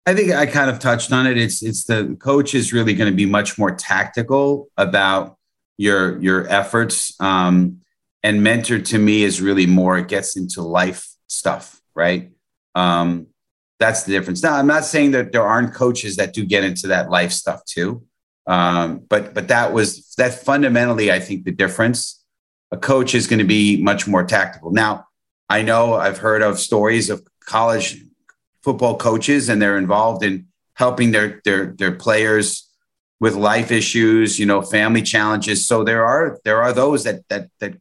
I 0.07 0.13
think 0.13 0.32
I 0.32 0.45
kind 0.45 0.69
of 0.69 0.80
touched 0.80 1.11
on 1.11 1.26
it. 1.26 1.38
It's 1.38 1.63
it's 1.63 1.86
the 1.86 2.15
coach 2.19 2.53
is 2.53 2.71
really 2.71 2.93
going 2.93 3.11
to 3.11 3.15
be 3.15 3.26
much 3.26 3.57
more 3.57 3.73
tactical 3.73 4.69
about 4.78 5.38
your 5.78 6.21
your 6.21 6.47
efforts. 6.47 7.19
Um, 7.19 7.82
and 8.23 8.41
mentor 8.41 8.80
to 8.80 8.97
me 8.97 9.23
is 9.23 9.41
really 9.41 9.67
more 9.67 9.97
it 9.97 10.07
gets 10.07 10.36
into 10.36 10.61
life 10.61 11.07
stuff, 11.28 11.80
right? 11.93 12.32
Um, 12.73 13.28
that's 13.80 14.03
the 14.03 14.13
difference. 14.13 14.41
Now, 14.41 14.55
I'm 14.55 14.67
not 14.67 14.86
saying 14.86 15.11
that 15.11 15.32
there 15.32 15.45
aren't 15.45 15.73
coaches 15.73 16.15
that 16.15 16.34
do 16.34 16.45
get 16.45 16.63
into 16.63 16.88
that 16.88 17.09
life 17.09 17.32
stuff 17.32 17.63
too, 17.65 18.03
um, 18.47 19.05
but 19.09 19.34
but 19.34 19.47
that 19.49 19.73
was 19.73 20.13
that 20.17 20.34
fundamentally, 20.34 21.11
I 21.11 21.19
think 21.19 21.45
the 21.45 21.51
difference. 21.51 22.21
A 22.71 22.78
coach 22.78 23.13
is 23.13 23.28
going 23.28 23.39
to 23.39 23.45
be 23.45 23.82
much 23.82 24.07
more 24.07 24.23
tactical. 24.23 24.71
Now, 24.71 25.05
I 25.49 25.61
know 25.61 25.93
I've 25.93 26.17
heard 26.17 26.41
of 26.41 26.59
stories 26.59 27.09
of 27.09 27.26
college 27.41 28.01
football 28.63 28.97
coaches 28.97 29.49
and 29.49 29.61
they're 29.61 29.78
involved 29.78 30.23
in 30.23 30.47
helping 30.73 31.11
their 31.11 31.41
their 31.45 31.67
their 31.67 31.91
players 31.91 32.67
with 33.19 33.36
life 33.36 33.71
issues, 33.71 34.39
you 34.39 34.45
know, 34.45 34.61
family 34.61 35.01
challenges. 35.01 35.67
So 35.67 35.84
there 35.84 36.05
are 36.05 36.39
there 36.43 36.61
are 36.61 36.73
those 36.73 37.03
that 37.03 37.28
that 37.30 37.49
that 37.59 37.76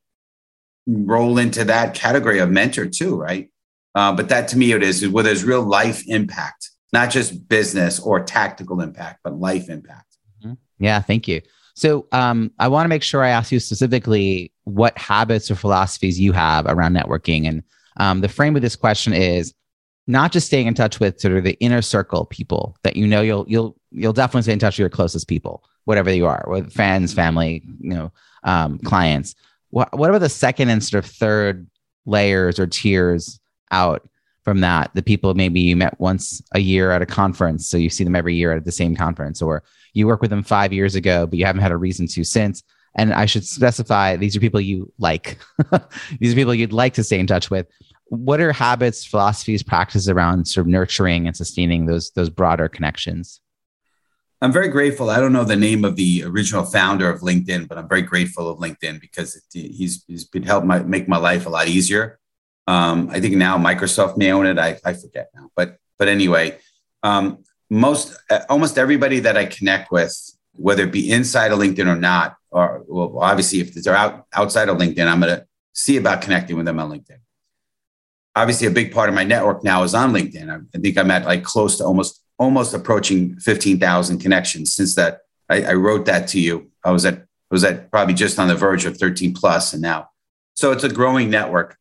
roll 0.87 1.39
into 1.39 1.65
that 1.65 1.95
category 1.95 2.39
of 2.39 2.51
mentor 2.51 2.87
too, 2.87 3.17
right? 3.17 3.51
Uh, 3.95 4.13
but 4.13 4.29
that 4.29 4.49
to 4.49 4.59
me 4.59 4.73
it 4.73 4.83
is 4.83 5.07
where 5.09 5.25
there's 5.25 5.45
real 5.45 5.63
life 5.63 6.03
impact, 6.09 6.71
not 6.93 7.11
just 7.11 7.49
business 7.49 8.01
or 8.01 8.23
tactical 8.23 8.81
impact, 8.81 9.21
but 9.23 9.39
life 9.39 9.69
impact. 9.69 10.17
Yeah, 10.79 11.01
thank 11.01 11.29
you. 11.29 11.41
So 11.75 12.07
um, 12.13 12.53
I 12.59 12.69
want 12.69 12.85
to 12.85 12.89
make 12.89 13.03
sure 13.03 13.23
I 13.23 13.31
ask 13.31 13.51
you 13.51 13.61
specifically 13.61 14.53
what 14.65 14.97
habits 14.97 15.51
or 15.51 15.57
philosophies 15.57 16.19
you 16.21 16.33
have 16.33 16.67
around 16.67 16.95
networking. 16.95 17.49
And 17.49 17.63
um, 17.97 18.21
the 18.21 18.29
frame 18.29 18.57
of 18.57 18.63
this 18.63 18.77
question 18.77 19.13
is 19.13 19.55
not 20.07 20.33
just 20.33 20.47
staying 20.47 20.67
in 20.67 20.75
touch 20.75 21.01
with 21.01 21.21
sort 21.21 21.37
of 21.37 21.45
the 21.45 21.59
inner 21.61 21.83
circle 21.83 22.27
people 22.27 22.77
that 22.83 22.97
you 22.97 23.07
know 23.07 23.23
you'll 23.23 23.47
you'll 23.49 23.77
you'll 23.91 24.13
definitely 24.13 24.43
stay 24.43 24.53
in 24.53 24.59
touch 24.59 24.75
with 24.75 24.81
your 24.81 24.91
closest 24.91 25.29
people, 25.29 25.65
whatever 25.85 26.13
you 26.13 26.27
are, 26.27 26.45
with 26.47 26.73
friends, 26.73 27.13
family, 27.13 27.63
you 27.81 27.91
know, 27.91 28.13
um, 28.43 28.79
clients. 28.81 29.35
What 29.71 29.97
what 29.99 30.11
about 30.11 30.21
the 30.21 30.29
second 30.29 30.69
and 30.69 30.85
sort 30.85 31.05
of 31.05 31.11
third 31.11 31.67
layers 32.07 32.59
or 32.59 32.67
tiers 32.67 33.41
out 33.71 34.09
from 34.43 34.61
that? 34.61 34.91
The 34.95 35.03
people 35.03 35.35
maybe 35.35 35.61
you 35.61 35.77
met 35.77 35.99
once 36.01 36.43
a 36.55 36.61
year 36.61 36.91
at 36.91 37.03
a 37.03 37.07
conference, 37.07 37.67
so 37.67 37.77
you 37.77 37.91
see 37.91 38.05
them 38.05 38.17
every 38.17 38.35
year 38.35 38.53
at 38.53 38.65
the 38.65 38.73
same 38.73 38.95
conference, 38.97 39.43
or 39.43 39.63
you 39.93 40.07
work 40.07 40.21
with 40.21 40.31
them 40.31 40.43
five 40.43 40.73
years 40.73 40.95
ago, 40.95 41.27
but 41.27 41.39
you 41.39 41.47
haven't 41.47 41.63
had 41.63 41.73
a 41.73 41.77
reason 41.77 42.07
to 42.09 42.25
since. 42.25 42.63
And 42.97 43.13
I 43.13 43.27
should 43.27 43.45
specify 43.45 44.17
these 44.17 44.37
are 44.37 44.41
people 44.41 44.61
you 44.61 44.93
like. 44.99 45.39
these 46.21 46.33
are 46.33 46.37
people 46.37 46.55
you'd 46.55 46.73
like 46.73 46.95
to 46.95 47.05
stay 47.05 47.19
in 47.19 47.27
touch 47.27 47.51
with. 47.51 47.67
What 48.07 48.41
are 48.41 48.53
habits, 48.53 49.05
philosophies, 49.05 49.63
practices 49.63 50.09
around 50.09 50.47
sort 50.47 50.67
of 50.67 50.71
nurturing 50.71 51.27
and 51.27 51.37
sustaining 51.37 51.87
those 51.87 52.11
those 52.13 52.31
broader 52.31 52.69
connections? 52.69 53.41
I'm 54.41 54.53
very 54.53 54.69
grateful. 54.69 55.09
I 55.09 55.21
don't 55.21 55.33
know 55.33 55.45
the 55.45 55.57
name 55.57 55.85
of 55.87 55.97
the 55.97 56.23
original 56.25 56.65
founder 56.65 57.09
of 57.09 57.23
LinkedIn, 57.23 57.67
but 57.67 57.79
I'm 57.79 57.89
very 57.89 58.03
grateful 58.03 58.49
of 58.49 58.59
LinkedIn 58.59 59.01
because 59.01 59.37
it, 59.37 59.43
he's 59.53 60.05
he's 60.07 60.25
been 60.25 60.43
helped 60.43 60.67
my, 60.67 60.81
make 60.81 61.09
my 61.09 61.17
life 61.17 61.47
a 61.47 61.49
lot 61.51 61.67
easier. 61.67 62.21
Um, 62.67 63.11
I 63.13 63.21
think 63.21 63.35
now 63.37 63.59
Microsoft 63.59 64.17
may 64.17 64.33
own 64.33 64.47
it. 64.47 64.59
I, 64.59 64.79
I 64.85 64.95
forget 64.95 65.31
now, 65.35 65.51
but 65.55 65.79
but 65.99 66.09
anyway, 66.09 66.59
um, 67.03 67.45
most 67.71 68.17
uh, 68.31 68.41
almost 68.49 68.79
everybody 68.79 69.21
that 69.21 69.37
I 69.37 69.47
connect 69.47 69.91
with, 69.91 70.17
whether 70.55 70.85
it 70.85 70.93
be 70.93 71.11
inside 71.11 71.53
of 71.53 71.59
LinkedIn 71.59 71.87
or 71.87 71.97
not, 71.97 72.37
or 72.51 72.85
well, 72.89 73.19
obviously 73.21 73.61
if 73.61 73.75
they're 73.75 73.97
out 73.97 74.27
outside 74.33 74.69
of 74.69 74.79
LinkedIn, 74.79 75.07
I'm 75.07 75.21
going 75.21 75.37
to 75.37 75.47
see 75.73 75.97
about 75.97 76.23
connecting 76.23 76.57
with 76.57 76.67
them 76.67 76.79
on 76.79 76.91
LinkedIn. 76.91 77.19
Obviously, 78.37 78.67
a 78.67 78.71
big 78.71 78.93
part 78.93 79.09
of 79.09 79.15
my 79.15 79.25
network 79.25 79.63
now 79.63 79.83
is 79.83 79.95
on 79.95 80.13
LinkedIn. 80.13 80.51
I, 80.51 80.61
I 80.75 80.81
think 80.81 80.97
I'm 80.99 81.11
at 81.11 81.25
like 81.25 81.45
close 81.45 81.79
to 81.79 81.85
almost 81.85 82.23
almost 82.39 82.75
approaching 82.75 83.37
15,000 83.37 84.19
connections 84.19 84.75
since 84.75 84.95
that 84.97 85.21
I, 85.49 85.63
I, 85.63 85.73
wrote 85.75 86.07
that 86.07 86.27
to 86.29 86.41
you. 86.41 86.71
I 86.85 86.91
was 86.91 87.05
at 87.05 87.19
I 87.19 87.51
was 87.51 87.63
at 87.63 87.91
probably 87.91 88.15
just 88.15 88.39
on 88.39 88.49
the 88.49 88.57
verge 88.57 88.87
of 88.87 88.97
13 88.97 89.35
plus 89.35 89.73
and 89.73 89.83
now. 89.83 90.09
So 90.55 90.73
it's 90.73 90.83
a 90.83 90.89
growing 90.89 91.31
network. 91.31 91.77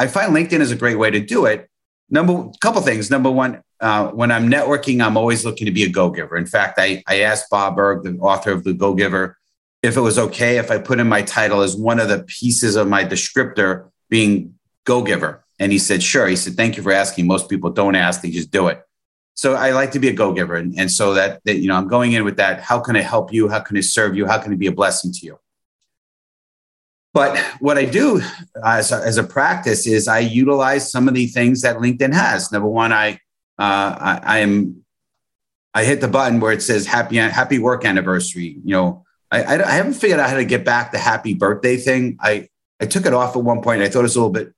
I 0.00 0.06
find 0.06 0.34
LinkedIn 0.34 0.60
is 0.60 0.72
a 0.72 0.76
great 0.76 0.98
way 0.98 1.10
to 1.10 1.20
do 1.20 1.44
it. 1.44 1.68
Number 2.08 2.50
couple 2.62 2.80
things. 2.80 3.10
Number 3.10 3.30
one, 3.30 3.62
uh, 3.80 4.08
when 4.08 4.30
I'm 4.30 4.48
networking, 4.48 5.04
I'm 5.04 5.18
always 5.18 5.44
looking 5.44 5.66
to 5.66 5.70
be 5.72 5.84
a 5.84 5.90
go-giver. 5.90 6.38
In 6.38 6.46
fact, 6.46 6.78
I, 6.78 7.02
I 7.06 7.20
asked 7.20 7.50
Bob 7.50 7.76
Burg, 7.76 8.02
the 8.04 8.16
author 8.18 8.50
of 8.50 8.64
The 8.64 8.72
Go-Giver, 8.72 9.36
if 9.82 9.98
it 9.98 10.00
was 10.00 10.18
okay 10.18 10.56
if 10.56 10.70
I 10.70 10.78
put 10.78 11.00
in 11.00 11.06
my 11.06 11.20
title 11.20 11.60
as 11.60 11.76
one 11.76 12.00
of 12.00 12.08
the 12.08 12.22
pieces 12.22 12.76
of 12.76 12.88
my 12.88 13.04
descriptor 13.04 13.90
being 14.08 14.54
go-giver. 14.84 15.44
And 15.58 15.70
he 15.70 15.78
said, 15.78 16.02
sure. 16.02 16.26
He 16.28 16.36
said, 16.36 16.54
thank 16.54 16.78
you 16.78 16.82
for 16.82 16.92
asking. 16.92 17.26
Most 17.26 17.50
people 17.50 17.68
don't 17.68 17.94
ask, 17.94 18.22
they 18.22 18.30
just 18.30 18.50
do 18.50 18.68
it. 18.68 18.82
So 19.34 19.54
I 19.54 19.72
like 19.72 19.92
to 19.92 19.98
be 19.98 20.08
a 20.08 20.14
go-giver. 20.14 20.56
And, 20.56 20.78
and 20.78 20.90
so 20.90 21.12
that, 21.12 21.42
that, 21.44 21.58
you 21.58 21.68
know, 21.68 21.76
I'm 21.76 21.88
going 21.88 22.12
in 22.12 22.24
with 22.24 22.38
that. 22.38 22.62
How 22.62 22.80
can 22.80 22.96
I 22.96 23.02
help 23.02 23.34
you? 23.34 23.48
How 23.50 23.60
can 23.60 23.76
I 23.76 23.80
serve 23.80 24.16
you? 24.16 24.26
How 24.26 24.38
can 24.38 24.50
I 24.52 24.56
be 24.56 24.66
a 24.66 24.72
blessing 24.72 25.12
to 25.12 25.26
you? 25.26 25.38
But 27.12 27.38
what 27.58 27.76
I 27.76 27.86
do 27.86 28.22
as 28.64 28.92
a, 28.92 28.96
as 28.96 29.18
a 29.18 29.24
practice 29.24 29.86
is 29.86 30.06
I 30.06 30.20
utilize 30.20 30.90
some 30.90 31.08
of 31.08 31.14
the 31.14 31.26
things 31.26 31.62
that 31.62 31.76
LinkedIn 31.76 32.12
has. 32.12 32.52
Number 32.52 32.68
one, 32.68 32.92
I, 32.92 33.14
uh, 33.58 34.20
I, 34.22 34.38
am, 34.38 34.84
I 35.74 35.84
hit 35.84 36.00
the 36.00 36.08
button 36.08 36.38
where 36.38 36.52
it 36.52 36.62
says 36.62 36.86
happy, 36.86 37.16
happy 37.16 37.58
work 37.58 37.84
anniversary. 37.84 38.58
You 38.64 38.72
know, 38.72 39.04
I, 39.30 39.42
I, 39.42 39.68
I 39.68 39.72
haven't 39.72 39.94
figured 39.94 40.20
out 40.20 40.30
how 40.30 40.36
to 40.36 40.44
get 40.44 40.64
back 40.64 40.92
the 40.92 40.98
happy 40.98 41.34
birthday 41.34 41.76
thing. 41.76 42.16
I, 42.20 42.48
I 42.80 42.86
took 42.86 43.06
it 43.06 43.12
off 43.12 43.36
at 43.36 43.42
one 43.42 43.60
point. 43.60 43.82
I 43.82 43.88
thought 43.88 44.00
it 44.00 44.02
was 44.02 44.16
a 44.16 44.20
little 44.20 44.32
bit 44.32 44.52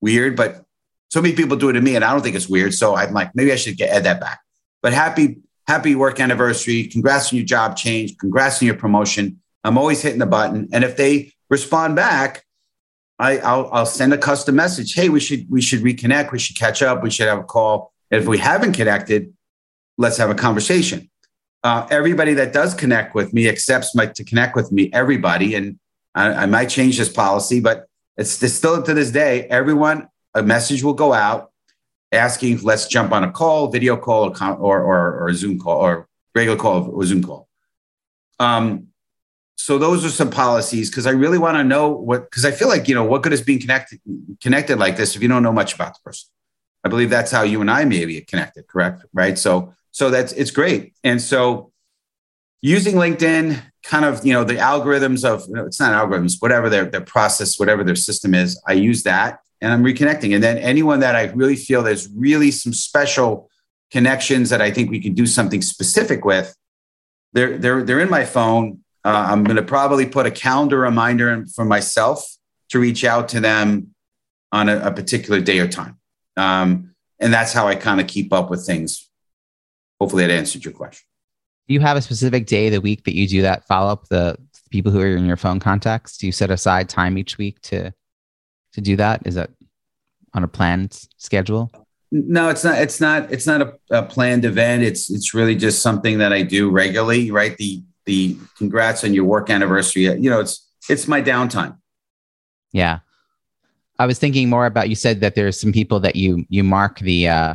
weird, 0.00 0.36
but 0.36 0.64
so 1.10 1.22
many 1.22 1.34
people 1.36 1.56
do 1.56 1.68
it 1.68 1.74
to 1.74 1.80
me 1.80 1.94
and 1.94 2.04
I 2.04 2.12
don't 2.12 2.22
think 2.22 2.34
it's 2.34 2.48
weird. 2.48 2.74
So 2.74 2.96
I'm 2.96 3.12
like, 3.12 3.36
maybe 3.36 3.52
I 3.52 3.56
should 3.56 3.76
get 3.76 3.90
add 3.90 4.04
that 4.04 4.20
back. 4.20 4.40
But 4.82 4.92
happy, 4.92 5.38
happy 5.68 5.94
work 5.94 6.18
anniversary. 6.18 6.88
Congrats 6.88 7.32
on 7.32 7.36
your 7.36 7.46
job 7.46 7.76
change. 7.76 8.18
Congrats 8.18 8.60
on 8.60 8.66
your 8.66 8.76
promotion. 8.76 9.40
I'm 9.62 9.78
always 9.78 10.02
hitting 10.02 10.18
the 10.18 10.26
button. 10.26 10.68
And 10.72 10.82
if 10.82 10.96
they 10.96 11.33
respond 11.58 11.90
back, 11.96 12.30
I, 13.26 13.30
I'll, 13.50 13.66
I'll 13.76 13.92
send 14.00 14.10
a 14.18 14.18
custom 14.30 14.54
message. 14.64 14.90
Hey, 14.98 15.08
we 15.16 15.20
should 15.26 15.42
we 15.54 15.62
should 15.68 15.82
reconnect. 15.90 16.26
We 16.32 16.40
should 16.44 16.58
catch 16.64 16.80
up. 16.88 16.96
We 17.06 17.10
should 17.14 17.28
have 17.32 17.42
a 17.46 17.48
call. 17.56 17.74
And 18.10 18.20
if 18.22 18.26
we 18.32 18.38
haven't 18.50 18.74
connected, 18.80 19.20
let's 20.04 20.18
have 20.22 20.30
a 20.36 20.38
conversation. 20.46 21.00
uh, 21.64 21.86
everybody 21.90 22.34
that 22.34 22.52
does 22.52 22.74
connect 22.74 23.14
with 23.14 23.32
me 23.32 23.48
accepts 23.48 23.94
my 23.94 24.06
to 24.06 24.22
connect 24.22 24.54
with 24.54 24.70
me. 24.70 24.90
Everybody, 24.92 25.54
and 25.54 25.78
I, 26.14 26.44
I 26.44 26.46
might 26.46 26.68
change 26.68 26.98
this 26.98 27.08
policy, 27.08 27.58
but 27.58 27.86
it's, 28.18 28.40
it's 28.42 28.52
still 28.52 28.80
to 28.82 28.94
this 28.94 29.10
day. 29.10 29.44
Everyone, 29.44 30.06
a 30.34 30.42
message 30.42 30.84
will 30.84 30.94
go 30.94 31.14
out 31.14 31.50
asking, 32.12 32.60
let's 32.62 32.86
jump 32.86 33.12
on 33.12 33.24
a 33.24 33.32
call, 33.32 33.68
video 33.68 33.96
call, 33.96 34.28
or 34.28 34.56
or, 34.56 34.82
or, 34.82 35.20
or 35.20 35.28
a 35.28 35.34
Zoom 35.34 35.58
call, 35.58 35.80
or 35.80 36.06
regular 36.34 36.58
call 36.58 36.90
or 36.90 37.04
Zoom 37.04 37.22
call. 37.22 37.48
Um, 38.38 38.88
so 39.56 39.78
those 39.78 40.04
are 40.04 40.10
some 40.10 40.30
policies 40.30 40.90
because 40.90 41.06
I 41.06 41.10
really 41.10 41.38
want 41.38 41.56
to 41.56 41.64
know 41.64 41.88
what 41.90 42.30
because 42.30 42.44
I 42.44 42.50
feel 42.50 42.68
like 42.68 42.88
you 42.88 42.94
know 42.94 43.04
what 43.04 43.22
good 43.22 43.32
is 43.32 43.42
being 43.42 43.60
connected 43.60 44.00
connected 44.40 44.78
like 44.78 44.96
this 44.96 45.16
if 45.16 45.22
you 45.22 45.28
don't 45.28 45.42
know 45.42 45.52
much 45.52 45.74
about 45.74 45.94
the 45.94 46.00
person. 46.04 46.28
I 46.84 46.88
believe 46.88 47.08
that's 47.08 47.30
how 47.30 47.42
you 47.42 47.60
and 47.60 47.70
I 47.70 47.84
maybe 47.84 48.20
connected, 48.22 48.66
correct? 48.66 49.04
Right. 49.12 49.38
So 49.38 49.72
so 49.90 50.10
that's 50.10 50.32
it's 50.32 50.50
great. 50.50 50.94
And 51.04 51.20
so 51.20 51.72
using 52.60 52.96
LinkedIn, 52.96 53.60
kind 53.82 54.04
of 54.04 54.24
you 54.26 54.32
know 54.32 54.44
the 54.44 54.54
algorithms 54.54 55.24
of 55.24 55.46
you 55.48 55.54
know, 55.54 55.64
it's 55.64 55.80
not 55.80 55.92
algorithms, 55.92 56.40
whatever 56.40 56.68
their 56.68 56.84
their 56.84 57.00
process, 57.00 57.58
whatever 57.58 57.84
their 57.84 57.96
system 57.96 58.34
is, 58.34 58.60
I 58.66 58.72
use 58.72 59.02
that 59.04 59.40
and 59.60 59.72
I'm 59.72 59.82
reconnecting. 59.82 60.34
And 60.34 60.42
then 60.42 60.58
anyone 60.58 61.00
that 61.00 61.16
I 61.16 61.24
really 61.32 61.56
feel 61.56 61.82
there's 61.82 62.08
really 62.14 62.50
some 62.50 62.74
special 62.74 63.48
connections 63.90 64.50
that 64.50 64.60
I 64.60 64.70
think 64.70 64.90
we 64.90 65.00
can 65.00 65.14
do 65.14 65.24
something 65.24 65.62
specific 65.62 66.24
with, 66.24 66.54
they're 67.32 67.56
they're 67.56 67.82
they're 67.82 68.00
in 68.00 68.10
my 68.10 68.24
phone 68.24 68.83
uh, 69.04 69.26
I'm 69.30 69.44
going 69.44 69.56
to 69.56 69.62
probably 69.62 70.06
put 70.06 70.26
a 70.26 70.30
calendar 70.30 70.78
reminder 70.78 71.44
for 71.54 71.64
myself 71.64 72.26
to 72.70 72.78
reach 72.78 73.04
out 73.04 73.28
to 73.30 73.40
them 73.40 73.94
on 74.50 74.68
a, 74.68 74.78
a 74.86 74.92
particular 74.92 75.40
day 75.40 75.58
or 75.58 75.68
time. 75.68 75.98
Um, 76.36 76.94
and 77.20 77.32
that's 77.32 77.52
how 77.52 77.68
I 77.68 77.74
kind 77.74 78.00
of 78.00 78.06
keep 78.06 78.32
up 78.32 78.50
with 78.50 78.66
things. 78.66 79.08
Hopefully, 80.00 80.26
that 80.26 80.32
answered 80.32 80.64
your 80.64 80.74
question. 80.74 81.04
Do 81.68 81.74
you 81.74 81.80
have 81.80 81.96
a 81.96 82.02
specific 82.02 82.46
day 82.46 82.66
of 82.66 82.72
the 82.72 82.80
week 82.80 83.04
that 83.04 83.14
you 83.14 83.26
do 83.26 83.42
that 83.42 83.66
follow 83.66 83.92
up 83.92 84.08
the 84.08 84.36
people 84.70 84.90
who 84.90 85.00
are 85.00 85.16
in 85.16 85.24
your 85.24 85.36
phone 85.36 85.60
contacts? 85.60 86.18
Do 86.18 86.26
you 86.26 86.32
set 86.32 86.50
aside 86.50 86.88
time 86.88 87.16
each 87.16 87.38
week 87.38 87.60
to 87.62 87.92
to 88.72 88.80
do 88.80 88.96
that? 88.96 89.22
Is 89.24 89.36
that 89.36 89.50
on 90.34 90.44
a 90.44 90.48
planned 90.48 91.00
schedule? 91.16 91.70
No, 92.10 92.48
it's 92.48 92.64
not. 92.64 92.78
It's 92.80 93.00
not. 93.00 93.32
It's 93.32 93.46
not 93.46 93.62
a, 93.62 93.74
a 93.90 94.02
planned 94.02 94.44
event. 94.44 94.82
It's 94.82 95.10
it's 95.10 95.32
really 95.32 95.56
just 95.56 95.80
something 95.80 96.18
that 96.18 96.32
I 96.32 96.42
do 96.42 96.70
regularly. 96.70 97.30
Right. 97.30 97.56
The 97.56 97.82
the 98.06 98.36
congrats 98.56 99.04
on 99.04 99.14
your 99.14 99.24
work 99.24 99.50
anniversary. 99.50 100.02
You 100.02 100.30
know, 100.30 100.40
it's 100.40 100.66
it's 100.88 101.08
my 101.08 101.22
downtime. 101.22 101.78
Yeah. 102.72 103.00
I 103.98 104.06
was 104.06 104.18
thinking 104.18 104.50
more 104.50 104.66
about 104.66 104.88
you 104.88 104.96
said 104.96 105.20
that 105.20 105.34
there's 105.34 105.58
some 105.60 105.72
people 105.72 106.00
that 106.00 106.16
you 106.16 106.44
you 106.48 106.64
mark 106.64 106.98
the 106.98 107.28
uh 107.28 107.54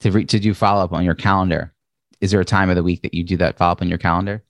to 0.00 0.10
re- 0.10 0.24
to 0.26 0.38
do 0.38 0.54
follow 0.54 0.84
up 0.84 0.92
on 0.92 1.04
your 1.04 1.14
calendar. 1.14 1.72
Is 2.20 2.30
there 2.30 2.40
a 2.40 2.44
time 2.44 2.70
of 2.70 2.76
the 2.76 2.82
week 2.82 3.02
that 3.02 3.14
you 3.14 3.24
do 3.24 3.36
that 3.38 3.56
follow 3.56 3.72
up 3.72 3.82
on 3.82 3.88
your 3.88 3.98
calendar? 3.98 4.44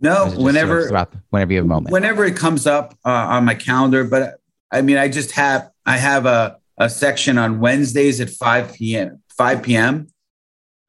No, 0.00 0.30
whenever 0.30 0.88
throughout, 0.88 1.12
whenever 1.28 1.52
you 1.52 1.58
have 1.58 1.66
a 1.66 1.68
moment. 1.68 1.92
Whenever 1.92 2.24
it 2.24 2.36
comes 2.36 2.66
up 2.66 2.96
uh, 3.04 3.10
on 3.10 3.44
my 3.44 3.54
calendar, 3.54 4.02
but 4.04 4.40
I 4.70 4.82
mean, 4.82 4.96
I 4.96 5.08
just 5.08 5.32
have 5.32 5.70
I 5.84 5.98
have 5.98 6.26
a 6.26 6.58
a 6.78 6.88
section 6.88 7.36
on 7.36 7.60
Wednesdays 7.60 8.20
at 8.20 8.30
5 8.30 8.72
p.m. 8.72 9.22
5 9.36 9.62
p.m. 9.62 10.08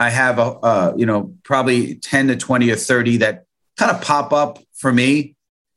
I 0.02 0.10
have 0.10 0.40
a, 0.40 0.42
uh, 0.42 0.94
you 0.98 1.06
know, 1.06 1.36
probably 1.44 1.96
10 1.96 2.30
to 2.30 2.36
20 2.36 2.72
or 2.72 2.76
30 2.76 3.18
that 3.18 3.46
kind 3.78 3.92
of 3.92 4.02
pop 4.02 4.34
up 4.34 4.58
for 4.74 4.92
me. 4.92 5.36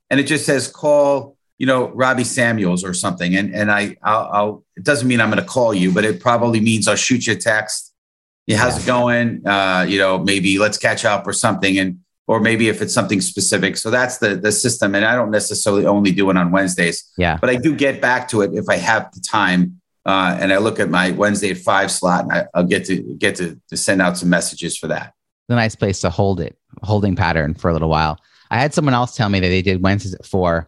And 0.08 0.18
it 0.18 0.24
just 0.24 0.46
says 0.46 0.66
call, 0.66 1.36
you 1.58 1.66
know, 1.66 1.88
Robbie 1.88 2.24
Samuels 2.24 2.84
or 2.84 2.94
something. 2.94 3.36
And, 3.36 3.54
and 3.54 3.70
I, 3.70 3.96
I'll, 4.02 4.30
I'll 4.32 4.64
it 4.76 4.82
doesn't 4.82 5.06
mean 5.06 5.20
I'm 5.20 5.30
going 5.30 5.42
to 5.42 5.48
call 5.48 5.74
you, 5.74 5.92
but 5.92 6.06
it 6.06 6.20
probably 6.20 6.60
means 6.60 6.88
I'll 6.88 6.96
shoot 6.96 7.26
you 7.26 7.34
a 7.34 7.36
text. 7.36 7.92
Yeah, 8.46 8.56
how's 8.56 8.82
it 8.82 8.86
going? 8.86 9.46
Uh, 9.46 9.84
you 9.86 9.98
know, 9.98 10.18
maybe 10.18 10.58
let's 10.58 10.78
catch 10.78 11.04
up 11.04 11.26
or 11.26 11.34
something. 11.34 11.78
And, 11.78 12.00
or 12.26 12.40
maybe 12.40 12.70
if 12.70 12.80
it's 12.80 12.94
something 12.94 13.20
specific. 13.20 13.76
So 13.76 13.90
that's 13.90 14.16
the, 14.16 14.36
the 14.36 14.52
system. 14.52 14.94
And 14.94 15.04
I 15.04 15.14
don't 15.14 15.30
necessarily 15.30 15.84
only 15.84 16.12
do 16.12 16.30
it 16.30 16.38
on 16.38 16.50
Wednesdays. 16.50 17.12
Yeah. 17.18 17.36
But 17.38 17.50
I 17.50 17.56
do 17.56 17.76
get 17.76 18.00
back 18.00 18.28
to 18.28 18.40
it 18.40 18.52
if 18.54 18.70
I 18.70 18.76
have 18.76 19.12
the 19.12 19.20
time 19.20 19.82
uh, 20.06 20.36
and 20.40 20.52
I 20.52 20.58
look 20.58 20.78
at 20.80 20.90
my 20.90 21.10
Wednesday 21.12 21.50
at 21.50 21.58
five 21.58 21.90
slot, 21.90 22.24
and 22.24 22.32
I, 22.32 22.46
will 22.54 22.68
get 22.68 22.84
to 22.86 23.02
get 23.18 23.36
to, 23.36 23.60
to 23.68 23.76
send 23.76 24.02
out 24.02 24.18
some 24.18 24.28
messages 24.28 24.76
for 24.76 24.86
that. 24.88 25.14
It's 25.48 25.52
a 25.52 25.54
nice 25.54 25.74
place 25.74 26.00
to 26.00 26.10
hold 26.10 26.40
it, 26.40 26.58
holding 26.82 27.16
pattern 27.16 27.54
for 27.54 27.70
a 27.70 27.72
little 27.72 27.88
while. 27.88 28.18
I 28.50 28.58
had 28.58 28.74
someone 28.74 28.94
else 28.94 29.16
tell 29.16 29.28
me 29.28 29.40
that 29.40 29.48
they 29.48 29.62
did 29.62 29.82
Wednesdays 29.82 30.14
at 30.14 30.26
four, 30.26 30.66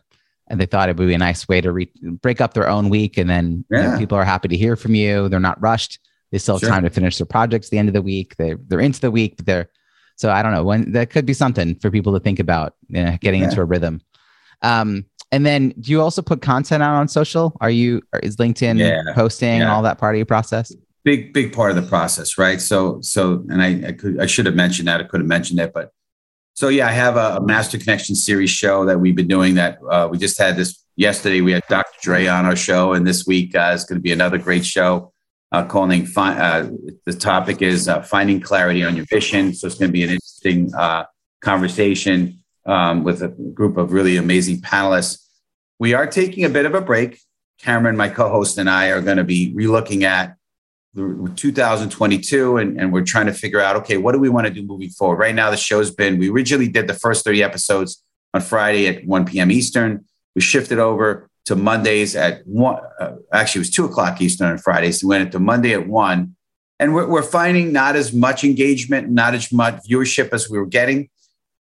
and 0.49 0.61
they 0.61 0.67
thought 0.67 0.89
it 0.89 0.97
would 0.97 1.07
be 1.07 1.15
a 1.15 1.19
nice 1.19 1.47
way 1.49 1.61
to 1.61 1.73
re- 1.73 1.93
break 2.03 2.41
up 2.41 2.55
their 2.55 2.69
own 2.69 2.89
week, 2.89 3.19
and 3.19 3.29
then 3.29 3.65
yeah. 3.71 3.83
you 3.83 3.89
know, 3.91 3.99
people 3.99 4.19
are 4.19 4.25
happy 4.25 4.49
to 4.49 4.57
hear 4.57 4.77
from 4.77 4.95
you. 4.95 5.29
They're 5.29 5.41
not 5.41 5.61
rushed. 5.61 5.99
They 6.33 6.39
still 6.39 6.57
have 6.57 6.61
sure. 6.61 6.71
time 6.71 6.83
to 6.83 6.91
finish 6.91 7.19
their 7.19 7.27
projects 7.27 7.69
at 7.69 7.71
the 7.71 7.79
end 7.79 7.89
of 7.89 7.95
the 7.95 8.03
week. 8.03 8.37
They're 8.37 8.59
they're 8.67 8.81
into 8.81 9.01
the 9.01 9.11
week, 9.11 9.37
but 9.37 9.47
they're 9.47 9.69
so 10.17 10.31
I 10.31 10.43
don't 10.43 10.53
know 10.53 10.65
when 10.65 10.93
that 10.93 11.11
could 11.11 11.27
be 11.27 11.35
something 11.35 11.77
for 11.77 11.91
people 11.91 12.15
to 12.15 12.21
think 12.21 12.41
about 12.41 12.75
you 12.89 13.05
know, 13.05 13.19
getting 13.21 13.41
yeah. 13.41 13.49
into 13.49 13.61
a 13.61 13.65
rhythm. 13.65 14.01
Um, 14.63 15.05
and 15.33 15.45
then 15.45 15.71
do 15.81 15.91
you 15.91 16.01
also 16.01 16.23
put 16.23 16.41
content 16.41 16.83
out 16.83 16.95
on 16.95 17.09
social? 17.09 17.57
Are 17.61 17.71
you 17.71 18.03
is 18.23 18.37
LinkedIn 18.37 18.79
yeah, 18.79 19.15
posting 19.15 19.61
yeah. 19.61 19.75
all 19.75 19.83
that 19.83 19.99
part 19.99 20.15
of 20.15 20.19
your 20.19 20.27
process? 20.27 20.75
Big 21.05 21.33
big 21.33 21.53
part 21.53 21.71
of 21.71 21.77
the 21.77 21.89
process, 21.89 22.39
right? 22.39 22.61
So 22.61 23.01
so 23.01 23.45
and 23.49 23.63
I 23.63 23.89
I 23.89 23.93
could 23.93 24.21
I 24.21 24.27
should 24.27 24.47
have 24.47 24.55
mentioned 24.55 24.89
that 24.89 25.01
I 25.01 25.05
could 25.05 25.21
have 25.21 25.29
mentioned 25.29 25.61
it, 25.61 25.73
but 25.73 25.91
so 26.55 26.69
yeah, 26.69 26.89
I 26.89 26.93
have 26.93 27.17
a, 27.17 27.37
a 27.37 27.41
Master 27.41 27.77
Connection 27.79 28.15
series 28.15 28.49
show 28.49 28.87
that 28.87 28.99
we've 28.99 29.15
been 29.15 29.29
doing. 29.29 29.55
That 29.57 29.79
uh, 29.91 30.09
we 30.11 30.17
just 30.17 30.39
had 30.39 30.57
this 30.57 30.83
yesterday. 30.97 31.43
We 31.43 31.53
had 31.53 31.63
Dr. 31.69 31.99
Dre 32.03 32.27
on 32.27 32.47
our 32.47 32.57
show, 32.57 32.95
and 32.95 33.07
this 33.07 33.27
week 33.27 33.55
uh, 33.55 33.73
is 33.75 33.85
going 33.85 33.99
to 33.99 34.03
be 34.03 34.13
another 34.13 34.39
great 34.39 34.65
show. 34.65 35.13
Uh, 35.53 35.65
calling 35.65 36.07
fi- 36.07 36.37
uh, 36.37 36.69
the 37.05 37.13
topic 37.13 37.63
is 37.63 37.89
uh, 37.89 38.03
finding 38.03 38.41
clarity 38.41 38.85
on 38.85 38.97
your 38.97 39.05
vision. 39.11 39.55
So 39.55 39.67
it's 39.67 39.77
going 39.77 39.91
to 39.91 39.93
be 39.93 40.03
an 40.03 40.11
interesting 40.11 40.75
uh, 40.75 41.05
conversation 41.41 42.43
um, 42.67 43.05
with 43.05 43.23
a 43.23 43.29
group 43.29 43.77
of 43.77 43.93
really 43.93 44.17
amazing 44.17 44.61
panelists. 44.61 45.25
We 45.79 45.95
are 45.95 46.07
taking 46.07 46.45
a 46.45 46.49
bit 46.49 46.67
of 46.67 46.75
a 46.75 46.81
break. 46.81 47.21
Cameron, 47.59 47.97
my 47.97 48.09
co 48.09 48.29
host, 48.29 48.59
and 48.59 48.69
I 48.69 48.89
are 48.89 49.01
going 49.01 49.17
to 49.17 49.25
be 49.25 49.55
relooking 49.55 50.03
at 50.03 50.37
2022 50.97 52.57
and, 52.57 52.81
and 52.81 52.93
we're 52.93 53.05
trying 53.05 53.27
to 53.27 53.33
figure 53.33 53.61
out 53.61 53.77
okay, 53.77 53.99
what 53.99 54.13
do 54.13 54.19
we 54.19 54.29
want 54.29 54.47
to 54.47 54.53
do 54.53 54.63
moving 54.63 54.89
forward? 54.89 55.19
Right 55.19 55.35
now, 55.35 55.51
the 55.51 55.57
show's 55.57 55.91
been, 55.91 56.19
we 56.19 56.31
originally 56.31 56.69
did 56.69 56.87
the 56.87 56.95
first 56.95 57.25
30 57.25 57.43
episodes 57.43 58.03
on 58.33 58.41
Friday 58.41 58.87
at 58.87 59.07
1 59.07 59.27
p.m. 59.27 59.51
Eastern. 59.51 60.05
We 60.35 60.41
shifted 60.41 60.79
over 60.79 61.29
to 61.47 61.55
Mondays 61.55 62.17
at 62.17 62.47
one, 62.47 62.81
uh, 62.99 63.13
actually, 63.33 63.61
it 63.61 63.67
was 63.67 63.71
two 63.71 63.85
o'clock 63.85 64.21
Eastern 64.21 64.51
on 64.51 64.59
Fridays. 64.59 65.03
We 65.03 65.09
went 65.09 65.25
into 65.25 65.39
Monday 65.39 65.73
at 65.75 65.87
one. 65.87 66.35
And 66.79 66.95
we're, 66.95 67.07
we're 67.09 67.23
finding 67.23 67.73
not 67.73 67.97
as 67.97 68.13
much 68.13 68.45
engagement, 68.45 69.09
not 69.09 69.35
as 69.35 69.51
much 69.51 69.77
viewership 69.89 70.31
as 70.33 70.51
we 70.51 70.59
were 70.59 70.67
getting 70.67 71.09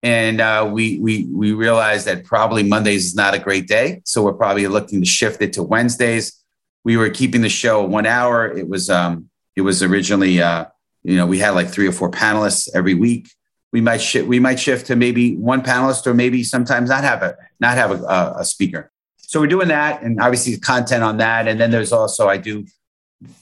and 0.03 0.41
uh, 0.41 0.69
we 0.71 0.99
we 0.99 1.25
we 1.31 1.53
realized 1.53 2.05
that 2.07 2.25
probably 2.25 2.61
Mondays 2.61 3.05
is 3.05 3.15
not 3.15 3.33
a 3.33 3.39
great 3.39 3.67
day, 3.67 4.01
so 4.03 4.21
we're 4.21 4.33
probably 4.33 4.67
looking 4.67 4.99
to 4.99 5.05
shift 5.07 5.41
it 5.41 5.53
to 5.53 5.63
Wednesdays. 5.63 6.43
We 6.83 6.97
were 6.97 7.09
keeping 7.09 7.41
the 7.41 7.49
show 7.49 7.81
one 7.85 8.05
hour. 8.05 8.45
It 8.45 8.67
was 8.67 8.89
um, 8.89 9.29
it 9.55 9.61
was 9.61 9.81
originally 9.81 10.41
uh, 10.41 10.65
you 11.03 11.15
know 11.15 11.25
we 11.25 11.39
had 11.39 11.51
like 11.51 11.69
three 11.69 11.87
or 11.87 11.93
four 11.93 12.11
panelists 12.11 12.67
every 12.75 12.93
week. 12.93 13.29
We 13.71 13.79
might 13.79 14.01
shift 14.01 14.27
we 14.27 14.41
might 14.41 14.59
shift 14.59 14.87
to 14.87 14.97
maybe 14.97 15.37
one 15.37 15.61
panelist 15.61 16.05
or 16.05 16.13
maybe 16.13 16.43
sometimes 16.43 16.89
not 16.89 17.05
have 17.05 17.23
a 17.23 17.37
not 17.61 17.77
have 17.77 17.91
a, 17.91 18.35
a 18.39 18.45
speaker. 18.45 18.91
So 19.17 19.39
we're 19.39 19.47
doing 19.47 19.69
that, 19.69 20.03
and 20.03 20.19
obviously 20.19 20.57
content 20.57 21.01
on 21.01 21.17
that. 21.17 21.47
And 21.47 21.61
then 21.61 21.71
there's 21.71 21.93
also 21.93 22.27
I 22.27 22.35
do 22.35 22.65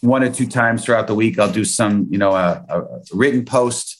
one 0.01 0.21
or 0.21 0.31
two 0.31 0.45
times 0.45 0.85
throughout 0.85 1.07
the 1.07 1.15
week. 1.15 1.39
I'll 1.39 1.51
do 1.51 1.65
some 1.65 2.07
you 2.11 2.19
know 2.19 2.33
a, 2.33 2.63
a 2.69 2.99
written 3.13 3.45
post 3.45 3.97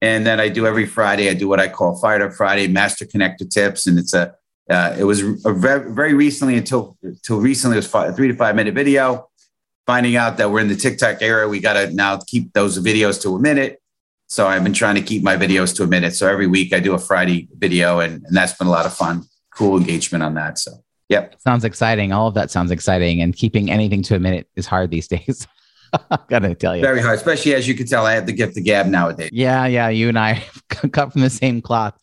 and 0.00 0.26
then 0.26 0.40
I 0.40 0.48
do 0.48 0.66
every 0.66 0.86
Friday, 0.86 1.30
I 1.30 1.34
do 1.34 1.48
what 1.48 1.60
I 1.60 1.68
call 1.68 1.96
Fired 1.96 2.22
Up 2.22 2.32
Friday 2.32 2.68
Master 2.68 3.04
Connector 3.04 3.48
Tips. 3.48 3.86
And 3.86 3.98
it's 3.98 4.14
a, 4.14 4.34
uh, 4.68 4.96
it 4.98 5.04
was 5.04 5.22
a 5.22 5.52
very, 5.52 5.92
very 5.92 6.14
recently 6.14 6.56
until, 6.56 6.96
until 7.02 7.40
recently, 7.40 7.76
it 7.76 7.78
was 7.78 7.86
five, 7.86 8.14
three 8.16 8.28
to 8.28 8.34
five 8.34 8.54
minute 8.56 8.74
video. 8.74 9.28
Finding 9.86 10.16
out 10.16 10.38
that 10.38 10.50
we're 10.50 10.60
in 10.60 10.68
the 10.68 10.76
TikTok 10.76 11.20
era, 11.20 11.46
we 11.46 11.60
got 11.60 11.74
to 11.74 11.90
now 11.90 12.18
keep 12.26 12.52
those 12.54 12.78
videos 12.78 13.20
to 13.22 13.34
a 13.36 13.38
minute. 13.38 13.80
So 14.28 14.46
I've 14.46 14.64
been 14.64 14.72
trying 14.72 14.94
to 14.94 15.02
keep 15.02 15.22
my 15.22 15.36
videos 15.36 15.76
to 15.76 15.82
a 15.82 15.86
minute. 15.86 16.14
So 16.14 16.26
every 16.26 16.46
week 16.46 16.72
I 16.72 16.80
do 16.80 16.94
a 16.94 16.98
Friday 16.98 17.48
video, 17.58 18.00
and, 18.00 18.24
and 18.24 18.36
that's 18.36 18.54
been 18.54 18.66
a 18.66 18.70
lot 18.70 18.86
of 18.86 18.94
fun, 18.94 19.24
cool 19.54 19.76
engagement 19.76 20.24
on 20.24 20.34
that. 20.34 20.58
So, 20.58 20.72
yep. 21.10 21.34
Sounds 21.40 21.64
exciting. 21.64 22.12
All 22.12 22.28
of 22.28 22.34
that 22.34 22.50
sounds 22.50 22.70
exciting. 22.70 23.20
And 23.20 23.36
keeping 23.36 23.70
anything 23.70 24.02
to 24.04 24.16
a 24.16 24.18
minute 24.18 24.48
is 24.56 24.66
hard 24.66 24.90
these 24.90 25.08
days. 25.14 25.46
I 26.10 26.18
gotta 26.28 26.54
tell 26.54 26.76
you, 26.76 26.82
very 26.82 27.00
hard, 27.00 27.16
especially 27.16 27.54
as 27.54 27.66
you 27.68 27.74
can 27.74 27.86
tell, 27.86 28.06
I 28.06 28.12
have 28.12 28.26
the 28.26 28.32
gift 28.32 28.56
of 28.56 28.64
gab 28.64 28.86
nowadays. 28.86 29.30
Yeah, 29.32 29.66
yeah, 29.66 29.88
you 29.88 30.08
and 30.08 30.18
I 30.18 30.44
cut 30.68 31.12
from 31.12 31.22
the 31.22 31.30
same 31.30 31.62
cloth. 31.62 31.94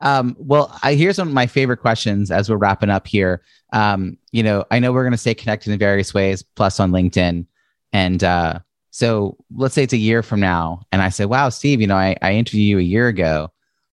Um, 0.00 0.36
well, 0.38 0.76
I 0.82 0.94
here's 0.94 1.18
one 1.18 1.28
of 1.28 1.34
my 1.34 1.46
favorite 1.46 1.78
questions 1.78 2.30
as 2.30 2.48
we're 2.48 2.56
wrapping 2.56 2.90
up 2.90 3.06
here. 3.06 3.42
Um, 3.72 4.18
you 4.32 4.42
know, 4.42 4.64
I 4.70 4.78
know 4.78 4.92
we're 4.92 5.02
going 5.02 5.12
to 5.12 5.18
stay 5.18 5.34
connected 5.34 5.72
in 5.72 5.78
various 5.78 6.14
ways, 6.14 6.42
plus 6.42 6.80
on 6.80 6.90
LinkedIn. 6.90 7.46
And 7.92 8.24
uh, 8.24 8.60
so 8.90 9.36
let's 9.54 9.74
say 9.74 9.82
it's 9.82 9.92
a 9.92 9.98
year 9.98 10.22
from 10.22 10.40
now, 10.40 10.82
and 10.92 11.02
I 11.02 11.10
say, 11.10 11.24
"Wow, 11.26 11.48
Steve, 11.48 11.80
you 11.80 11.86
know, 11.86 11.96
I, 11.96 12.16
I 12.22 12.32
interviewed 12.34 12.68
you 12.68 12.78
a 12.78 12.82
year 12.82 13.08
ago. 13.08 13.52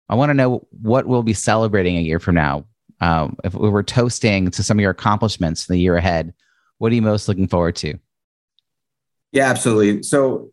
I 0.09 0.15
want 0.15 0.31
to 0.31 0.35
know 0.35 0.67
what 0.71 1.07
we'll 1.07 1.23
be 1.23 1.33
celebrating 1.33 1.97
a 1.97 2.03
year 2.03 2.21
from 2.21 2.35
now. 2.35 2.67
Um, 3.01 3.37
if 3.43 3.55
we 3.55 3.69
were 3.71 3.83
toasting 3.83 4.51
to 4.51 4.63
some 4.63 4.79
of 4.79 4.83
your 4.83 4.91
accomplishments 4.91 5.69
in 5.69 5.75
the 5.75 5.81
year 5.81 5.97
ahead, 5.97 6.35
what 6.79 6.93
are 6.93 6.95
you 6.95 7.03
most 7.03 7.29
looking 7.29 7.49
forward 7.49 7.77
to?" 7.77 7.99
Yeah, 9.35 9.51
absolutely. 9.51 10.05
So 10.05 10.53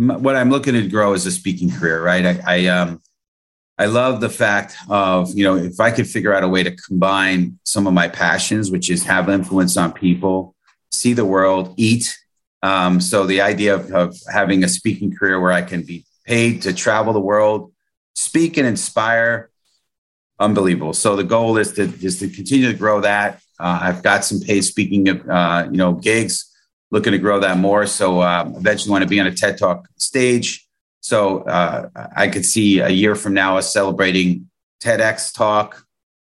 m- 0.00 0.22
what 0.22 0.36
I'm 0.36 0.50
looking 0.50 0.74
to 0.74 0.88
grow 0.88 1.14
is 1.14 1.26
a 1.26 1.32
speaking 1.32 1.70
career, 1.70 2.02
right? 2.02 2.24
I, 2.24 2.42
I 2.46 2.66
um 2.66 3.02
I 3.78 3.86
love 3.86 4.20
the 4.20 4.30
fact 4.30 4.76
of, 4.88 5.34
you 5.36 5.44
know, 5.44 5.56
if 5.56 5.80
I 5.80 5.90
could 5.90 6.06
figure 6.06 6.32
out 6.34 6.44
a 6.44 6.48
way 6.48 6.62
to 6.62 6.76
combine 6.76 7.58
some 7.64 7.88
of 7.88 7.94
my 7.94 8.08
passions, 8.08 8.70
which 8.70 8.90
is 8.90 9.04
have 9.04 9.28
influence 9.28 9.76
on 9.76 9.92
people, 9.92 10.54
see 10.92 11.12
the 11.12 11.24
world, 11.24 11.74
eat. 11.76 12.16
Um, 12.62 13.00
so 13.00 13.26
the 13.26 13.40
idea 13.40 13.74
of, 13.74 13.90
of 13.92 14.16
having 14.32 14.64
a 14.64 14.68
speaking 14.68 15.14
career 15.14 15.40
where 15.40 15.52
I 15.52 15.62
can 15.62 15.82
be 15.82 16.06
paid 16.24 16.62
to 16.62 16.72
travel 16.72 17.12
the 17.12 17.20
world, 17.20 17.72
speak 18.14 18.56
and 18.58 18.66
inspire, 18.66 19.50
unbelievable. 20.38 20.92
So 20.92 21.16
the 21.16 21.24
goal 21.24 21.56
is 21.58 21.72
to 21.72 21.82
is 21.82 22.20
to 22.20 22.28
continue 22.28 22.70
to 22.70 22.78
grow 22.78 23.00
that. 23.00 23.40
Uh, 23.58 23.80
I've 23.82 24.02
got 24.02 24.24
some 24.24 24.40
paid 24.40 24.62
speaking, 24.62 25.08
uh, 25.08 25.68
you 25.70 25.78
know, 25.78 25.92
gigs, 25.94 26.53
looking 26.94 27.10
to 27.10 27.18
grow 27.18 27.40
that 27.40 27.58
more. 27.58 27.86
So 27.86 28.20
uh, 28.20 28.44
eventually 28.56 28.92
want 28.92 29.02
to 29.02 29.08
be 29.08 29.18
on 29.18 29.26
a 29.26 29.34
TED 29.34 29.58
Talk 29.58 29.88
stage. 29.96 30.64
So 31.00 31.40
uh, 31.40 31.88
I 32.16 32.28
could 32.28 32.46
see 32.46 32.78
a 32.78 32.88
year 32.88 33.16
from 33.16 33.34
now 33.34 33.58
us 33.58 33.72
celebrating 33.72 34.48
TEDx 34.80 35.34
talk. 35.34 35.84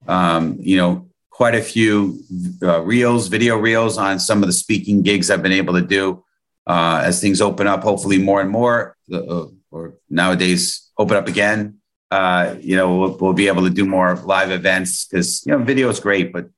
Um, 0.05 0.57
you 0.59 0.75
know, 0.75 1.07
quite 1.29 1.55
a 1.55 1.61
few 1.61 2.19
uh, 2.61 2.81
reels, 2.81 3.29
video 3.29 3.57
reels 3.57 3.97
on 3.97 4.19
some 4.19 4.43
of 4.43 4.47
the 4.47 4.53
speaking 4.53 5.01
gigs 5.01 5.31
I've 5.31 5.41
been 5.41 5.53
able 5.53 5.75
to 5.75 5.81
do 5.81 6.25
uh, 6.67 7.01
as 7.05 7.21
things 7.21 7.39
open 7.39 7.65
up. 7.65 7.81
Hopefully, 7.81 8.17
more 8.17 8.41
and 8.41 8.49
more, 8.49 8.97
uh, 9.13 9.45
or 9.71 9.95
nowadays 10.09 10.91
open 10.97 11.15
up 11.15 11.29
again. 11.29 11.77
Uh, 12.11 12.55
you 12.59 12.75
know, 12.75 12.97
we'll, 12.97 13.17
we'll, 13.17 13.33
be 13.33 13.47
able 13.47 13.63
to 13.63 13.69
do 13.69 13.85
more 13.85 14.15
live 14.15 14.51
events 14.51 15.05
because 15.05 15.45
you 15.45 15.51
know 15.51 15.63
video 15.63 15.87
is 15.89 15.99
great, 15.99 16.33
but 16.33 16.49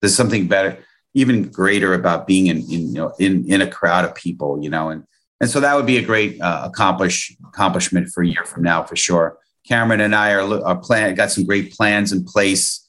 there's 0.00 0.14
something 0.14 0.46
better, 0.46 0.78
even 1.14 1.48
greater 1.50 1.94
about 1.94 2.26
being 2.26 2.46
in, 2.46 2.58
in 2.58 2.88
you 2.88 2.94
know 2.94 3.12
in 3.18 3.50
in 3.50 3.60
a 3.60 3.70
crowd 3.70 4.04
of 4.04 4.14
people. 4.14 4.62
You 4.62 4.70
know, 4.70 4.90
and 4.90 5.04
and 5.40 5.50
so 5.50 5.60
that 5.60 5.74
would 5.74 5.86
be 5.86 5.98
a 5.98 6.02
great 6.02 6.40
uh, 6.40 6.62
accomplish 6.64 7.36
accomplishment 7.46 8.08
for 8.08 8.22
a 8.22 8.28
year 8.28 8.44
from 8.44 8.62
now 8.62 8.82
for 8.82 8.96
sure. 8.96 9.38
Cameron 9.66 10.00
and 10.00 10.14
I 10.14 10.32
are, 10.32 10.64
are 10.64 10.76
plan 10.76 11.14
got 11.14 11.30
some 11.30 11.44
great 11.44 11.72
plans 11.72 12.12
in 12.12 12.24
place 12.24 12.88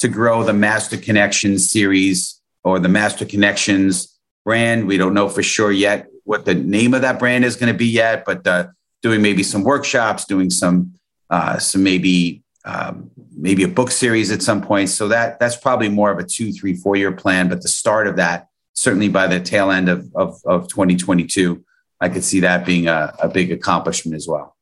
to 0.00 0.08
grow 0.08 0.44
the 0.44 0.52
Master 0.52 0.96
Connections 0.96 1.70
series 1.70 2.40
or 2.64 2.78
the 2.78 2.88
Master 2.88 3.24
Connections 3.24 4.18
brand. 4.44 4.86
We 4.86 4.98
don't 4.98 5.14
know 5.14 5.28
for 5.28 5.42
sure 5.42 5.72
yet 5.72 6.06
what 6.24 6.44
the 6.44 6.54
name 6.54 6.92
of 6.92 7.00
that 7.02 7.18
brand 7.18 7.44
is 7.44 7.56
going 7.56 7.72
to 7.72 7.78
be 7.78 7.86
yet, 7.86 8.24
but 8.26 8.46
uh, 8.46 8.66
doing 9.02 9.22
maybe 9.22 9.42
some 9.42 9.64
workshops, 9.64 10.26
doing 10.26 10.50
some 10.50 10.92
uh, 11.30 11.58
some 11.58 11.82
maybe 11.82 12.42
um, 12.68 13.10
maybe 13.34 13.62
a 13.62 13.68
book 13.68 13.90
series 13.90 14.30
at 14.30 14.42
some 14.42 14.60
point. 14.60 14.90
So 14.90 15.08
that 15.08 15.40
that's 15.40 15.56
probably 15.56 15.88
more 15.88 16.10
of 16.10 16.18
a 16.18 16.24
two, 16.24 16.52
three, 16.52 16.74
four 16.74 16.96
year 16.96 17.12
plan. 17.12 17.48
But 17.48 17.62
the 17.62 17.68
start 17.68 18.06
of 18.06 18.16
that, 18.16 18.48
certainly 18.74 19.08
by 19.08 19.26
the 19.26 19.40
tail 19.40 19.70
end 19.70 19.88
of 19.88 20.06
of, 20.14 20.40
of 20.44 20.68
2022, 20.68 21.64
I 22.00 22.08
could 22.08 22.22
see 22.22 22.40
that 22.40 22.66
being 22.66 22.86
a, 22.86 23.14
a 23.22 23.28
big 23.28 23.50
accomplishment 23.50 24.16
as 24.16 24.28
well. 24.28 24.56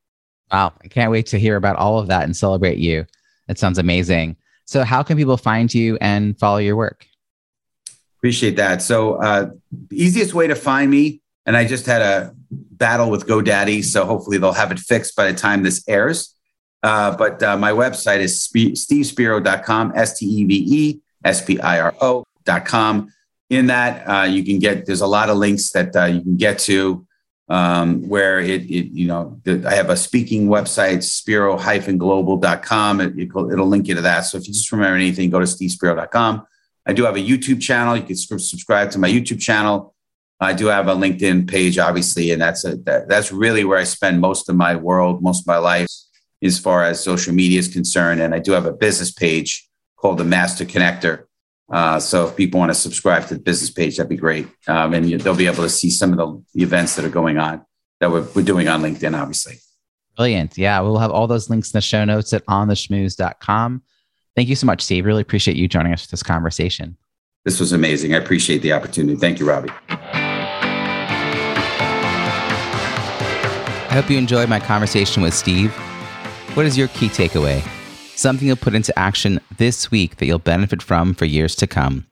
Wow. 0.52 0.72
I 0.82 0.88
can't 0.88 1.10
wait 1.10 1.26
to 1.26 1.38
hear 1.38 1.56
about 1.56 1.76
all 1.76 1.98
of 1.98 2.06
that 2.06 2.22
and 2.22 2.36
celebrate 2.36 2.78
you. 2.78 3.06
It 3.48 3.58
sounds 3.58 3.78
amazing. 3.78 4.36
So, 4.64 4.84
how 4.84 5.02
can 5.02 5.16
people 5.16 5.36
find 5.36 5.72
you 5.72 5.98
and 6.00 6.38
follow 6.38 6.58
your 6.58 6.76
work? 6.76 7.06
Appreciate 8.18 8.56
that. 8.56 8.82
So, 8.82 9.14
uh, 9.14 9.50
the 9.88 10.02
easiest 10.02 10.34
way 10.34 10.46
to 10.46 10.54
find 10.54 10.90
me, 10.90 11.20
and 11.44 11.56
I 11.56 11.64
just 11.64 11.86
had 11.86 12.02
a 12.02 12.34
battle 12.50 13.10
with 13.10 13.26
GoDaddy, 13.26 13.84
so 13.84 14.04
hopefully 14.04 14.38
they'll 14.38 14.52
have 14.52 14.72
it 14.72 14.78
fixed 14.78 15.14
by 15.14 15.30
the 15.30 15.38
time 15.38 15.62
this 15.62 15.84
airs. 15.88 16.35
Uh, 16.82 17.16
but 17.16 17.42
uh, 17.42 17.56
my 17.56 17.72
website 17.72 18.18
is 18.18 18.48
stevespiro.com, 18.48 19.92
S 19.94 20.18
T 20.18 20.26
E 20.26 20.44
V 20.44 20.54
E 20.68 21.00
S 21.24 21.44
P 21.44 21.58
I 21.60 21.80
R 21.80 21.94
O.com. 22.00 23.12
In 23.48 23.66
that, 23.66 24.04
uh, 24.08 24.24
you 24.24 24.44
can 24.44 24.58
get, 24.58 24.86
there's 24.86 25.00
a 25.00 25.06
lot 25.06 25.30
of 25.30 25.36
links 25.36 25.70
that 25.70 25.94
uh, 25.94 26.04
you 26.04 26.20
can 26.20 26.36
get 26.36 26.58
to 26.60 27.06
um, 27.48 28.08
where 28.08 28.40
it, 28.40 28.62
it, 28.62 28.90
you 28.92 29.06
know, 29.06 29.40
the, 29.44 29.64
I 29.66 29.74
have 29.74 29.88
a 29.90 29.96
speaking 29.96 30.48
website, 30.48 31.04
spiro-global.com. 31.04 33.00
It, 33.00 33.16
it, 33.18 33.32
will 33.32 33.66
link 33.66 33.86
you 33.86 33.94
to 33.94 34.00
that. 34.00 34.22
So 34.22 34.38
if 34.38 34.48
you 34.48 34.52
just 34.52 34.72
remember 34.72 34.96
anything, 34.96 35.30
go 35.30 35.38
to 35.38 35.46
stevespiro.com. 35.46 36.44
I 36.86 36.92
do 36.92 37.04
have 37.04 37.16
a 37.16 37.20
YouTube 37.20 37.60
channel. 37.60 37.96
You 37.96 38.02
can 38.02 38.16
subscribe 38.16 38.90
to 38.92 38.98
my 38.98 39.08
YouTube 39.08 39.40
channel. 39.40 39.94
I 40.38 40.52
do 40.52 40.66
have 40.66 40.88
a 40.88 40.94
LinkedIn 40.94 41.48
page, 41.48 41.78
obviously, 41.78 42.30
and 42.32 42.42
that's 42.42 42.64
a, 42.64 42.76
that, 42.78 43.08
that's 43.08 43.32
really 43.32 43.64
where 43.64 43.78
I 43.78 43.84
spend 43.84 44.20
most 44.20 44.48
of 44.50 44.56
my 44.56 44.76
world, 44.76 45.22
most 45.22 45.42
of 45.42 45.46
my 45.46 45.56
life, 45.56 45.88
as 46.42 46.58
far 46.58 46.84
as 46.84 47.02
social 47.02 47.34
media 47.34 47.58
is 47.58 47.68
concerned. 47.68 48.20
And 48.20 48.34
I 48.34 48.38
do 48.38 48.52
have 48.52 48.66
a 48.66 48.72
business 48.72 49.10
page 49.10 49.68
called 49.96 50.18
the 50.18 50.24
Master 50.24 50.64
Connector, 50.64 51.26
uh, 51.68 51.98
so 51.98 52.28
if 52.28 52.36
people 52.36 52.60
want 52.60 52.70
to 52.70 52.74
subscribe 52.74 53.26
to 53.26 53.34
the 53.34 53.40
business 53.40 53.70
page, 53.70 53.96
that'd 53.96 54.08
be 54.08 54.16
great. 54.16 54.46
Um, 54.68 54.94
and 54.94 55.08
you, 55.08 55.18
they'll 55.18 55.34
be 55.34 55.46
able 55.46 55.64
to 55.64 55.68
see 55.68 55.90
some 55.90 56.12
of 56.12 56.18
the, 56.18 56.42
the 56.54 56.62
events 56.62 56.94
that 56.96 57.04
are 57.04 57.10
going 57.10 57.38
on 57.38 57.64
that 58.00 58.10
we're, 58.10 58.26
we're 58.34 58.42
doing 58.42 58.68
on 58.68 58.82
LinkedIn, 58.82 59.18
obviously. 59.18 59.56
Brilliant. 60.16 60.56
Yeah, 60.56 60.80
we'll 60.80 60.98
have 60.98 61.10
all 61.10 61.26
those 61.26 61.50
links 61.50 61.72
in 61.72 61.76
the 61.76 61.82
show 61.82 62.04
notes 62.04 62.32
at 62.32 62.46
ontheschmooze.com. 62.46 63.82
Thank 64.34 64.48
you 64.48 64.54
so 64.54 64.66
much, 64.66 64.82
Steve. 64.82 65.04
Really 65.04 65.22
appreciate 65.22 65.56
you 65.56 65.66
joining 65.66 65.92
us 65.92 66.04
for 66.04 66.10
this 66.10 66.22
conversation. 66.22 66.96
This 67.44 67.58
was 67.60 67.72
amazing. 67.72 68.14
I 68.14 68.18
appreciate 68.18 68.62
the 68.62 68.72
opportunity. 68.72 69.18
Thank 69.18 69.40
you, 69.40 69.48
Robbie. 69.48 69.70
I 73.88 74.00
hope 74.00 74.10
you 74.10 74.18
enjoyed 74.18 74.48
my 74.48 74.60
conversation 74.60 75.22
with 75.22 75.32
Steve. 75.32 75.74
What 76.56 76.66
is 76.66 76.76
your 76.76 76.88
key 76.88 77.08
takeaway? 77.08 77.62
something 78.18 78.48
you'll 78.48 78.56
put 78.56 78.74
into 78.74 78.98
action 78.98 79.40
this 79.58 79.90
week 79.90 80.16
that 80.16 80.26
you'll 80.26 80.38
benefit 80.38 80.82
from 80.82 81.14
for 81.14 81.26
years 81.26 81.54
to 81.56 81.66
come. 81.66 82.06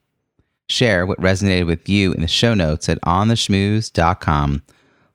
Share 0.68 1.06
what 1.06 1.20
resonated 1.20 1.66
with 1.66 1.88
you 1.88 2.12
in 2.12 2.20
the 2.20 2.28
show 2.28 2.54
notes 2.54 2.88
at 2.88 3.00
ontheschmooze.com. 3.02 4.62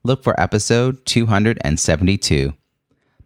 Look 0.03 0.23
for 0.23 0.39
episode 0.39 1.05
272. 1.05 2.53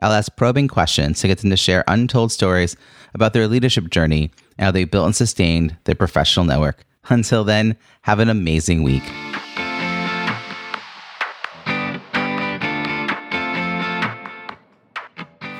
I'll 0.00 0.12
ask 0.12 0.36
probing 0.36 0.68
questions 0.68 1.20
to 1.20 1.26
get 1.26 1.38
them 1.38 1.50
to 1.50 1.56
share 1.56 1.82
untold 1.88 2.30
stories 2.30 2.76
about 3.12 3.32
their 3.32 3.48
leadership 3.48 3.90
journey 3.90 4.30
and 4.56 4.66
how 4.66 4.70
they 4.70 4.84
built 4.84 5.06
and 5.06 5.16
sustained 5.16 5.76
their 5.84 5.96
professional 5.96 6.46
network. 6.46 6.84
Until 7.08 7.44
then, 7.44 7.76
have 8.02 8.18
an 8.18 8.28
amazing 8.28 8.82
week. 8.82 9.04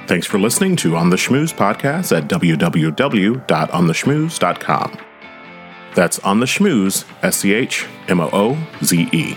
Thanks 0.06 0.26
for 0.26 0.38
listening 0.38 0.76
to 0.76 0.96
On 0.96 1.10
the 1.10 1.16
Schmooze 1.16 1.52
podcast 1.52 2.16
at 2.16 2.28
www.ontheschmooze.com. 2.28 4.98
That's 5.96 6.20
On 6.20 6.38
the 6.38 6.46
Schmooze, 6.46 7.04
S 7.22 7.38
C 7.38 7.54
H 7.54 7.86
M 8.06 8.20
O 8.20 8.30
O 8.32 8.56
Z 8.84 9.08
E. 9.12 9.36